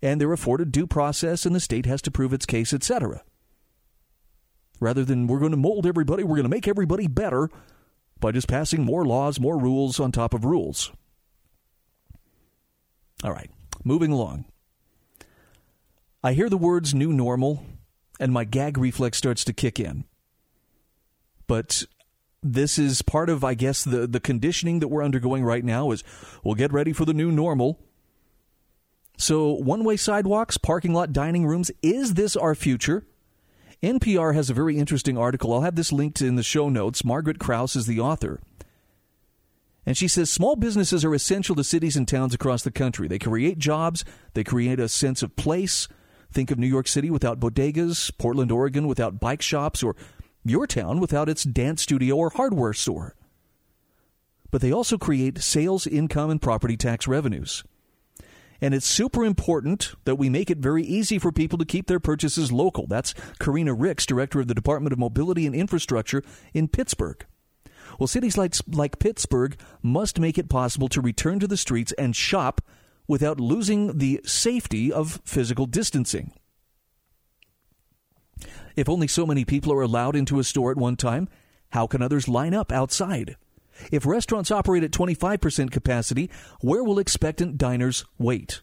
and 0.00 0.20
they're 0.20 0.32
afforded 0.32 0.72
due 0.72 0.86
process, 0.86 1.44
and 1.44 1.54
the 1.54 1.60
state 1.60 1.86
has 1.86 2.00
to 2.02 2.10
prove 2.10 2.32
its 2.32 2.46
case, 2.46 2.72
etc. 2.72 3.22
Rather 4.80 5.04
than 5.04 5.26
we're 5.26 5.38
going 5.38 5.50
to 5.50 5.56
mold 5.56 5.86
everybody, 5.86 6.22
we're 6.22 6.36
going 6.36 6.44
to 6.44 6.48
make 6.48 6.68
everybody 6.68 7.06
better 7.06 7.50
by 8.20 8.32
just 8.32 8.48
passing 8.48 8.84
more 8.84 9.04
laws, 9.04 9.40
more 9.40 9.58
rules 9.58 10.00
on 10.00 10.12
top 10.12 10.32
of 10.32 10.44
rules. 10.44 10.92
All 13.26 13.32
right, 13.32 13.50
moving 13.82 14.12
along. 14.12 14.44
I 16.22 16.32
hear 16.32 16.48
the 16.48 16.56
words 16.56 16.94
new 16.94 17.12
normal, 17.12 17.64
and 18.20 18.32
my 18.32 18.44
gag 18.44 18.78
reflex 18.78 19.18
starts 19.18 19.42
to 19.44 19.52
kick 19.52 19.80
in. 19.80 20.04
But 21.48 21.82
this 22.40 22.78
is 22.78 23.02
part 23.02 23.28
of, 23.28 23.42
I 23.42 23.54
guess, 23.54 23.82
the, 23.82 24.06
the 24.06 24.20
conditioning 24.20 24.78
that 24.78 24.88
we're 24.88 25.02
undergoing 25.02 25.42
right 25.42 25.64
now 25.64 25.90
is 25.90 26.04
we'll 26.44 26.54
get 26.54 26.72
ready 26.72 26.92
for 26.92 27.04
the 27.04 27.12
new 27.12 27.32
normal. 27.32 27.80
So, 29.18 29.50
one 29.50 29.82
way 29.82 29.96
sidewalks, 29.96 30.56
parking 30.56 30.94
lot 30.94 31.12
dining 31.12 31.46
rooms, 31.46 31.72
is 31.82 32.14
this 32.14 32.36
our 32.36 32.54
future? 32.54 33.06
NPR 33.82 34.34
has 34.34 34.50
a 34.50 34.54
very 34.54 34.78
interesting 34.78 35.18
article. 35.18 35.52
I'll 35.52 35.62
have 35.62 35.74
this 35.74 35.92
linked 35.92 36.22
in 36.22 36.36
the 36.36 36.44
show 36.44 36.68
notes. 36.68 37.04
Margaret 37.04 37.40
Kraus 37.40 37.74
is 37.74 37.86
the 37.86 37.98
author. 37.98 38.40
And 39.86 39.96
she 39.96 40.08
says 40.08 40.28
small 40.28 40.56
businesses 40.56 41.04
are 41.04 41.14
essential 41.14 41.54
to 41.54 41.64
cities 41.64 41.96
and 41.96 42.06
towns 42.08 42.34
across 42.34 42.62
the 42.62 42.72
country. 42.72 43.06
They 43.06 43.20
create 43.20 43.58
jobs, 43.58 44.04
they 44.34 44.42
create 44.42 44.80
a 44.80 44.88
sense 44.88 45.22
of 45.22 45.36
place. 45.36 45.86
Think 46.32 46.50
of 46.50 46.58
New 46.58 46.66
York 46.66 46.88
City 46.88 47.08
without 47.08 47.38
bodegas, 47.38 48.10
Portland, 48.18 48.50
Oregon 48.50 48.88
without 48.88 49.20
bike 49.20 49.40
shops, 49.40 49.82
or 49.82 49.94
your 50.44 50.66
town 50.66 50.98
without 50.98 51.28
its 51.28 51.44
dance 51.44 51.82
studio 51.82 52.16
or 52.16 52.30
hardware 52.30 52.72
store. 52.72 53.14
But 54.50 54.60
they 54.60 54.72
also 54.72 54.98
create 54.98 55.38
sales, 55.38 55.86
income, 55.86 56.30
and 56.30 56.42
property 56.42 56.76
tax 56.76 57.06
revenues. 57.06 57.62
And 58.60 58.74
it's 58.74 58.86
super 58.86 59.24
important 59.24 59.94
that 60.04 60.16
we 60.16 60.28
make 60.28 60.50
it 60.50 60.58
very 60.58 60.82
easy 60.82 61.18
for 61.18 61.30
people 61.30 61.58
to 61.58 61.64
keep 61.64 61.86
their 61.86 62.00
purchases 62.00 62.50
local. 62.50 62.86
That's 62.86 63.14
Karina 63.38 63.74
Ricks, 63.74 64.06
director 64.06 64.40
of 64.40 64.48
the 64.48 64.54
Department 64.54 64.92
of 64.92 64.98
Mobility 64.98 65.46
and 65.46 65.54
Infrastructure 65.54 66.22
in 66.54 66.68
Pittsburgh. 66.68 67.24
Well, 67.98 68.06
cities 68.06 68.36
like, 68.36 68.54
like 68.68 68.98
Pittsburgh 68.98 69.58
must 69.82 70.18
make 70.20 70.38
it 70.38 70.48
possible 70.48 70.88
to 70.88 71.00
return 71.00 71.38
to 71.40 71.46
the 71.46 71.56
streets 71.56 71.92
and 71.92 72.14
shop 72.14 72.60
without 73.08 73.40
losing 73.40 73.98
the 73.98 74.20
safety 74.24 74.92
of 74.92 75.20
physical 75.24 75.66
distancing. 75.66 76.32
If 78.74 78.88
only 78.88 79.08
so 79.08 79.26
many 79.26 79.44
people 79.44 79.72
are 79.72 79.82
allowed 79.82 80.16
into 80.16 80.38
a 80.38 80.44
store 80.44 80.70
at 80.70 80.76
one 80.76 80.96
time, 80.96 81.28
how 81.70 81.86
can 81.86 82.02
others 82.02 82.28
line 82.28 82.54
up 82.54 82.70
outside? 82.70 83.36
If 83.90 84.06
restaurants 84.06 84.50
operate 84.50 84.84
at 84.84 84.90
25% 84.90 85.70
capacity, 85.70 86.30
where 86.60 86.84
will 86.84 86.98
expectant 86.98 87.58
diners 87.58 88.04
wait? 88.18 88.62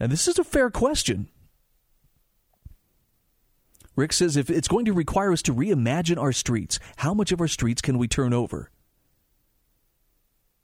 And 0.00 0.10
this 0.10 0.28
is 0.28 0.38
a 0.38 0.44
fair 0.44 0.70
question. 0.70 1.28
Rick 3.96 4.12
says 4.12 4.36
if 4.36 4.50
it's 4.50 4.68
going 4.68 4.84
to 4.86 4.92
require 4.92 5.32
us 5.32 5.42
to 5.42 5.54
reimagine 5.54 6.20
our 6.20 6.32
streets, 6.32 6.78
how 6.96 7.14
much 7.14 7.32
of 7.32 7.40
our 7.40 7.48
streets 7.48 7.80
can 7.80 7.98
we 7.98 8.08
turn 8.08 8.32
over? 8.32 8.70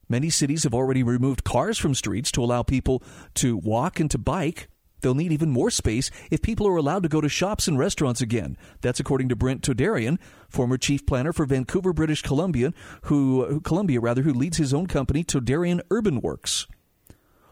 Many 0.09 0.29
cities 0.29 0.65
have 0.65 0.75
already 0.75 1.05
removed 1.05 1.45
cars 1.45 1.79
from 1.79 1.95
streets 1.95 2.33
to 2.33 2.43
allow 2.43 2.65
people 2.65 3.03
to 3.35 3.57
walk 3.57 4.01
and 4.01 4.11
to 4.11 4.19
bike. 4.19 4.69
They'll 5.01 5.15
need 5.15 5.31
even 5.31 5.51
more 5.51 5.71
space 5.71 6.11
if 6.33 6.43
people 6.43 6.67
are 6.67 6.77
allowed 6.77 7.05
to 7.05 7.09
go 7.09 7.21
to 7.21 7.29
shops 7.29 7.69
and 7.69 7.79
restaurants 7.79 8.21
again. 8.21 8.59
That's 8.81 8.99
according 8.99 9.29
to 9.29 9.37
Brent 9.37 9.63
Toderian, 9.63 10.19
former 10.49 10.77
chief 10.77 11.07
planner 11.07 11.33
for 11.33 11.47
Vancouver, 11.47 11.93
British 11.93 12.23
Columbia, 12.23 12.75
who 13.03 13.61
Columbia 13.61 14.01
rather, 14.01 14.23
who 14.23 14.35
leads 14.35 14.57
his 14.57 14.75
own 14.75 14.89
company, 14.89 15.23
Toderian 15.23 15.81
Urban 15.91 16.21
Works. 16.21 16.67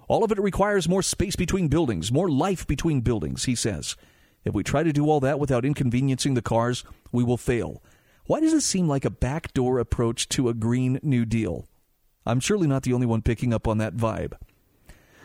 All 0.08 0.24
of 0.24 0.32
it 0.32 0.40
requires 0.40 0.88
more 0.88 1.02
space 1.02 1.36
between 1.36 1.68
buildings, 1.68 2.10
more 2.10 2.28
life 2.28 2.66
between 2.66 3.02
buildings, 3.02 3.44
he 3.44 3.54
says. 3.54 3.94
If 4.48 4.54
we 4.54 4.64
try 4.64 4.82
to 4.82 4.94
do 4.94 5.10
all 5.10 5.20
that 5.20 5.38
without 5.38 5.66
inconveniencing 5.66 6.32
the 6.32 6.40
cars, 6.40 6.82
we 7.12 7.22
will 7.22 7.36
fail. 7.36 7.82
Why 8.24 8.40
does 8.40 8.54
it 8.54 8.62
seem 8.62 8.88
like 8.88 9.04
a 9.04 9.10
backdoor 9.10 9.78
approach 9.78 10.26
to 10.30 10.48
a 10.48 10.54
Green 10.54 10.98
New 11.02 11.26
Deal? 11.26 11.68
I'm 12.24 12.40
surely 12.40 12.66
not 12.66 12.82
the 12.82 12.94
only 12.94 13.06
one 13.06 13.20
picking 13.20 13.52
up 13.52 13.68
on 13.68 13.76
that 13.76 13.94
vibe. 13.94 14.32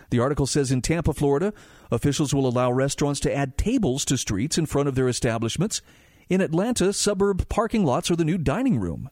The 0.10 0.20
article 0.20 0.46
says 0.46 0.74
in 0.74 0.82
Tampa, 0.82 1.14
Florida, 1.14 1.54
officials 1.90 2.34
will 2.34 2.46
allow 2.46 2.70
restaurants 2.70 3.22
to 3.22 3.34
add 3.34 3.58
tables 3.58 4.04
to 4.06 4.18
streets 4.18 4.58
in 4.58 4.66
front 4.66 4.90
of 4.90 4.96
their 4.96 5.08
establishments. 5.08 5.82
In 6.28 6.42
Atlanta, 6.42 6.92
suburb 6.92 7.48
parking 7.48 7.86
lots 7.86 8.12
are 8.12 8.18
the 8.18 8.26
new 8.26 8.38
dining 8.38 8.78
room. 8.78 9.10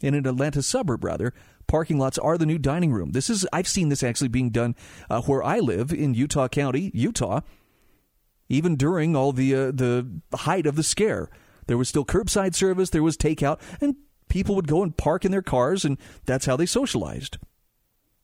In 0.00 0.12
an 0.12 0.26
Atlanta 0.26 0.62
suburb, 0.62 1.02
rather, 1.02 1.32
parking 1.66 1.96
lots 1.96 2.18
are 2.18 2.36
the 2.36 2.44
new 2.44 2.58
dining 2.58 2.92
room. 2.92 3.12
This 3.12 3.30
is 3.30 3.48
I've 3.54 3.68
seen 3.68 3.88
this 3.88 4.02
actually 4.02 4.28
being 4.28 4.50
done 4.50 4.76
uh, 5.08 5.22
where 5.22 5.42
I 5.42 5.60
live 5.60 5.94
in 5.94 6.12
Utah 6.12 6.48
County, 6.48 6.90
Utah. 6.92 7.40
Even 8.48 8.76
during 8.76 9.16
all 9.16 9.32
the 9.32 9.54
uh, 9.54 9.70
the 9.70 10.06
height 10.34 10.66
of 10.66 10.76
the 10.76 10.82
scare, 10.82 11.30
there 11.66 11.78
was 11.78 11.88
still 11.88 12.04
curbside 12.04 12.54
service, 12.54 12.90
there 12.90 13.02
was 13.02 13.16
takeout, 13.16 13.60
and 13.80 13.96
people 14.28 14.54
would 14.54 14.68
go 14.68 14.82
and 14.82 14.96
park 14.96 15.24
in 15.24 15.30
their 15.30 15.42
cars, 15.42 15.84
and 15.84 15.98
that's 16.26 16.46
how 16.46 16.56
they 16.56 16.66
socialized. 16.66 17.38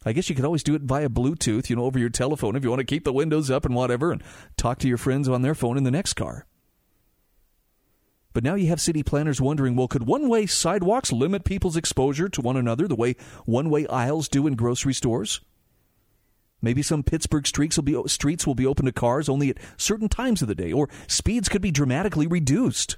I 0.05 0.13
guess 0.13 0.31
you 0.31 0.35
could 0.35 0.47
always 0.47 0.63
do 0.63 0.75
it 0.75 0.83
via 0.83 1.11
Bluetooth, 1.11 1.69
you 1.69 1.77
know, 1.77 1.85
over 1.85 1.99
your 1.99 2.09
telephone 2.09 2.57
if 2.57 2.65
you 2.65 2.71
want 2.71 2.81
to 2.81 2.87
keep 2.87 3.05
the 3.05 3.13
windows 3.13 3.51
up 3.51 3.67
and 3.67 3.75
whatever 3.75 4.13
and 4.13 4.23
talk 4.57 4.79
to 4.79 4.89
your 4.89 4.97
friends 4.97 5.29
on 5.29 5.43
their 5.43 5.55
phone 5.55 5.77
in 5.77 5.85
the 5.85 5.91
next 5.91 6.15
car. 6.15 6.47
But 8.33 8.45
now 8.45 8.55
you 8.55 8.69
have 8.69 8.81
city 8.81 9.03
planners 9.03 9.41
wondering 9.41 9.77
well, 9.77 9.89
could 9.89 10.07
one 10.07 10.29
way 10.29 10.47
sidewalks 10.47 11.13
limit 11.13 11.45
people's 11.45 11.77
exposure 11.77 12.29
to 12.29 12.41
one 12.41 12.57
another 12.57 12.89
the 12.89 12.97
way 12.97 13.17
one 13.45 13.69
way 13.69 13.87
aisles 13.89 14.29
do 14.29 14.47
in 14.47 14.55
grocery 14.55 14.95
stores? 14.95 15.41
Maybe 16.63 16.83
some 16.83 17.03
Pittsburgh 17.03 17.47
streets 17.47 17.77
will, 17.77 17.85
be, 17.85 18.03
streets 18.07 18.47
will 18.47 18.55
be 18.55 18.67
open 18.67 18.87
to 18.87 18.93
cars 18.93 19.29
only 19.29 19.51
at 19.51 19.59
certain 19.77 20.09
times 20.09 20.43
of 20.43 20.49
the 20.49 20.55
day, 20.55 20.73
or 20.73 20.89
speeds 21.07 21.49
could 21.49 21.63
be 21.63 21.71
dramatically 21.71 22.27
reduced. 22.27 22.97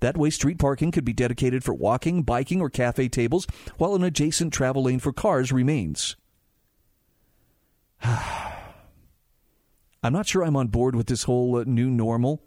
That 0.00 0.16
way, 0.16 0.30
street 0.30 0.58
parking 0.58 0.90
could 0.90 1.04
be 1.04 1.12
dedicated 1.12 1.62
for 1.62 1.74
walking, 1.74 2.22
biking, 2.22 2.60
or 2.60 2.70
cafe 2.70 3.08
tables, 3.08 3.46
while 3.76 3.94
an 3.94 4.02
adjacent 4.02 4.52
travel 4.52 4.84
lane 4.84 4.98
for 4.98 5.12
cars 5.12 5.52
remains. 5.52 6.16
I'm 8.02 10.12
not 10.12 10.26
sure 10.26 10.42
I'm 10.42 10.56
on 10.56 10.68
board 10.68 10.94
with 10.94 11.06
this 11.06 11.22
whole 11.22 11.56
uh, 11.56 11.64
new 11.66 11.88
normal. 11.88 12.42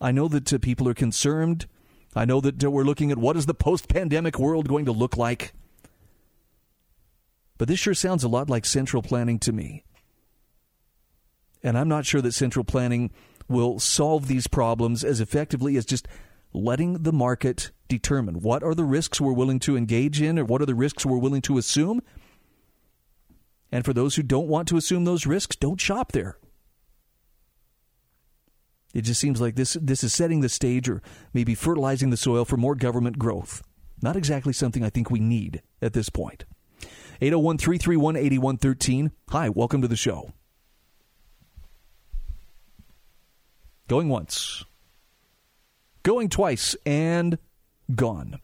I 0.00 0.10
know 0.10 0.26
that 0.28 0.52
uh, 0.52 0.58
people 0.58 0.88
are 0.88 0.94
concerned. 0.94 1.66
I 2.16 2.24
know 2.24 2.40
that 2.40 2.64
uh, 2.64 2.70
we're 2.70 2.82
looking 2.82 3.12
at 3.12 3.18
what 3.18 3.36
is 3.36 3.46
the 3.46 3.54
post 3.54 3.88
pandemic 3.88 4.38
world 4.38 4.68
going 4.68 4.86
to 4.86 4.92
look 4.92 5.16
like. 5.16 5.52
But 7.62 7.68
this 7.68 7.78
sure 7.78 7.94
sounds 7.94 8.24
a 8.24 8.28
lot 8.28 8.50
like 8.50 8.66
central 8.66 9.02
planning 9.02 9.38
to 9.38 9.52
me. 9.52 9.84
And 11.62 11.78
I'm 11.78 11.88
not 11.88 12.04
sure 12.04 12.20
that 12.20 12.32
central 12.32 12.64
planning 12.64 13.12
will 13.46 13.78
solve 13.78 14.26
these 14.26 14.48
problems 14.48 15.04
as 15.04 15.20
effectively 15.20 15.76
as 15.76 15.86
just 15.86 16.08
letting 16.52 17.04
the 17.04 17.12
market 17.12 17.70
determine 17.86 18.40
what 18.40 18.64
are 18.64 18.74
the 18.74 18.82
risks 18.82 19.20
we're 19.20 19.32
willing 19.32 19.60
to 19.60 19.76
engage 19.76 20.20
in 20.20 20.40
or 20.40 20.44
what 20.44 20.60
are 20.60 20.66
the 20.66 20.74
risks 20.74 21.06
we're 21.06 21.18
willing 21.18 21.40
to 21.42 21.56
assume. 21.56 22.02
And 23.70 23.84
for 23.84 23.92
those 23.92 24.16
who 24.16 24.24
don't 24.24 24.48
want 24.48 24.66
to 24.66 24.76
assume 24.76 25.04
those 25.04 25.24
risks, 25.24 25.54
don't 25.54 25.80
shop 25.80 26.10
there. 26.10 26.38
It 28.92 29.02
just 29.02 29.20
seems 29.20 29.40
like 29.40 29.54
this 29.54 29.76
this 29.80 30.02
is 30.02 30.12
setting 30.12 30.40
the 30.40 30.48
stage 30.48 30.88
or 30.88 31.00
maybe 31.32 31.54
fertilizing 31.54 32.10
the 32.10 32.16
soil 32.16 32.44
for 32.44 32.56
more 32.56 32.74
government 32.74 33.20
growth. 33.20 33.62
Not 34.02 34.16
exactly 34.16 34.52
something 34.52 34.82
I 34.82 34.90
think 34.90 35.12
we 35.12 35.20
need 35.20 35.62
at 35.80 35.92
this 35.92 36.08
point. 36.08 36.44
801 37.22 37.58
331 37.58 38.16
8113. 38.16 39.12
Hi, 39.30 39.48
welcome 39.48 39.80
to 39.80 39.88
the 39.88 39.96
show. 39.96 40.32
Going 43.88 44.08
once 44.08 44.64
going 46.02 46.28
twice 46.28 46.74
and 46.84 47.38
gone. 47.94 48.40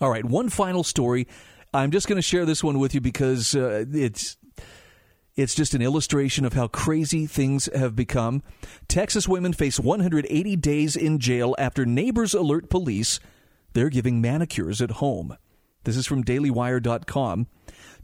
All 0.00 0.10
right, 0.10 0.24
one 0.24 0.48
final 0.48 0.84
story. 0.84 1.28
I'm 1.74 1.90
just 1.90 2.08
going 2.08 2.16
to 2.16 2.22
share 2.22 2.44
this 2.44 2.62
one 2.62 2.78
with 2.78 2.94
you 2.94 3.00
because 3.00 3.54
uh, 3.54 3.84
it's 3.92 4.36
it's 5.34 5.54
just 5.54 5.74
an 5.74 5.80
illustration 5.80 6.44
of 6.44 6.52
how 6.52 6.68
crazy 6.68 7.26
things 7.26 7.68
have 7.74 7.96
become. 7.96 8.42
Texas 8.86 9.26
women 9.26 9.52
face 9.52 9.80
180 9.80 10.56
days 10.56 10.94
in 10.94 11.18
jail 11.18 11.54
after 11.58 11.86
neighbors 11.86 12.34
alert 12.34 12.68
police 12.68 13.18
they're 13.74 13.88
giving 13.88 14.20
manicures 14.20 14.82
at 14.82 14.90
home. 14.92 15.36
This 15.84 15.96
is 15.96 16.06
from 16.06 16.24
dailywire.com. 16.24 17.46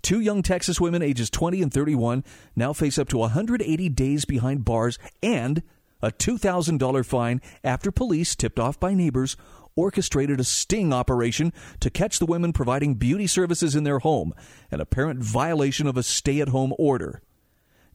Two 0.03 0.21
young 0.21 0.43
Texas 0.43 0.81
women, 0.81 1.03
ages 1.03 1.31
20 1.31 1.63
and 1.63 1.73
31, 1.73 2.25
now 2.55 2.73
face 2.73 2.99
up 2.99 3.09
to 3.09 3.19
180 3.19 3.89
days 3.91 4.25
behind 4.25 4.65
bars 4.65 4.99
and 5.23 5.63
a 6.01 6.13
$2,000 6.13 7.05
fine 7.05 7.41
after 7.65 7.91
police, 7.91 8.37
tipped 8.37 8.61
off 8.61 8.79
by 8.79 8.95
neighbors, 8.95 9.37
orchestrated 9.75 10.41
a 10.41 10.45
sting 10.45 10.93
operation 10.93 11.53
to 11.81 11.91
catch 11.91 12.19
the 12.19 12.27
women 12.27 12.53
providing 12.53 12.95
beauty 12.95 13.27
services 13.27 13.75
in 13.75 13.85
their 13.85 14.01
home, 14.01 14.33
an 14.71 14.81
apparent 14.81 15.21
violation 15.21 15.87
of 15.87 15.97
a 15.97 16.03
stay 16.03 16.41
at 16.41 16.49
home 16.49 16.73
order. 16.79 17.23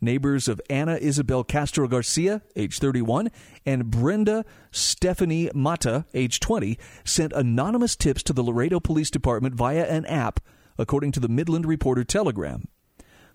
Neighbors 0.03 0.47
of 0.47 0.61
Anna 0.69 0.95
Isabel 0.95 1.43
Castro 1.43 1.87
Garcia, 1.87 2.41
age 2.55 2.79
31, 2.79 3.29
and 3.65 3.89
Brenda 3.89 4.45
Stephanie 4.71 5.49
Mata, 5.53 6.05
age 6.13 6.39
20, 6.39 6.77
sent 7.05 7.33
anonymous 7.33 7.95
tips 7.95 8.21
to 8.23 8.33
the 8.33 8.43
Laredo 8.43 8.79
Police 8.79 9.09
Department 9.09 9.55
via 9.55 9.85
an 9.85 10.05
app, 10.05 10.39
according 10.77 11.11
to 11.13 11.19
the 11.19 11.29
Midland 11.29 11.65
Reporter 11.65 12.03
Telegram. 12.03 12.67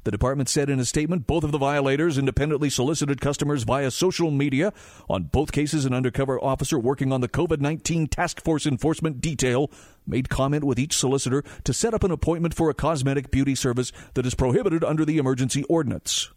The 0.05 0.13
department 0.13 0.49
said 0.49 0.71
in 0.71 0.79
a 0.79 0.85
statement 0.85 1.27
both 1.27 1.45
of 1.45 1.53
the 1.53 1.59
violators 1.59 2.19
independently 2.19 2.71
solicited 2.71 3.21
customers 3.21 3.65
via 3.65 3.91
social 3.91 4.31
media. 4.31 4.73
On 5.09 5.25
both 5.25 5.53
cases, 5.53 5.85
an 5.85 5.93
undercover 5.93 6.43
officer 6.43 6.79
working 6.79 7.13
on 7.13 7.21
the 7.21 7.29
COVID 7.29 7.61
19 7.61 8.07
task 8.07 8.43
force 8.43 8.65
enforcement 8.65 9.21
detail 9.21 9.71
made 10.07 10.29
comment 10.29 10.65
with 10.65 10.79
each 10.79 10.97
solicitor 10.97 11.43
to 11.65 11.75
set 11.75 11.95
up 11.95 12.05
an 12.05 12.11
appointment 12.11 12.55
for 12.55 12.71
a 12.71 12.75
cosmetic 12.75 13.31
beauty 13.31 13.55
service 13.55 13.93
that 14.15 14.25
is 14.25 14.35
prohibited 14.35 14.85
under 14.85 15.05
the 15.05 15.19
emergency 15.19 15.65
ordinance. 15.65 16.31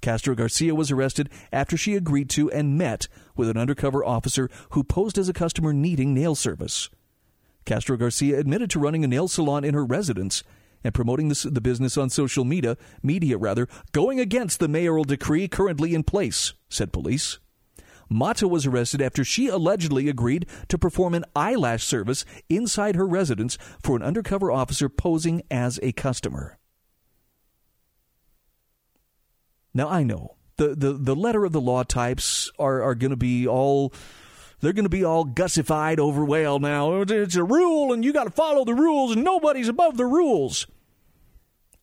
Castro 0.00 0.34
Garcia 0.34 0.74
was 0.74 0.90
arrested 0.90 1.30
after 1.52 1.76
she 1.76 1.94
agreed 1.94 2.28
to 2.30 2.50
and 2.50 2.78
met 2.78 3.08
with 3.34 3.48
an 3.48 3.56
undercover 3.56 4.04
officer 4.04 4.48
who 4.70 4.84
posed 4.84 5.18
as 5.18 5.28
a 5.28 5.32
customer 5.32 5.72
needing 5.72 6.14
nail 6.14 6.34
service. 6.34 6.90
Castro 7.64 7.96
Garcia 7.96 8.38
admitted 8.38 8.70
to 8.70 8.78
running 8.78 9.04
a 9.04 9.08
nail 9.08 9.26
salon 9.26 9.64
in 9.64 9.74
her 9.74 9.84
residence 9.84 10.44
and 10.84 10.94
promoting 10.94 11.28
the 11.28 11.60
business 11.60 11.96
on 11.96 12.08
social 12.08 12.44
media, 12.44 12.76
media 13.02 13.36
rather, 13.36 13.66
going 13.92 14.20
against 14.20 14.60
the 14.60 14.68
mayoral 14.68 15.04
decree 15.04 15.48
currently 15.48 15.94
in 15.94 16.04
place, 16.04 16.54
said 16.68 16.92
police. 16.92 17.40
Mata 18.08 18.46
was 18.46 18.66
arrested 18.66 19.02
after 19.02 19.24
she 19.24 19.48
allegedly 19.48 20.08
agreed 20.08 20.46
to 20.68 20.78
perform 20.78 21.14
an 21.14 21.24
eyelash 21.34 21.82
service 21.82 22.24
inside 22.48 22.94
her 22.94 23.06
residence 23.06 23.58
for 23.82 23.96
an 23.96 24.02
undercover 24.02 24.52
officer 24.52 24.88
posing 24.88 25.42
as 25.50 25.80
a 25.82 25.90
customer. 25.90 26.56
Now 29.76 29.90
I 29.90 30.04
know. 30.04 30.36
The, 30.56 30.74
the, 30.74 30.94
the 30.94 31.14
letter 31.14 31.44
of 31.44 31.52
the 31.52 31.60
law 31.60 31.82
types 31.82 32.50
are, 32.58 32.82
are 32.82 32.94
going 32.94 33.10
to 33.10 33.16
be 33.16 33.46
all 33.46 33.92
they're 34.60 34.72
going 34.72 34.86
to 34.86 34.88
be 34.88 35.04
all 35.04 35.24
gussified 35.24 36.00
over 36.00 36.24
well 36.24 36.58
now 36.58 37.02
it's 37.02 37.36
a 37.36 37.44
rule 37.44 37.92
and 37.92 38.02
you 38.02 38.10
got 38.10 38.24
to 38.24 38.30
follow 38.30 38.64
the 38.64 38.72
rules 38.72 39.12
and 39.12 39.22
nobody's 39.22 39.68
above 39.68 39.98
the 39.98 40.06
rules. 40.06 40.66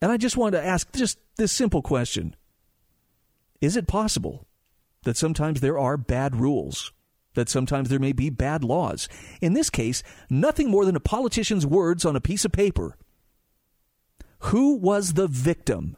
And 0.01 0.11
i 0.11 0.17
just 0.17 0.35
wanted 0.35 0.57
to 0.57 0.65
ask 0.65 0.91
just 0.91 1.19
this 1.37 1.51
simple 1.51 1.83
question. 1.83 2.35
Is 3.61 3.77
it 3.77 3.87
possible 3.87 4.47
that 5.03 5.15
sometimes 5.15 5.61
there 5.61 5.77
are 5.77 5.95
bad 5.95 6.35
rules 6.35 6.91
that 7.35 7.47
sometimes 7.47 7.89
there 7.89 7.99
may 7.99 8.11
be 8.11 8.31
bad 8.31 8.63
laws? 8.63 9.07
In 9.39 9.53
this 9.53 9.69
case 9.69 10.01
nothing 10.31 10.67
more 10.67 10.85
than 10.85 10.95
a 10.95 10.99
politician's 10.99 11.67
words 11.67 12.05
on 12.05 12.15
a 12.15 12.21
piece 12.21 12.43
of 12.43 12.51
paper. 12.51 12.97
Who 14.39 14.77
was 14.77 15.13
the 15.13 15.27
victim 15.27 15.95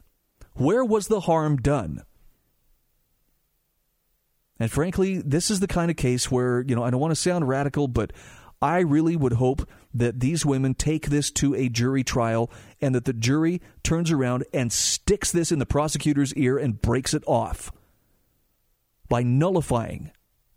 where 0.56 0.84
was 0.84 1.08
the 1.08 1.20
harm 1.20 1.56
done? 1.56 2.02
And 4.58 4.70
frankly, 4.70 5.18
this 5.18 5.50
is 5.50 5.60
the 5.60 5.66
kind 5.66 5.90
of 5.90 5.96
case 5.96 6.30
where, 6.30 6.62
you 6.62 6.74
know, 6.74 6.82
I 6.82 6.90
don't 6.90 7.00
want 7.00 7.10
to 7.12 7.16
sound 7.16 7.46
radical, 7.46 7.88
but 7.88 8.12
I 8.62 8.78
really 8.78 9.16
would 9.16 9.34
hope 9.34 9.68
that 9.92 10.20
these 10.20 10.46
women 10.46 10.74
take 10.74 11.08
this 11.08 11.30
to 11.32 11.54
a 11.54 11.68
jury 11.68 12.02
trial 12.02 12.50
and 12.80 12.94
that 12.94 13.04
the 13.04 13.12
jury 13.12 13.60
turns 13.82 14.10
around 14.10 14.44
and 14.52 14.72
sticks 14.72 15.30
this 15.30 15.52
in 15.52 15.58
the 15.58 15.66
prosecutor's 15.66 16.32
ear 16.34 16.56
and 16.56 16.80
breaks 16.80 17.12
it 17.12 17.22
off 17.26 17.70
by 19.08 19.22
nullifying 19.22 20.10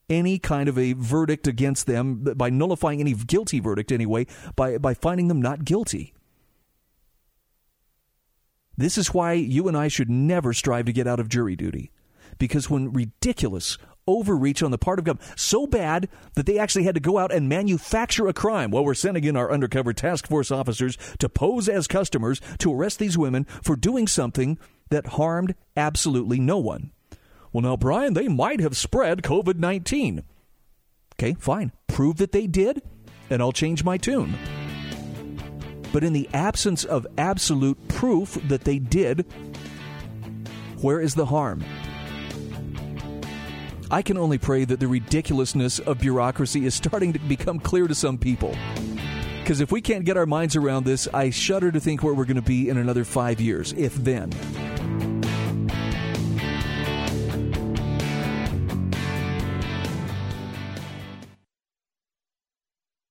any 0.10 0.39
kind 0.39 0.68
of 0.70 0.78
a 0.78 0.93
verdict 0.93 1.45
against 1.45 1.86
them, 1.86 2.24
by 2.36 2.50
nullifying 2.50 3.00
any 3.00 3.14
guilty 3.14 3.60
verdict 3.60 3.91
anyway, 3.91 4.26
by, 4.56 4.78
by 4.78 4.93
finding 4.93 5.28
them 5.28 5.41
not 5.41 5.66
guilty. 5.66 6.14
This 8.80 8.98
is 8.98 9.14
why 9.14 9.34
you 9.34 9.68
and 9.68 9.76
I 9.76 9.90
should 9.90 10.10
never 10.10 10.54
strive 10.54 10.86
to 10.86 10.94
get 10.94 11.06
out 11.06 11.20
of 11.20 11.28
jury 11.28 11.58
duty. 11.58 11.92
Because 12.38 12.70
when 12.70 12.94
ridiculous 12.94 13.78
overreach 14.08 14.64
on 14.64 14.72
the 14.72 14.78
part 14.78 15.00
of 15.00 15.06
government, 15.06 15.38
so 15.38 15.68
bad 15.68 16.08
that 16.36 16.46
they 16.46 16.58
actually 16.58 16.86
had 16.86 16.96
to 16.96 17.02
go 17.02 17.18
out 17.18 17.30
and 17.30 17.50
manufacture 17.50 18.30
a 18.30 18.34
crime. 18.34 18.72
Well, 18.72 18.86
we're 18.86 18.94
sending 18.94 19.26
in 19.26 19.36
our 19.36 19.52
undercover 19.52 19.92
task 19.92 20.28
force 20.28 20.50
officers 20.50 20.98
to 21.18 21.28
pose 21.28 21.68
as 21.68 21.88
customers 21.88 22.40
to 22.60 22.74
arrest 22.74 23.00
these 23.00 23.18
women 23.18 23.44
for 23.62 23.76
doing 23.76 24.08
something 24.08 24.58
that 24.92 25.08
harmed 25.08 25.56
absolutely 25.76 26.40
no 26.40 26.58
one. 26.58 26.92
Well, 27.52 27.64
now, 27.64 27.76
Brian, 27.76 28.14
they 28.14 28.30
might 28.30 28.62
have 28.62 28.78
spread 28.78 29.24
COVID 29.24 29.58
19. 29.58 30.24
Okay, 31.16 31.36
fine. 31.38 31.74
Prove 31.90 32.16
that 32.16 32.32
they 32.32 32.48
did, 32.48 32.82
and 33.30 33.42
I'll 33.42 33.52
change 33.52 33.84
my 33.84 33.98
tune. 33.98 34.38
But 35.92 36.04
in 36.04 36.14
the 36.14 36.30
absence 36.34 36.84
of 36.84 37.08
absolute 37.18 37.88
proof 37.88 38.38
that 38.48 38.64
they 38.64 38.80
did, 38.80 39.26
where 40.82 41.02
is 41.02 41.16
the 41.16 41.26
harm? 41.26 41.64
I 43.92 44.04
can 44.04 44.18
only 44.18 44.38
pray 44.38 44.66
that 44.66 44.80
the 44.80 44.88
ridiculousness 44.88 45.80
of 45.80 46.00
bureaucracy 46.00 46.66
is 46.66 46.76
starting 46.76 47.12
to 47.14 47.20
become 47.20 47.60
clear 47.60 47.88
to 47.88 47.96
some 47.96 48.20
people. 48.20 48.56
Because 49.42 49.62
if 49.62 49.72
we 49.72 49.82
can't 49.82 50.06
get 50.06 50.16
our 50.16 50.28
minds 50.28 50.56
around 50.56 50.86
this, 50.86 51.08
I 51.12 51.32
shudder 51.32 51.72
to 51.72 51.80
think 51.80 52.04
where 52.04 52.14
we're 52.14 52.26
going 52.26 52.36
to 52.36 52.42
be 52.44 52.70
in 52.70 52.78
another 52.78 53.04
five 53.04 53.42
years, 53.42 53.74
if 53.74 53.96
then. 53.96 54.30